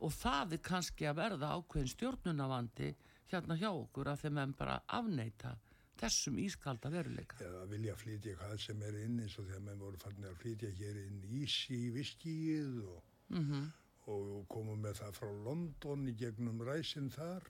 Og 0.00 0.12
það 0.16 0.54
er 0.56 0.62
kannski 0.64 1.08
að 1.10 1.18
verða 1.18 1.50
ákveðin 1.58 1.90
stjórnunavandi 1.92 2.94
hérna 3.30 3.56
hjá 3.60 3.68
okkur 3.68 4.08
að 4.08 4.22
þeir 4.22 4.32
menn 4.38 4.54
bara 4.56 4.78
afneita 4.88 5.56
þessum 6.00 6.38
ískalda 6.40 6.88
veruleika. 6.92 7.36
Eða 7.44 7.66
vilja 7.68 7.96
flytja 8.00 8.36
hvað 8.40 8.56
sem 8.64 8.86
er 8.86 8.96
inn 9.02 9.18
eins 9.20 9.36
og 9.36 9.50
þegar 9.50 9.66
menn 9.66 9.82
voru 9.82 10.00
fannir 10.00 10.30
að 10.30 10.40
flytja 10.40 10.70
hér 10.78 11.02
inn 11.02 11.20
ís 11.42 11.58
í 11.74 11.82
viskíið 11.98 12.80
og, 12.86 13.04
Mm 13.30 13.68
og 14.10 14.46
komum 14.50 14.80
með 14.82 14.96
það 15.02 15.18
frá 15.18 15.28
London 15.44 16.08
í 16.08 16.14
gegnum 16.18 16.62
ræsin 16.66 17.10
þar. 17.14 17.44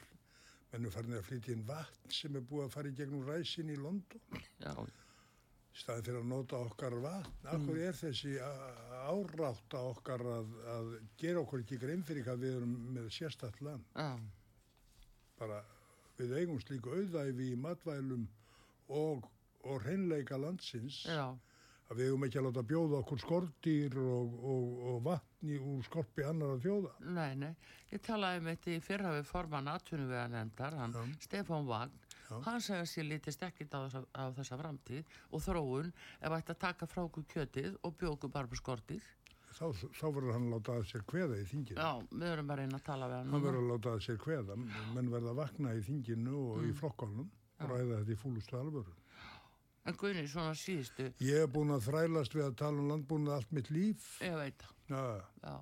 Menn 0.73 0.87
er 0.87 0.93
farin 0.95 1.17
að 1.19 1.25
flytja 1.27 1.55
inn 1.57 1.65
vatn 1.67 2.13
sem 2.15 2.37
er 2.39 2.45
búið 2.47 2.65
að 2.69 2.75
fara 2.77 2.91
í 2.93 2.97
gegnum 2.99 3.25
ræsin 3.27 3.71
í 3.75 3.79
London. 3.81 4.21
Já, 4.63 4.75
Í 5.71 5.79
staðin 5.81 6.05
fyrir 6.07 6.19
að 6.21 6.29
nota 6.31 6.59
okkar 6.67 6.95
vatn. 7.03 7.49
Akkur 7.55 7.79
er 7.79 7.95
þessi 7.99 8.33
á- 8.43 9.11
árátta 9.11 9.81
okkar 9.91 10.21
að, 10.27 10.49
að 10.75 10.89
gera 11.19 11.43
okkur 11.45 11.63
ekki 11.65 11.79
grein 11.83 12.03
fyrir 12.07 12.27
hvað 12.27 12.43
við 12.45 12.57
erum 12.61 12.73
með 12.97 13.11
sérstætt 13.15 13.61
land. 13.67 13.85
já, 13.97 14.11
Bara 15.41 15.61
við 16.19 16.35
eigum 16.41 16.59
slíku 16.61 16.91
auðæfi 16.93 17.47
í 17.53 17.57
matvælum 17.57 18.27
og, 18.93 19.25
og 19.65 19.83
hreinleika 19.87 20.37
landsins. 20.39 21.03
já, 21.07 21.31
að 21.91 21.99
við 21.99 22.07
hefum 22.11 22.25
ekki 22.27 22.39
að 22.39 22.47
láta 22.47 22.63
bjóða 22.71 22.99
okkur 23.03 23.21
skortýr 23.25 23.97
og, 23.99 24.35
og, 24.47 24.67
og 24.93 24.99
vatni 25.09 25.57
úr 25.59 25.83
skorpi 25.89 26.23
annara 26.27 26.59
þjóða. 26.63 26.93
nei, 27.17 27.35
nei. 27.41 27.55
Ég 27.91 28.03
talaði 28.07 28.45
með 28.45 28.57
þetta 28.59 28.71
í 28.77 28.83
fyrra 28.87 29.15
við 29.17 29.25
forman 29.27 29.69
atvinnuveganendar, 29.73 30.77
hann 30.79 30.95
Já. 30.95 31.01
Stefán 31.27 31.67
Vagn, 31.67 31.97
Já. 32.29 32.37
hann 32.47 32.61
segja 32.63 32.85
sér 32.87 33.09
litist 33.11 33.43
ekkit 33.43 33.75
á 33.75 33.81
á 34.15 34.31
þessa 34.37 34.59
framtíð 34.61 35.17
og 35.35 35.43
þróun 35.43 35.91
ef 36.21 36.37
ætti 36.39 36.55
að 36.55 36.61
taka 36.67 36.87
frá 36.87 37.03
okkur 37.09 37.27
kjötið 37.35 37.75
og 37.83 37.97
bjóku 37.99 38.31
bara 38.31 38.47
með 38.47 38.63
skortir. 38.63 39.03
Þá, 39.51 39.67
þá 39.99 40.05
verður 40.15 40.33
hann 40.37 40.47
að 40.47 40.53
láta 40.55 40.77
að 40.79 40.85
sér 40.93 41.03
kveða 41.11 41.41
í 41.43 41.45
þinginu. 41.51 41.83
Já, 41.83 41.91
við 42.15 42.29
erum 42.31 42.53
að 42.55 42.61
reyna 42.63 42.79
að 42.79 42.85
tala 42.87 43.09
við 43.11 43.17
hann. 43.19 43.33
Hann 43.35 43.43
verður 43.49 43.65
að 43.65 43.71
láta 43.73 43.95
að 43.97 44.05
sér 44.07 44.21
kveða. 44.23 44.57
Menn 44.95 45.11
verða 45.11 45.33
að 45.35 45.41
vakna 45.43 45.73
í 45.75 45.83
þinginu 45.91 46.37
og 46.55 46.69
í 46.69 46.73
flokkonum 46.79 47.27
og 47.59 47.73
ræða 47.75 47.99
þetta 47.99 48.15
í 48.15 48.21
fúlustu 48.23 48.61
alvöru. 48.61 48.95
En 49.89 49.95
Guðni, 49.97 50.27
svona 50.29 50.53
síðustu, 50.55 51.07
Ég 51.25 51.41
hef 51.41 51.53
búin 51.55 51.71
að 51.73 51.87
þrælast 51.89 52.35
við 52.37 52.45
að 52.51 52.57
tala 52.61 52.83
um 52.83 52.89
landbúinu 52.93 53.33
allt 53.33 53.53
mitt 53.53 53.71
líf. 53.73 54.19
ég 54.21 54.35
veit 54.37 54.65
það, 54.89 55.23
Já. 55.43 55.55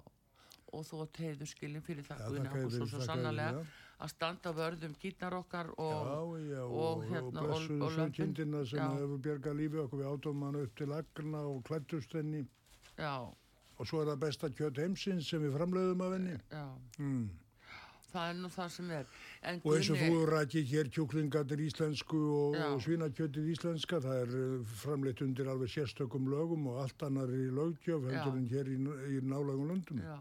Og 0.73 0.83
þú 0.85 0.99
átt 1.05 1.17
heiður 1.23 1.47
skilin 1.49 1.83
fyrir 1.83 2.05
það, 2.05 2.25
Guðni, 2.29 2.49
þakka 2.49 2.65
og 2.65 2.73
svo, 2.73 2.87
svo 2.87 3.01
sannarlega 3.07 3.63
að 3.99 4.11
standa 4.13 4.53
vörðum 4.55 4.93
gítar 5.01 5.35
okkar 5.35 5.71
og, 5.79 6.35
já, 6.39 6.51
já, 6.55 6.63
og, 6.67 7.05
hérna, 7.09 7.41
og 7.41 7.49
blessuðu 7.49 7.79
lömbin. 7.79 7.97
sökindina 8.13 8.61
sem 8.69 8.79
Já. 8.79 8.89
hefur 8.99 9.19
bjergað 9.25 9.57
lífi 9.59 9.81
okkur 9.85 9.99
við 10.03 10.11
átum 10.13 10.43
hann 10.47 10.57
upp 10.61 10.75
til 10.77 10.93
agna 10.93 11.39
og 11.49 11.63
klættust 11.65 12.13
henni. 12.15 12.47
já, 12.99 13.35
Og 13.79 13.87
svo 13.87 14.01
er 14.03 14.07
það 14.11 14.19
besta 14.21 14.49
kjöt 14.51 14.77
heimsins 14.83 15.29
sem 15.31 15.41
við 15.43 15.55
framleiðum 15.57 16.01
af 16.03 16.13
henni. 16.19 16.37
já. 16.51 16.67
Mm. 16.99 17.31
Það 18.13 18.31
er 18.31 18.39
nú 18.39 18.49
það 18.53 18.71
sem 18.75 18.91
er. 18.97 19.11
En 19.51 19.61
Og 19.65 19.75
eins 19.77 19.91
og 19.93 20.01
þú 20.01 20.23
rækir 20.31 20.65
hér 20.71 20.91
kjúklingatir 20.95 21.63
íslensku 21.67 22.21
og, 22.39 22.57
og 22.69 22.81
svínakjötið 22.85 23.51
íslenska, 23.55 24.01
það 24.05 24.23
er 24.23 24.35
uh, 24.39 24.73
framleitt 24.83 25.23
undir 25.25 25.51
alveg 25.53 25.73
sérstökum 25.75 26.31
lögum 26.33 26.67
og 26.73 26.81
allt 26.85 27.05
annar 27.09 27.33
í 27.33 27.47
lögjöf 27.55 28.09
heldur 28.09 28.39
en 28.41 28.49
hér 28.53 28.73
í, 28.73 28.79
í 29.19 29.21
nálægum 29.25 29.69
löndum. 29.73 30.03
Já, 30.05 30.19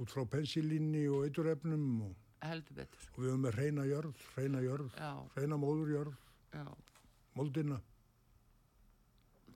Út 0.00 0.08
frá 0.08 0.24
pensilínni 0.32 1.04
og 1.12 1.26
eiturefnum 1.28 1.86
og, 2.06 2.14
og 2.40 3.18
við 3.20 3.26
höfum 3.28 3.42
með 3.44 3.58
reyna 3.58 3.84
jörð, 3.84 4.22
reyna 4.38 4.62
jörð, 4.64 4.94
Já, 4.96 5.10
reyna 5.36 5.58
móðurjörð, 5.60 6.14
moldina. 7.36 7.76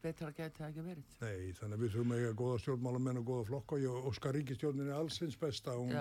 betur 0.04 0.28
að 0.28 0.36
geta 0.36 0.58
það 0.58 0.68
ekki 0.68 0.84
verið. 0.84 1.16
Nei, 1.22 1.52
þannig 1.56 1.78
að 1.78 1.82
við 1.86 1.94
þurfum 1.94 2.12
að 2.12 2.18
eiga 2.20 2.34
góða 2.42 2.58
stjórnmálamenn 2.60 3.20
og 3.22 3.26
góða 3.30 3.46
flokka 3.48 3.78
og 3.78 3.84
ég 3.86 4.08
óskar 4.10 4.36
ríkistjórninni 4.36 4.92
allsins 4.92 5.38
besta. 5.40 5.78
Hún 5.80 5.94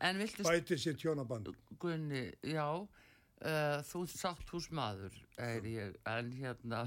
Viltu, 0.00 0.42
bæti 0.46 0.76
sér 0.78 0.96
tjónaband. 1.00 1.52
Gunni, 1.80 2.24
já, 2.42 2.66
uh, 2.74 3.82
þú 3.90 4.04
sátt 4.10 4.50
hús 4.52 4.70
maður, 4.74 5.14
ég, 5.64 5.94
en 6.06 6.32
hérna, 6.32 6.84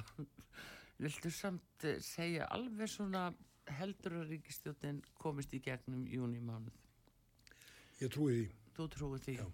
viltu 1.01 1.31
samt 1.31 1.85
eh, 1.87 1.99
segja 2.01 2.47
alveg 2.53 2.89
svona 2.89 3.29
heldur 3.77 4.21
að 4.21 4.29
ríkistjóttin 4.35 5.01
komist 5.19 5.53
í 5.53 5.59
gegnum 5.61 6.05
júni 6.07 6.39
mánuð? 6.41 6.75
Ég 8.01 8.11
trúi 8.13 8.33
því, 8.33 8.47
Þú 8.77 8.85
trúið 8.93 9.23
því? 9.25 9.35
Já. 9.39 9.47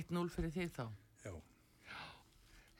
1-0 0.00 0.28
fyrir 0.32 0.50
þig 0.54 0.70
þá? 0.74 0.86
já. 1.26 1.34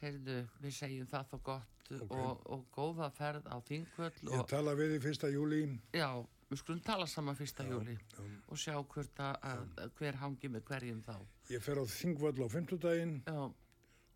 Heyrðu, 0.00 0.38
við 0.60 0.74
segjum 0.76 1.06
það 1.10 1.28
þá 1.32 1.36
gott 1.50 1.72
Ok. 1.96 2.10
og, 2.18 2.40
og 2.50 2.64
góða 2.74 3.06
ferð 3.14 3.44
á 3.46 3.56
Þingvöll 3.62 4.16
Ég 4.26 4.40
og 4.40 4.48
tala 4.50 4.72
við 4.74 4.96
því 4.96 5.02
fyrsta 5.04 5.28
júli. 5.30 5.60
já, 5.94 6.08
við 6.50 6.60
skulum 6.60 6.82
tala 6.86 7.06
saman 7.10 7.38
fyrsta 7.38 7.64
júli 7.66 7.96
já. 7.96 8.20
og 8.46 8.60
sjá 8.60 8.74
að, 8.76 9.38
að 9.82 9.94
hver 9.98 10.20
hangi 10.20 10.50
með 10.52 10.66
hverjum 10.70 11.00
þá. 11.06 11.16
Ég 11.50 11.64
fer 11.64 11.80
á 11.82 11.84
Þingvöll 11.86 12.42
á 12.42 12.48
fimmtudaginn 12.52 13.16
Já, 13.26 13.40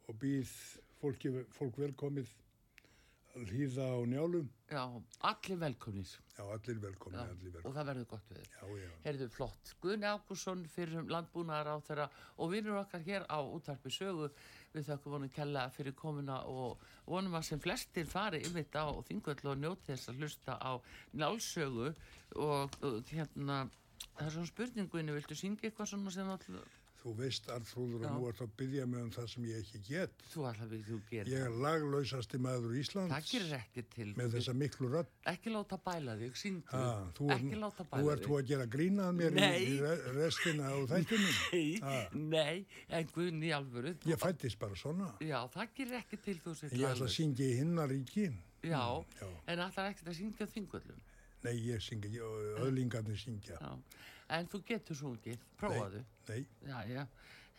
og 0.09 0.20
býð 0.20 0.53
fólki, 1.01 1.33
fólk 1.57 1.78
velkomið 1.81 2.31
hlýða 3.35 3.85
á 3.95 3.99
njálum. 4.11 4.49
já, 4.70 4.83
allir 5.20 5.59
velkomnir 5.59 6.09
Já, 6.41 6.45
allir 6.55 6.78
velkomið, 6.81 7.18
já, 7.20 7.24
allir 7.31 7.49
og 7.49 7.55
velkomið. 7.55 7.74
það 7.76 7.87
verður 7.91 8.07
gott 8.11 8.31
við. 8.31 8.45
Já, 8.51 8.62
já. 8.81 8.91
Heyrðu, 9.05 9.26
flott. 9.35 9.72
Guðni 9.83 10.07
Ágússon 10.09 10.62
fyrir 10.72 11.03
landbúnaðar 11.12 11.68
á 11.68 11.76
þeirra 11.85 12.07
og 12.39 12.51
vinnur 12.55 12.78
okkar 12.81 13.03
hér 13.05 13.26
á 13.28 13.39
útarpi 13.45 13.91
sögu. 13.93 14.31
Við 14.72 14.87
þökkum 14.89 15.12
vonum 15.16 15.28
kella 15.35 15.66
fyrir 15.74 15.93
komuna 15.99 16.39
og 16.49 16.78
vonum 17.07 17.35
að 17.35 17.43
sem 17.51 17.61
flestir 17.61 18.07
fari 18.07 18.41
yfir 18.47 18.66
á 18.72 18.87
þingvöld 19.05 19.45
og 19.51 19.59
njóti 19.59 19.91
þess 19.93 20.09
að 20.09 20.20
hlusta 20.22 20.57
á 20.57 20.72
nálsögu 21.12 21.91
og, 22.37 22.70
og 22.83 23.03
hérna, 23.11 23.68
það 24.16 24.26
er 24.26 24.31
svona 24.37 24.47
spurninguinu, 24.55 25.12
viltu 25.18 25.35
syngja 25.37 25.68
eitthvað 25.68 25.91
svona 25.93 26.11
sem 26.14 26.31
all, 26.31 26.62
Þú 27.01 27.14
veist, 27.16 27.46
Arnfrúður, 27.48 28.03
og 28.05 28.11
nú 28.12 28.26
ert 28.28 28.40
að 28.44 28.51
byggja 28.61 28.84
mig 28.86 29.01
um 29.01 29.11
það 29.11 29.28
sem 29.32 29.44
ég 29.48 29.61
ekki 29.62 29.78
get. 29.88 30.11
þú 30.34 30.42
alltaf 30.51 30.68
við 30.68 30.82
þú 30.84 30.98
gerir? 31.09 31.30
Ég 31.32 31.44
er 31.46 31.55
laglausasti 31.64 32.36
maður 32.44 32.74
Íslands 32.76 33.14
Það 33.14 33.30
gerir 33.30 33.55
ekki 33.57 33.84
til. 33.94 34.09
með 34.18 34.34
þessa 34.34 34.53
miklu 34.61 34.90
rödd. 34.92 35.07
Ekki 35.32 35.51
láta 35.55 35.78
bæla 35.86 36.16
þig, 36.20 36.34
syngdu. 36.36 36.68
Ha, 36.74 36.82
þú, 37.16 37.30
ekki 37.38 37.57
láta 37.62 37.86
bæla 37.94 38.12
ert 38.12 38.26
þú 38.28 38.36
að 38.36 38.44
gera 38.53 38.66
grínað 38.66 39.14
mér 39.16 39.32
í, 39.32 39.40
Nei. 39.40 39.64
í 39.64 39.80
re- 39.80 40.12
restina 40.18 40.68
á 40.68 40.76
þættinum. 40.92 41.40
Nei, 41.53 41.80
Ha. 41.80 42.09
nei, 42.12 42.66
en 42.90 43.07
Guðni 43.16 43.48
í 43.48 43.55
alvöru. 43.57 43.94
þú- 43.96 44.12
Ég 44.12 44.18
fættist 44.20 44.59
bara 44.59 44.74
svona. 44.76 45.14
Já, 45.24 45.40
það 45.57 45.68
gerir 45.74 45.98
ekki 46.05 46.20
til 46.22 46.36
þú 46.44 46.55
sér 46.61 46.70
Ég 46.76 46.84
ætla 46.92 47.09
að 47.09 47.16
syngja 47.16 47.48
í 47.48 47.57
hinnaríki. 47.62 48.28
Já, 48.62 49.05
já. 49.20 49.28
en 49.48 49.59
allar 49.59 49.88
ekkert 49.94 50.09
að 50.12 50.20
syngja 50.20 50.44
á 50.44 50.48
þingvöllum. 50.53 51.01
Nei, 51.44 51.55
ég 51.64 51.80
syngja 51.80 52.11
ekki, 52.12 52.20
öðlingarnir 52.61 53.16
syngja. 53.16 53.57
Já, 53.57 53.72
en 54.37 54.49
þú 54.51 54.62
getur 54.70 54.99
sungið, 54.99 55.45
prófaðu. 55.61 56.01
Nei, 56.31 56.41
Já, 56.66 56.76
já, 56.89 57.05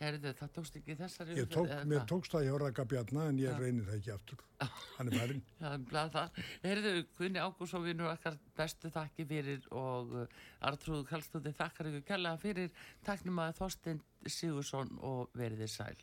herðu, 0.02 0.32
það 0.38 0.52
tókst 0.56 0.76
ekki 0.80 0.94
þessari 0.98 1.34
ég 1.38 1.48
tók, 1.52 1.68
mér 1.86 1.98
hvað? 2.00 2.06
tókst 2.10 2.32
það 2.34 2.46
hjá 2.48 2.54
Raka 2.62 2.84
Bjarna 2.90 3.26
en 3.30 3.40
ég 3.42 3.58
reynir 3.60 3.84
það 3.86 3.98
ekki 4.00 4.12
aftur. 4.16 4.44
Hann 4.96 5.10
er 5.12 5.18
farin. 5.20 5.42
Já, 5.48 5.58
það 5.62 5.74
er 5.76 5.84
blað 5.92 6.12
það. 6.16 6.40
Herðu, 6.64 6.92
Gunni 7.18 7.42
Ágússon 7.44 7.84
vinnur 7.86 8.10
okkar 8.12 8.38
bestu 8.58 8.90
þakki 8.94 9.26
fyrir 9.30 9.68
og 9.70 10.16
uh, 10.24 10.40
Artrúðu 10.70 11.04
Kallstóði 11.10 11.52
þakkar 11.60 11.90
ykkur 11.92 12.06
kærlega 12.14 12.42
fyrir 12.42 12.72
taknum 13.06 13.38
að 13.44 13.54
Þorstein 13.60 14.02
Sigursson 14.26 14.96
og 15.02 15.30
veriði 15.38 15.68
sæl. 15.70 15.94